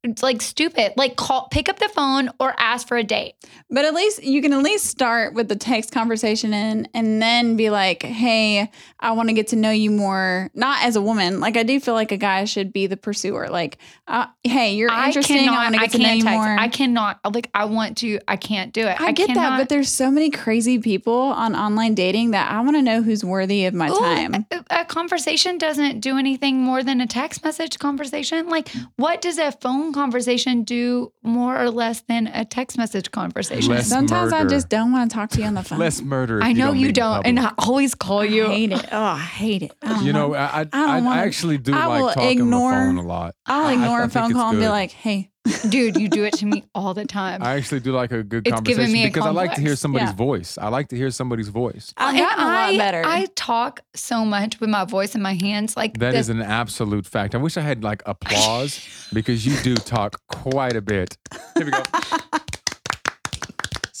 it's 0.04 0.22
like 0.22 0.42
stupid. 0.42 0.92
Like 0.96 1.16
call 1.16 1.48
pick 1.48 1.68
up 1.70 1.78
the 1.78 1.88
phone 1.88 2.30
or 2.38 2.54
ask 2.58 2.86
for 2.86 2.96
a 2.98 3.02
date. 3.02 3.34
But 3.70 3.86
at 3.86 3.94
least 3.94 4.22
you 4.22 4.42
can 4.42 4.52
at 4.52 4.62
least 4.62 4.84
start 4.84 5.32
with 5.32 5.48
the 5.48 5.56
text 5.56 5.92
conversation 5.92 6.52
and 6.52 6.88
and 6.92 7.22
then 7.22 7.56
be 7.56 7.70
like, 7.70 8.02
"Hey, 8.02 8.70
I 9.00 9.12
want 9.12 9.30
to 9.30 9.34
get 9.34 9.48
to 9.48 9.56
know 9.56 9.70
you 9.70 9.90
more." 9.90 10.50
Not 10.54 10.82
as 10.84 10.96
a 10.96 11.02
woman, 11.02 11.40
like 11.40 11.56
I 11.56 11.62
do 11.62 11.80
feel 11.80 11.94
like 11.94 12.12
a 12.12 12.18
guy 12.18 12.44
should 12.44 12.70
be 12.72 12.86
the 12.86 12.98
pursuer. 12.98 13.48
Like, 13.48 13.78
uh, 14.06 14.26
"Hey, 14.42 14.74
you're 14.74 14.90
I 14.90 15.06
interesting. 15.06 15.38
cannot. 15.38 15.58
I 15.58 15.62
want 15.64 15.74
to 15.76 15.80
I 15.80 15.84
get 15.86 15.92
to 15.92 15.98
know 15.98 16.12
you 16.12 16.22
text. 16.22 16.36
more." 16.36 16.58
I 16.58 16.68
cannot. 16.68 17.20
Like 17.34 17.50
I 17.54 17.64
want 17.64 17.96
to. 17.98 18.20
I 18.28 18.36
can't 18.36 18.74
do 18.74 18.86
it. 18.86 19.00
I, 19.00 19.12
get 19.12 19.32
that, 19.34 19.58
but 19.58 19.70
there's 19.70 19.88
so 19.88 20.10
many 20.10 20.28
crazy 20.28 20.78
people 20.78 21.14
on 21.14 21.56
online 21.56 21.94
dating 21.94 22.32
that 22.32 22.50
I 22.50 22.60
want 22.60 22.76
to 22.76 22.82
know 22.82 23.00
who's 23.02 23.24
worthy 23.24 23.64
of 23.64 23.72
my 23.72 23.88
Ooh, 23.88 23.98
time. 23.98 24.46
A, 24.50 24.64
a 24.70 24.84
conversation 24.84 25.56
doesn't 25.56 26.00
do 26.00 26.18
anything 26.18 26.60
more 26.60 26.82
than 26.82 27.00
a 27.00 27.06
text 27.06 27.42
message 27.42 27.78
conversation. 27.78 28.48
Like, 28.48 28.68
what 28.96 29.22
does 29.22 29.38
a 29.38 29.50
phone 29.52 29.93
conversation 29.94 30.64
do 30.64 31.12
more 31.22 31.58
or 31.60 31.70
less 31.70 32.02
than 32.08 32.26
a 32.26 32.44
text 32.44 32.76
message 32.76 33.10
conversation? 33.10 33.70
Less 33.72 33.88
Sometimes 33.88 34.32
I 34.32 34.44
just 34.44 34.68
don't 34.68 34.92
want 34.92 35.10
to 35.10 35.14
talk 35.14 35.30
to 35.30 35.40
you 35.40 35.46
on 35.46 35.54
the 35.54 35.62
phone. 35.62 35.78
Less 35.78 36.02
murder. 36.02 36.40
I 36.42 36.52
know 36.52 36.72
you 36.72 36.88
meet 36.88 36.88
in 36.88 36.94
don't, 36.94 37.26
and 37.26 37.40
I 37.40 37.52
always 37.58 37.94
call 37.94 38.24
you. 38.24 38.46
I 38.46 38.54
hate 38.54 38.72
it. 38.72 38.86
Oh, 38.92 39.02
I 39.02 39.18
hate 39.18 39.62
it. 39.62 39.72
I 39.82 40.02
you 40.02 40.12
know, 40.12 40.28
want- 40.28 40.40
I 40.40 40.66
I, 40.72 40.98
I 40.98 41.00
I, 41.00 41.18
actually 41.24 41.58
do 41.58 41.74
I 41.74 41.86
will 41.86 42.06
like 42.06 42.14
talking 42.14 42.38
ignore- 42.40 42.72
on 42.72 42.96
the 42.96 43.00
phone 43.00 43.04
a 43.04 43.08
lot. 43.08 43.34
I'll 43.46 43.66
I- 43.66 43.70
I 43.70 43.72
ignore 43.74 44.02
a 44.02 44.08
phone 44.10 44.30
it's 44.30 44.34
call 44.34 44.50
and 44.50 44.58
be 44.58 44.68
like, 44.68 44.90
"Hey, 44.90 45.30
Dude, 45.68 45.96
you 46.00 46.08
do 46.08 46.24
it 46.24 46.32
to 46.34 46.46
me 46.46 46.64
all 46.74 46.94
the 46.94 47.04
time. 47.04 47.42
I 47.42 47.56
actually 47.56 47.80
do 47.80 47.92
like 47.92 48.12
a 48.12 48.22
good 48.22 48.46
It's 48.46 48.54
conversation 48.54 48.92
me 48.92 49.04
a 49.04 49.08
because 49.08 49.26
I 49.26 49.30
like 49.30 49.54
to 49.54 49.60
hear 49.60 49.76
somebody's 49.76 50.08
Yeah. 50.08 50.14
voice. 50.14 50.56
I 50.56 50.68
like 50.68 50.88
to 50.88 50.96
hear 50.96 51.10
somebody's 51.10 51.48
voice. 51.48 51.92
I've 51.98 52.16
gotten 52.16 52.42
a 52.44 52.46
lot 52.46 52.76
better." 52.78 53.02
I 53.04 53.26
talk 53.34 53.80
so 53.94 54.24
much 54.24 54.58
with 54.58 54.70
my 54.70 54.84
voice 54.86 55.14
and 55.14 55.22
my 55.22 55.34
hands. 55.34 55.76
Like 55.76 55.98
That 55.98 56.12
the- 56.12 56.18
is 56.18 56.30
an 56.30 56.40
absolute 56.40 57.06
fact. 57.06 57.34
I 57.34 57.38
wish 57.38 57.58
I 57.58 57.60
had 57.60 57.84
like 57.84 58.02
applause 58.06 58.80
because 59.12 59.44
you 59.44 59.54
do 59.62 59.74
talk 59.74 60.20
quite 60.28 60.76
a 60.76 60.80
bit. 60.82 61.18
Here 61.56 61.66
we 61.66 61.72
go. 61.72 61.82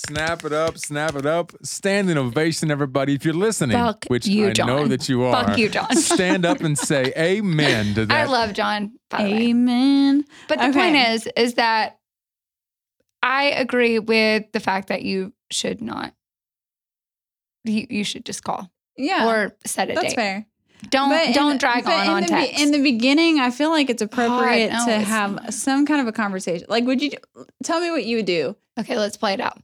Snap 0.08 0.44
it 0.44 0.52
up, 0.52 0.76
snap 0.78 1.14
it 1.14 1.24
up. 1.26 1.52
Standing 1.62 2.18
ovation, 2.18 2.70
everybody. 2.70 3.14
If 3.14 3.24
you're 3.24 3.32
listening, 3.34 3.76
Fuck 3.76 4.04
which 4.08 4.26
you, 4.26 4.48
I 4.48 4.52
know 4.66 4.86
that 4.86 5.08
you 5.08 5.22
are, 5.22 5.44
Fuck 5.44 5.58
you, 5.58 5.68
John. 5.68 5.94
stand 5.96 6.44
up 6.44 6.60
and 6.60 6.78
say 6.78 7.12
amen 7.16 7.94
to 7.94 8.06
that. 8.06 8.28
I 8.28 8.30
love 8.30 8.52
John. 8.52 8.92
By 9.08 9.24
the 9.24 9.30
way. 9.32 9.42
Amen." 9.48 10.24
But 10.48 10.58
the 10.58 10.68
Okay. 10.68 10.78
point 10.78 10.96
is, 10.96 11.28
is 11.36 11.54
that 11.54 11.98
I 13.22 13.44
agree 13.44 13.98
with 13.98 14.52
the 14.52 14.60
fact 14.60 14.88
that 14.88 15.02
you 15.02 15.32
should 15.50 15.80
not. 15.80 16.12
You, 17.64 17.86
you 17.88 18.04
should 18.04 18.26
just 18.26 18.44
call 18.44 18.70
Yeah, 18.98 19.26
or 19.26 19.56
set 19.64 19.90
a 19.90 19.94
that's 19.94 20.08
date. 20.08 20.14
fair. 20.16 20.46
Don't 20.90 21.08
But 21.08 21.28
in 21.28 21.32
don't 21.32 21.52
the- 21.54 21.58
drag 21.58 21.84
but 21.84 21.94
on 21.94 22.02
in 22.04 22.10
on 22.10 22.22
the, 22.24 22.28
text. 22.28 22.60
In 22.60 22.70
the 22.72 22.82
beginning, 22.82 23.40
I 23.40 23.50
feel 23.50 23.70
like 23.70 23.88
it's 23.88 24.02
oh, 24.02 24.04
appropriate 24.04 24.70
no, 24.70 24.84
to 24.84 24.90
it's 24.98 25.08
have 25.08 25.32
not. 25.32 25.54
some 25.54 25.86
kind 25.86 26.02
of 26.02 26.06
a 26.08 26.12
conversation. 26.12 26.66
Like, 26.68 26.84
would 26.84 27.00
you 27.00 27.12
tell 27.62 27.80
me 27.80 27.90
what 27.90 28.04
you 28.04 28.16
would 28.18 28.26
do? 28.26 28.54
okay, 28.78 28.98
let's 28.98 29.16
play 29.16 29.32
it 29.32 29.40
out. 29.40 29.56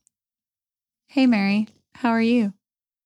Hey, 1.13 1.27
Mary, 1.27 1.67
how 1.97 2.11
are 2.11 2.23
you? 2.23 2.53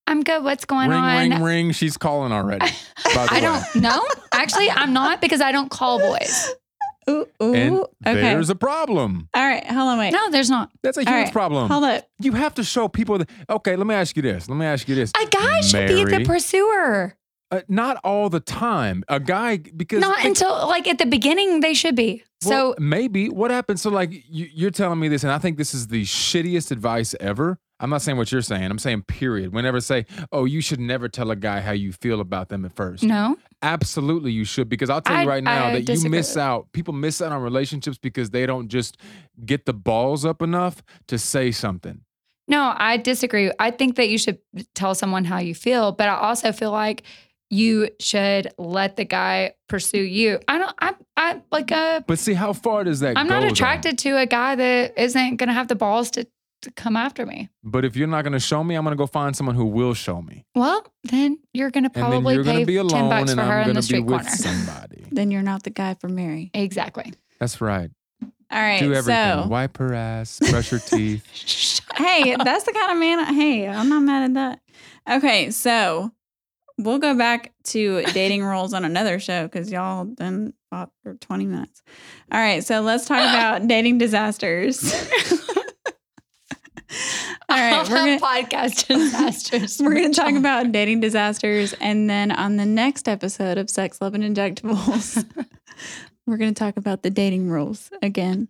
I'm 0.06 0.22
good. 0.22 0.44
What's 0.44 0.66
going 0.66 0.90
ring, 0.90 0.98
on? 0.98 1.30
ring, 1.30 1.42
ring. 1.42 1.72
She's 1.72 1.96
calling 1.96 2.32
already. 2.32 2.66
By 3.14 3.26
the 3.26 3.28
I 3.30 3.34
way. 3.36 3.40
don't 3.40 3.76
know. 3.82 4.06
Actually, 4.32 4.68
I'm 4.70 4.92
not 4.92 5.22
because 5.22 5.40
I 5.40 5.52
don't 5.52 5.70
call 5.70 5.98
boys. 5.98 6.54
Ooh, 7.08 7.26
ooh. 7.42 7.86
And 8.04 8.16
okay. 8.16 8.20
there's 8.20 8.48
a 8.50 8.54
problem. 8.54 9.28
All 9.34 9.42
right, 9.46 9.64
hold 9.66 9.88
on, 9.90 9.98
wait. 9.98 10.10
No, 10.12 10.30
there's 10.30 10.48
not. 10.50 10.70
That's 10.82 10.96
a 10.96 11.00
huge 11.00 11.08
All 11.08 11.14
right, 11.14 11.32
problem. 11.32 11.68
Hold 11.70 11.84
up. 11.84 12.04
You 12.18 12.32
have 12.32 12.54
to 12.54 12.64
show 12.64 12.88
people 12.88 13.18
that. 13.18 13.30
Okay, 13.48 13.76
let 13.76 13.86
me 13.86 13.94
ask 13.94 14.16
you 14.16 14.22
this. 14.22 14.48
Let 14.48 14.56
me 14.56 14.64
ask 14.66 14.86
you 14.88 14.94
this. 14.94 15.10
A 15.10 15.26
guy 15.26 15.60
should 15.62 15.86
be 15.88 16.04
the 16.04 16.24
pursuer. 16.24 17.14
uh, 17.50 17.60
not 17.68 17.98
all 18.04 18.30
the 18.30 18.40
time. 18.40 19.04
A 19.08 19.20
guy 19.20 19.58
because 19.58 20.00
Not 20.00 20.16
think- 20.16 20.28
until 20.28 20.66
like 20.66 20.88
at 20.88 20.96
the 20.98 21.04
beginning 21.06 21.60
they 21.60 21.74
should 21.74 21.94
be. 21.94 22.22
Well, 22.44 22.72
So 22.72 22.74
maybe 22.78 23.28
what 23.28 23.50
happens? 23.50 23.82
So 23.82 23.90
like 23.90 24.10
you, 24.12 24.48
you're 24.52 24.70
telling 24.70 24.98
me 24.98 25.08
this, 25.08 25.24
and 25.24 25.32
I 25.32 25.38
think 25.38 25.58
this 25.58 25.74
is 25.74 25.88
the 25.88 26.04
shittiest 26.04 26.70
advice 26.70 27.14
ever. 27.20 27.58
I'm 27.80 27.90
not 27.90 28.02
saying 28.02 28.16
what 28.16 28.30
you're 28.30 28.40
saying. 28.42 28.70
I'm 28.70 28.78
saying 28.78 29.02
period. 29.02 29.52
Whenever 29.52 29.80
say, 29.80 30.06
oh, 30.32 30.44
you 30.44 30.60
should 30.60 30.78
never 30.80 31.08
tell 31.08 31.30
a 31.32 31.36
guy 31.36 31.60
how 31.60 31.72
you 31.72 31.92
feel 31.92 32.20
about 32.20 32.48
them 32.48 32.64
at 32.64 32.74
first. 32.74 33.02
no. 33.02 33.36
Absolutely, 33.62 34.30
you 34.30 34.44
should 34.44 34.68
because 34.68 34.90
I'll 34.90 35.00
tell 35.00 35.16
I- 35.16 35.22
you 35.22 35.28
right 35.28 35.42
now 35.42 35.66
I 35.68 35.80
that 35.80 35.88
you 36.02 36.10
miss 36.10 36.36
out. 36.36 36.70
People 36.72 36.92
miss 36.92 37.22
out 37.22 37.32
on 37.32 37.40
relationships 37.42 37.96
because 37.96 38.28
they 38.28 38.44
don't 38.44 38.68
just 38.68 38.98
get 39.46 39.64
the 39.64 39.72
balls 39.72 40.26
up 40.26 40.42
enough 40.42 40.82
to 41.08 41.18
say 41.18 41.50
something. 41.50 42.02
No, 42.46 42.74
I 42.76 42.98
disagree. 42.98 43.50
I 43.58 43.70
think 43.70 43.96
that 43.96 44.10
you 44.10 44.18
should 44.18 44.38
tell 44.74 44.94
someone 44.94 45.24
how 45.24 45.38
you 45.38 45.54
feel, 45.54 45.92
but 45.92 46.10
I 46.10 46.14
also 46.16 46.52
feel 46.52 46.72
like 46.72 47.04
you 47.48 47.88
should 48.00 48.52
let 48.58 48.96
the 48.96 49.04
guy 49.06 49.54
pursue 49.68 50.02
you. 50.02 50.40
I 50.46 50.58
don't. 50.58 50.74
I. 50.78 50.94
I 51.16 51.42
like 51.50 51.70
a. 51.70 52.04
But 52.06 52.18
see, 52.18 52.34
how 52.34 52.52
far 52.52 52.84
does 52.84 53.00
that 53.00 53.16
I'm 53.16 53.26
not 53.26 53.40
though? 53.40 53.48
attracted 53.48 53.96
to 54.00 54.18
a 54.18 54.26
guy 54.26 54.56
that 54.56 54.98
isn't 54.98 55.36
going 55.36 55.48
to 55.48 55.54
have 55.54 55.68
the 55.68 55.74
balls 55.74 56.10
to, 56.12 56.26
to 56.64 56.70
come 56.72 56.96
after 56.96 57.24
me. 57.24 57.48
But 57.62 57.84
if 57.84 57.96
you're 57.96 58.08
not 58.08 58.22
going 58.22 58.32
to 58.32 58.40
show 58.40 58.62
me, 58.62 58.74
I'm 58.74 58.84
going 58.84 58.92
to 58.96 58.98
go 58.98 59.06
find 59.06 59.36
someone 59.36 59.54
who 59.56 59.64
will 59.64 59.94
show 59.94 60.20
me. 60.20 60.44
Well, 60.54 60.86
then 61.04 61.38
you're 61.52 61.70
going 61.70 61.84
to 61.84 61.90
And 61.94 62.04
then 62.04 62.10
probably 62.10 62.34
you're 62.34 62.44
going 62.44 62.56
pay 62.56 62.62
to 62.64 62.84
be 62.84 62.88
ten 62.88 63.08
bucks 63.08 63.30
and 63.30 63.40
for 63.40 63.46
her 63.46 63.60
I'm 63.60 63.70
in 63.70 63.76
the 63.76 63.82
to 63.82 63.86
be 63.86 63.86
street 63.86 64.00
with 64.00 64.22
corner. 64.22 64.30
somebody. 64.30 65.04
Then 65.14 65.30
you're 65.30 65.42
not 65.42 65.62
the 65.62 65.70
guy 65.70 65.94
for 65.94 66.08
Mary. 66.08 66.50
Exactly. 66.54 67.12
That's 67.38 67.60
right. 67.60 67.90
All 68.22 68.60
right. 68.60 68.80
Do 68.80 68.92
everything. 68.92 69.42
So, 69.42 69.46
Wipe 69.48 69.76
her 69.78 69.94
ass, 69.94 70.40
brush 70.50 70.70
her 70.70 70.78
teeth. 70.78 71.24
hey, 71.96 72.36
that's 72.36 72.64
the 72.64 72.72
kind 72.72 72.92
of 72.92 72.98
man. 72.98 73.20
I, 73.20 73.32
Hey, 73.32 73.68
I'm 73.68 73.88
not 73.88 74.00
mad 74.02 74.24
at 74.24 74.34
that. 74.34 74.60
Okay, 75.18 75.50
so 75.50 76.10
we'll 76.78 76.98
go 76.98 77.16
back 77.16 77.52
to 77.64 78.02
dating 78.12 78.44
rules 78.44 78.74
on 78.74 78.84
another 78.84 79.18
show 79.18 79.44
because 79.44 79.70
y'all 79.70 80.04
done 80.04 80.52
fought 80.70 80.90
for 81.02 81.14
20 81.14 81.46
minutes. 81.46 81.82
All 82.32 82.40
right, 82.40 82.64
so 82.64 82.80
let's 82.80 83.06
talk 83.06 83.20
about 83.20 83.66
dating 83.68 83.98
disasters. 83.98 84.92
All 87.48 87.56
right, 87.56 87.88
we're 87.88 87.94
gonna 88.18 88.20
podcast 88.20 88.86
disasters. 88.86 89.80
we're 89.80 89.94
gonna 89.94 90.12
talk 90.12 90.34
about 90.34 90.72
dating 90.72 91.00
disasters, 91.00 91.72
and 91.80 92.08
then 92.08 92.30
on 92.32 92.56
the 92.56 92.66
next 92.66 93.08
episode 93.08 93.58
of 93.58 93.68
Sex, 93.70 94.00
Love, 94.00 94.14
and 94.14 94.24
Injectables, 94.24 95.24
We're 96.26 96.38
going 96.38 96.54
to 96.54 96.58
talk 96.58 96.76
about 96.76 97.02
the 97.02 97.10
dating 97.10 97.50
rules 97.50 97.90
again. 98.00 98.48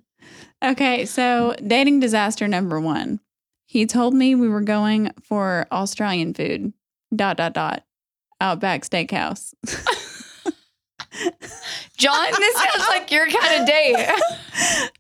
Okay, 0.65 1.05
so 1.07 1.55
dating 1.67 2.01
disaster 2.01 2.47
number 2.47 2.81
one. 2.81 3.21
He 3.67 3.87
told 3.87 4.15
me 4.15 4.35
we 4.37 4.49
were 4.49 4.61
going 4.61 5.11
for 5.23 5.67
Australian 5.73 6.35
food. 6.35 6.73
Dot 7.15 7.37
dot 7.37 7.53
dot. 7.53 7.85
Outback 8.41 8.83
Steakhouse. 8.83 9.55
John, 11.97 12.31
this 12.39 12.57
sounds 12.57 12.89
like 12.89 13.11
your 13.11 13.27
kind 13.29 13.61
of 13.61 13.67
date. 13.67 13.97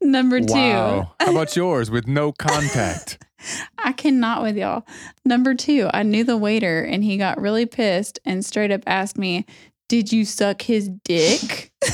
number 0.01 0.41
two. 0.41 0.55
Wow. 0.55 1.13
How 1.21 1.31
about 1.31 1.55
yours 1.55 1.91
with 1.91 2.07
no 2.09 2.33
contact? 2.33 3.24
I 3.79 3.93
cannot 3.93 4.43
with 4.43 4.57
y'all. 4.57 4.87
Number 5.25 5.55
two, 5.55 5.89
I 5.93 6.03
knew 6.03 6.25
the 6.25 6.37
waiter 6.37 6.83
and 6.83 7.05
he 7.05 7.17
got 7.17 7.41
really 7.41 7.67
pissed 7.67 8.19
and 8.25 8.45
straight 8.45 8.71
up 8.71 8.83
asked 8.87 9.19
me, 9.19 9.47
Did 9.89 10.13
you 10.13 10.25
suck 10.25 10.63
his 10.63 10.89
dick? 11.05 11.73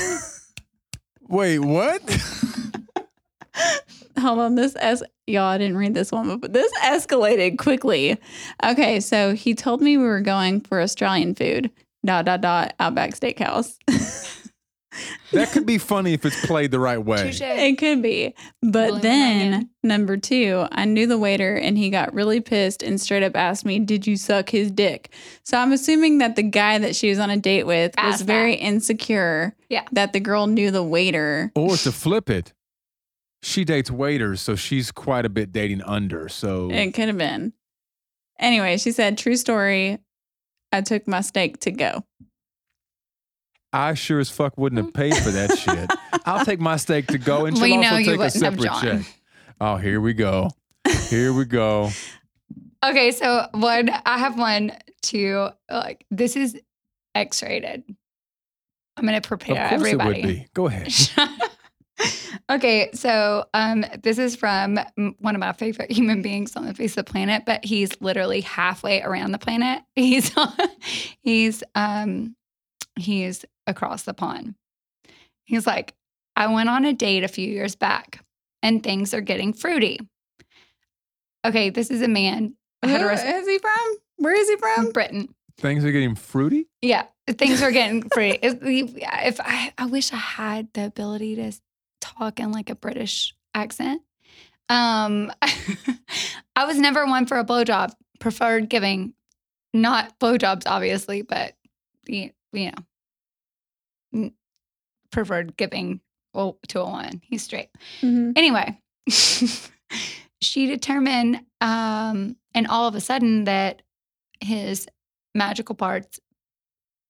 Wait, 1.28 1.60
what? 1.60 2.02
Hold 4.18 4.38
on, 4.38 4.54
this 4.54 4.76
es 4.78 5.02
y'all 5.26 5.44
I 5.44 5.58
didn't 5.58 5.76
read 5.76 5.94
this 5.94 6.12
one, 6.12 6.38
but 6.38 6.52
this 6.52 6.72
escalated 6.82 7.58
quickly. 7.58 8.18
Okay, 8.64 9.00
so 9.00 9.34
he 9.34 9.54
told 9.54 9.80
me 9.80 9.96
we 9.96 10.04
were 10.04 10.20
going 10.20 10.60
for 10.60 10.80
Australian 10.80 11.34
food. 11.34 11.70
Dot 12.04 12.24
dot 12.24 12.40
dot 12.40 12.74
Outback 12.80 13.10
Steakhouse. 13.10 13.76
That 15.32 15.50
could 15.52 15.66
be 15.66 15.78
funny 15.78 16.12
if 16.14 16.24
it's 16.26 16.44
played 16.46 16.72
the 16.72 16.80
right 16.80 16.98
way. 16.98 17.30
Touche. 17.30 17.40
it 17.42 17.78
could 17.78 18.02
be. 18.02 18.34
But 18.62 18.88
Blowing 18.88 19.00
then 19.02 19.70
number 19.84 20.16
two, 20.16 20.66
I 20.72 20.84
knew 20.84 21.06
the 21.06 21.18
waiter 21.18 21.54
and 21.54 21.78
he 21.78 21.90
got 21.90 22.12
really 22.12 22.40
pissed 22.40 22.82
and 22.82 23.00
straight 23.00 23.22
up 23.22 23.36
asked 23.36 23.64
me, 23.64 23.78
Did 23.78 24.06
you 24.06 24.16
suck 24.16 24.48
his 24.50 24.70
dick? 24.72 25.12
So 25.44 25.56
I'm 25.58 25.72
assuming 25.72 26.18
that 26.18 26.34
the 26.36 26.42
guy 26.42 26.78
that 26.78 26.96
she 26.96 27.08
was 27.10 27.18
on 27.20 27.30
a 27.30 27.36
date 27.36 27.64
with 27.64 27.94
was 27.96 28.14
Asked 28.16 28.24
very 28.24 28.54
insecure 28.54 29.54
Yeah. 29.68 29.84
that 29.92 30.12
the 30.12 30.20
girl 30.20 30.46
knew 30.48 30.70
the 30.72 30.82
waiter. 30.82 31.52
Or 31.54 31.76
to 31.76 31.92
flip 31.92 32.28
it, 32.28 32.52
she 33.42 33.64
dates 33.64 33.90
waiters, 33.90 34.40
so 34.40 34.56
she's 34.56 34.90
quite 34.90 35.24
a 35.24 35.30
bit 35.30 35.52
dating 35.52 35.82
under. 35.82 36.28
So 36.28 36.70
It 36.70 36.92
could 36.92 37.06
have 37.08 37.18
been. 37.18 37.52
Anyway, 38.38 38.76
she 38.78 38.90
said, 38.90 39.16
True 39.16 39.36
story. 39.36 39.98
I 40.72 40.80
took 40.82 41.06
my 41.08 41.20
steak 41.20 41.60
to 41.60 41.70
go. 41.70 42.04
I 43.72 43.94
sure 43.94 44.18
as 44.20 44.30
fuck 44.30 44.56
wouldn't 44.58 44.84
have 44.84 44.92
paid 44.92 45.16
for 45.16 45.30
that 45.30 45.56
shit. 45.56 45.90
I'll 46.26 46.44
take 46.44 46.60
my 46.60 46.76
steak 46.76 47.06
to 47.08 47.18
go, 47.18 47.46
and 47.46 47.56
she'll 47.56 47.64
We 47.64 47.76
also 47.86 47.96
take 48.02 48.20
a 48.20 48.30
separate 48.30 48.72
check. 48.80 49.02
Oh, 49.60 49.76
here 49.76 50.00
we 50.00 50.12
go. 50.14 50.50
Here 51.08 51.32
we 51.32 51.44
go. 51.44 51.90
Okay, 52.82 53.10
so 53.10 53.46
one, 53.52 53.90
I 54.06 54.16
have 54.16 54.38
one 54.38 54.72
to 55.02 55.50
like 55.70 56.06
this 56.10 56.34
is 56.34 56.58
X-rated. 57.14 57.84
I'm 58.96 59.04
gonna 59.04 59.18
Of 59.18 59.22
prepare 59.24 59.68
course 59.68 59.72
everybody. 59.82 60.20
it 60.20 60.26
would 60.26 60.34
be. 60.34 60.46
Go 60.54 60.66
ahead. 60.66 60.90
okay, 62.50 62.88
so 62.94 63.44
um, 63.52 63.84
this 64.02 64.16
is 64.16 64.34
from 64.34 64.78
one 65.18 65.34
of 65.34 65.40
my 65.40 65.52
favorite 65.52 65.92
human 65.92 66.22
beings 66.22 66.56
on 66.56 66.64
the 66.64 66.72
face 66.72 66.92
of 66.96 67.04
the 67.04 67.12
planet, 67.12 67.42
but 67.44 67.62
he's 67.66 67.90
literally 68.00 68.40
halfway 68.40 69.02
around 69.02 69.32
the 69.32 69.38
planet. 69.38 69.82
He's 69.94 70.34
he's 71.22 71.62
um 71.74 72.34
he's 72.98 73.44
across 73.66 74.02
the 74.02 74.14
pond. 74.14 74.54
He's 75.44 75.66
like, 75.66 75.94
I 76.36 76.46
went 76.52 76.68
on 76.68 76.84
a 76.84 76.92
date 76.92 77.24
a 77.24 77.28
few 77.28 77.46
years 77.46 77.74
back, 77.74 78.24
and 78.62 78.82
things 78.82 79.12
are 79.14 79.20
getting 79.20 79.52
fruity. 79.52 80.00
Okay, 81.44 81.70
this 81.70 81.90
is 81.90 82.02
a 82.02 82.08
man. 82.08 82.54
Who 82.84 82.88
heteros- 82.88 83.24
is 83.24 83.48
he 83.48 83.58
from? 83.58 83.96
Where 84.16 84.38
is 84.38 84.48
he 84.48 84.56
from 84.56 84.74
from? 84.84 84.92
Britain. 84.92 85.34
Things 85.58 85.84
are 85.84 85.92
getting 85.92 86.14
fruity. 86.14 86.68
Yeah, 86.80 87.04
things 87.28 87.62
are 87.62 87.70
getting 87.70 88.08
fruity. 88.08 88.38
If, 88.42 88.58
if 88.62 89.40
I, 89.40 89.72
I 89.76 89.86
wish 89.86 90.12
I 90.12 90.16
had 90.16 90.68
the 90.72 90.86
ability 90.86 91.36
to 91.36 91.52
talk 92.00 92.40
in 92.40 92.52
like 92.52 92.70
a 92.70 92.74
British 92.74 93.34
accent. 93.54 94.02
Um, 94.68 95.32
I 96.56 96.64
was 96.64 96.78
never 96.78 97.04
one 97.06 97.26
for 97.26 97.38
a 97.38 97.44
blowjob. 97.44 97.92
Preferred 98.20 98.68
giving, 98.68 99.14
not 99.74 100.18
blowjobs, 100.18 100.62
obviously, 100.66 101.22
but 101.22 101.54
you, 102.06 102.30
you 102.52 102.72
know, 104.12 104.30
preferred 105.10 105.56
giving 105.56 106.00
well, 106.32 106.58
to 106.68 106.80
a 106.80 106.84
woman. 106.84 107.20
He's 107.24 107.42
straight. 107.42 107.70
Mhm. 108.02 108.32
Anyway, 108.36 108.78
she 110.40 110.66
determined, 110.66 111.40
um, 111.60 112.36
and 112.54 112.66
all 112.68 112.86
of 112.86 112.94
a 112.94 113.00
sudden 113.00 113.44
that 113.44 113.82
his 114.40 114.86
magical 115.34 115.74
parts, 115.74 116.20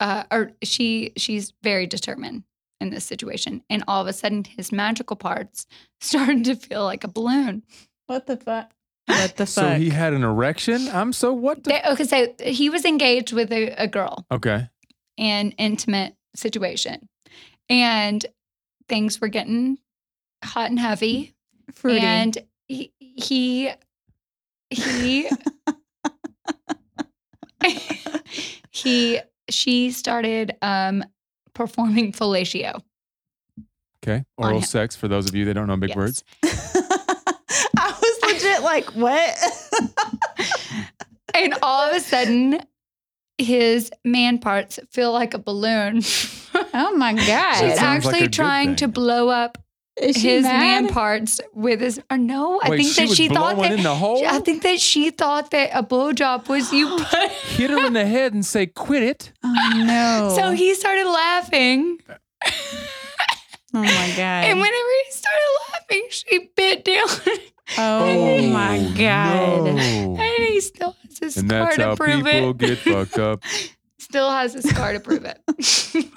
uh, 0.01 0.25
or 0.31 0.53
she, 0.63 1.13
she's 1.17 1.53
very 1.63 1.87
determined 1.87 2.45
in 2.81 2.91
this 2.91 3.05
situation, 3.05 3.63
and 3.69 3.85
all 3.87 4.01
of 4.01 4.07
a 4.07 4.13
sudden 4.13 4.45
his 4.45 4.73
magical 4.73 5.17
parts 5.17 5.67
started 6.01 6.45
to 6.47 6.55
feel 6.55 6.85
like 6.85 7.05
a 7.05 7.09
balloon. 7.09 7.63
What 8.07 8.27
the 8.27 8.37
fuck? 8.37 8.73
What 9.07 9.37
the 9.37 9.45
fuck? 9.47 9.49
So 9.49 9.71
he 9.75 9.91
had 9.91 10.15
an 10.15 10.25
erection. 10.25 10.89
I'm 10.89 11.13
so 11.13 11.33
what 11.33 11.65
the? 11.65 11.71
They, 11.71 11.83
okay, 11.91 12.05
so 12.05 12.35
he 12.43 12.71
was 12.71 12.85
engaged 12.85 13.33
with 13.33 13.53
a, 13.53 13.71
a 13.73 13.87
girl, 13.87 14.25
Okay. 14.31 14.69
An 15.21 15.53
intimate 15.53 16.17
situation, 16.35 17.09
and 17.69 18.27
things 18.89 19.21
were 19.21 19.29
getting 19.29 19.79
hot 20.43 20.71
and 20.71 20.81
heavy. 20.81 21.35
Fruity. 21.75 22.01
And 22.05 22.39
he 22.67 22.93
he 22.99 23.71
he 24.71 25.29
he 28.71 29.21
she 29.49 29.91
started 29.91 30.57
um 30.63 31.05
performing 31.55 32.13
fellatio. 32.13 32.81
Okay. 34.03 34.25
Oral 34.39 34.63
sex 34.63 34.97
for 34.97 35.09
those 35.09 35.27
of 35.27 35.35
you 35.35 35.45
that 35.45 35.55
don't 35.55 35.67
know 35.67 35.77
big 35.77 35.91
Yes. 35.91 35.97
words. 35.97 36.25
I 37.77 37.95
was 38.01 38.33
legit 38.33 38.63
like, 38.63 38.87
what? 38.95 39.37
And 41.35 41.55
all 41.63 41.91
of 41.91 41.95
a 41.95 42.01
sudden 42.01 42.61
his 43.41 43.91
man 44.05 44.39
parts 44.39 44.79
feel 44.91 45.13
like 45.13 45.35
a 45.35 45.39
balloon. 45.39 46.03
Oh 46.73 46.97
my 46.97 47.15
god! 47.15 47.55
She's 47.61 47.79
sounds 47.79 48.05
like 48.05 48.15
actually 48.15 48.29
trying 48.29 48.77
to 48.77 48.89
blow 48.89 49.29
up 49.29 49.57
his 49.97 50.43
mad? 50.43 50.61
man 50.61 50.89
parts 50.89 51.41
with 51.55 51.81
his 51.81 52.01
or 52.11 52.19
no, 52.19 52.61
I 52.61 52.71
Wait, 52.71 52.79
think 52.79 52.95
she 52.95 53.01
that 53.01 53.09
was 53.09 53.17
she 53.17 53.29
thought 53.29 53.57
that 53.57 53.73
in 53.73 53.83
the 53.83 53.95
hole. 53.95 54.27
I 54.27 54.41
think 54.41 54.63
that 54.63 54.81
she 54.81 55.11
thought 55.11 55.51
that 55.53 55.71
a 55.73 55.83
blowjob 55.83 56.49
was 56.49 56.73
you 56.73 56.89
put 56.99 57.31
Hit 57.31 57.71
her 57.71 57.87
in 57.87 57.93
the 57.93 58.07
head 58.07 58.33
and 58.33 58.45
say, 58.45 58.67
"Quit 58.67 59.03
it." 59.03 59.33
Oh 59.45 59.73
no! 59.77 60.35
So 60.41 60.53
he 60.53 60.75
started 60.75 61.07
laughing. 61.07 61.99
Oh 63.73 63.83
my 63.83 64.13
god! 64.17 64.45
And 64.45 64.59
whenever 64.61 64.89
he 65.05 65.13
started 65.13 65.59
laughing, 65.73 66.07
she 66.11 66.51
bit 66.57 66.85
down. 66.85 67.07
oh 67.79 68.49
my 68.49 68.79
oh, 68.79 68.95
god! 68.99 69.65
no. 69.65 70.17
and 70.19 70.45
he 70.49 70.61
still 70.61 70.97
has 71.23 71.37
a 71.37 71.41
And 71.41 71.49
scar 71.49 71.65
that's 71.65 71.77
to 71.77 71.83
how 71.85 71.97
prove 71.97 72.25
people 72.25 72.51
it. 72.51 72.59
get 72.59 72.79
fucked 72.79 73.19
up. 73.19 73.43
Still 73.99 74.31
has 74.31 74.55
a 74.55 74.63
scar 74.63 74.93
to 74.95 75.01
prove 75.01 75.25
it. 75.25 75.41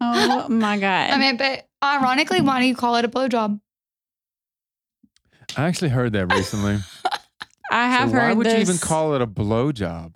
Oh 0.00 0.48
my 0.48 0.78
god! 0.78 1.10
I 1.10 1.18
mean, 1.18 1.36
but 1.36 1.66
ironically, 1.82 2.40
why 2.40 2.60
do 2.60 2.66
you 2.66 2.76
call 2.76 2.94
it 2.96 3.04
a 3.04 3.08
blowjob? 3.08 3.60
I 5.56 5.64
actually 5.66 5.88
heard 5.88 6.12
that 6.12 6.32
recently. 6.32 6.78
I 7.72 7.88
have 7.90 8.10
so 8.10 8.14
why 8.16 8.26
heard 8.28 8.36
would 8.38 8.46
this 8.46 8.54
you 8.54 8.60
even 8.60 8.78
call 8.78 9.14
it 9.14 9.22
a 9.22 9.26
blowjob? 9.26 10.14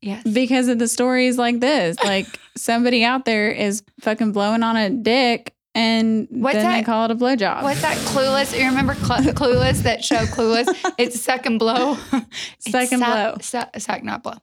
Yes. 0.00 0.22
because 0.22 0.68
of 0.68 0.78
the 0.78 0.86
stories 0.86 1.38
like 1.38 1.60
this. 1.60 1.96
Like 2.04 2.26
somebody 2.56 3.02
out 3.04 3.24
there 3.24 3.50
is 3.50 3.82
fucking 4.02 4.32
blowing 4.32 4.62
on 4.62 4.76
a 4.76 4.90
dick, 4.90 5.53
and 5.74 6.28
What's 6.30 6.56
then 6.56 6.70
they 6.72 6.82
call 6.84 7.04
it 7.06 7.10
a 7.10 7.14
blowjob. 7.16 7.62
What's 7.62 7.82
that 7.82 7.96
Clueless? 7.98 8.56
You 8.58 8.66
remember 8.68 8.94
Cl- 8.94 9.20
Clueless? 9.34 9.82
That 9.82 10.04
show 10.04 10.18
Clueless? 10.26 10.66
It's 10.98 11.20
second 11.20 11.58
blow. 11.58 11.96
It's 12.12 12.70
Second 12.70 13.00
sa- 13.00 13.06
blow. 13.32 13.36
sa- 13.40 13.68
sack, 13.78 14.04
not 14.04 14.22
blow. 14.22 14.34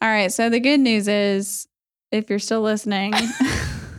All 0.00 0.08
right. 0.08 0.32
So 0.32 0.50
the 0.50 0.60
good 0.60 0.80
news 0.80 1.08
is, 1.08 1.66
if 2.12 2.28
you're 2.30 2.38
still 2.38 2.62
listening, 2.62 3.12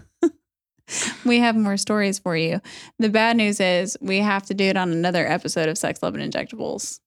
we 1.26 1.40
have 1.40 1.56
more 1.56 1.78
stories 1.78 2.20
for 2.20 2.36
you. 2.36 2.62
The 3.00 3.10
bad 3.10 3.38
news 3.38 3.60
is 3.60 3.98
we 4.02 4.18
have 4.20 4.46
to 4.48 4.54
do 4.54 4.66
it 4.66 4.78
on 4.78 4.92
another 4.92 5.26
episode 5.28 5.70
of 5.70 5.78
Sex, 5.78 6.02
Love, 6.04 6.16
and 6.16 6.34
Injectables. 6.34 7.00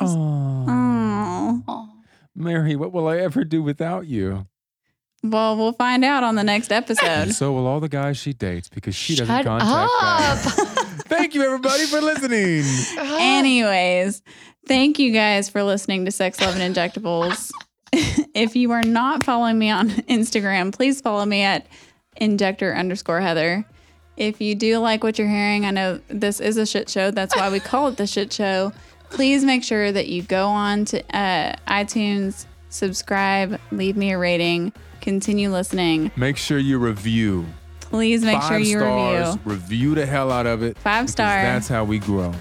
Oh. 0.00 1.88
Mary, 2.34 2.76
what 2.76 2.92
will 2.92 3.08
I 3.08 3.18
ever 3.18 3.44
do 3.44 3.62
without 3.62 4.06
you? 4.06 4.46
Well, 5.24 5.56
we'll 5.56 5.72
find 5.72 6.04
out 6.04 6.24
on 6.24 6.34
the 6.34 6.42
next 6.42 6.72
And 6.72 6.82
episode. 6.84 7.32
so 7.32 7.52
will 7.52 7.66
all 7.66 7.78
the 7.80 7.88
guys 7.88 8.16
she 8.16 8.32
dates 8.32 8.68
because 8.68 8.94
she 8.94 9.14
doesn't 9.14 9.34
Shut 9.34 9.44
contact 9.46 9.70
up. 9.70 10.56
back. 10.56 10.76
Thank 11.06 11.34
you, 11.34 11.42
everybody, 11.44 11.84
for 11.86 12.00
listening. 12.00 12.64
Anyways, 12.98 14.22
thank 14.66 14.98
you 14.98 15.12
guys 15.12 15.48
for 15.48 15.62
listening 15.62 16.04
to 16.06 16.10
Sex, 16.10 16.40
Love, 16.40 16.56
and 16.58 16.74
Injectables. 16.74 17.50
if 17.92 18.56
you 18.56 18.70
are 18.72 18.82
not 18.82 19.22
following 19.24 19.58
me 19.58 19.70
on 19.70 19.90
Instagram, 19.90 20.72
please 20.72 21.00
follow 21.00 21.24
me 21.24 21.42
at 21.42 21.66
injector 22.16 22.74
underscore 22.74 23.20
Heather. 23.20 23.64
If 24.16 24.40
you 24.40 24.54
do 24.54 24.78
like 24.78 25.02
what 25.04 25.18
you're 25.18 25.28
hearing, 25.28 25.66
I 25.66 25.70
know 25.70 26.00
this 26.08 26.40
is 26.40 26.56
a 26.56 26.66
shit 26.66 26.88
show. 26.88 27.10
That's 27.10 27.36
why 27.36 27.50
we 27.50 27.60
call 27.60 27.88
it 27.88 27.96
the 27.96 28.06
shit 28.06 28.32
show. 28.32 28.72
Please 29.10 29.44
make 29.44 29.62
sure 29.64 29.92
that 29.92 30.08
you 30.08 30.22
go 30.22 30.48
on 30.48 30.84
to 30.86 31.00
uh, 31.16 31.54
iTunes, 31.68 32.46
subscribe, 32.70 33.58
leave 33.70 33.96
me 33.96 34.12
a 34.12 34.18
rating, 34.18 34.72
continue 35.02 35.50
listening. 35.50 36.10
Make 36.16 36.36
sure 36.38 36.58
you 36.58 36.78
review. 36.78 37.44
Please 37.80 38.24
make 38.24 38.40
Five 38.40 38.48
sure 38.48 38.58
you 38.58 38.78
stars, 38.78 39.36
review. 39.36 39.52
review 39.52 39.94
the 39.94 40.06
hell 40.06 40.32
out 40.32 40.46
of 40.46 40.62
it. 40.62 40.78
Five 40.78 41.10
stars. 41.10 41.42
That's 41.44 41.68
how 41.68 41.84
we 41.84 41.98
grow. 41.98 42.32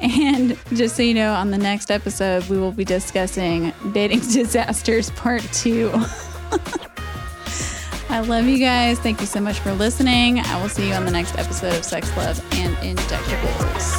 And 0.00 0.58
just 0.74 0.96
so 0.96 1.02
you 1.02 1.14
know, 1.14 1.32
on 1.34 1.50
the 1.52 1.58
next 1.58 1.90
episode, 1.90 2.48
we 2.48 2.58
will 2.58 2.72
be 2.72 2.84
discussing 2.84 3.72
dating 3.92 4.20
disasters 4.32 5.10
part 5.10 5.42
two. 5.52 5.90
I 8.10 8.20
love 8.20 8.46
you 8.46 8.58
guys. 8.58 8.98
Thank 8.98 9.20
you 9.20 9.26
so 9.26 9.40
much 9.40 9.58
for 9.60 9.72
listening. 9.72 10.40
I 10.40 10.60
will 10.60 10.68
see 10.70 10.88
you 10.88 10.94
on 10.94 11.04
the 11.04 11.10
next 11.10 11.36
episode 11.38 11.74
of 11.74 11.84
Sex, 11.84 12.16
Love, 12.16 12.40
and 12.54 12.74
Injectables. 12.76 13.97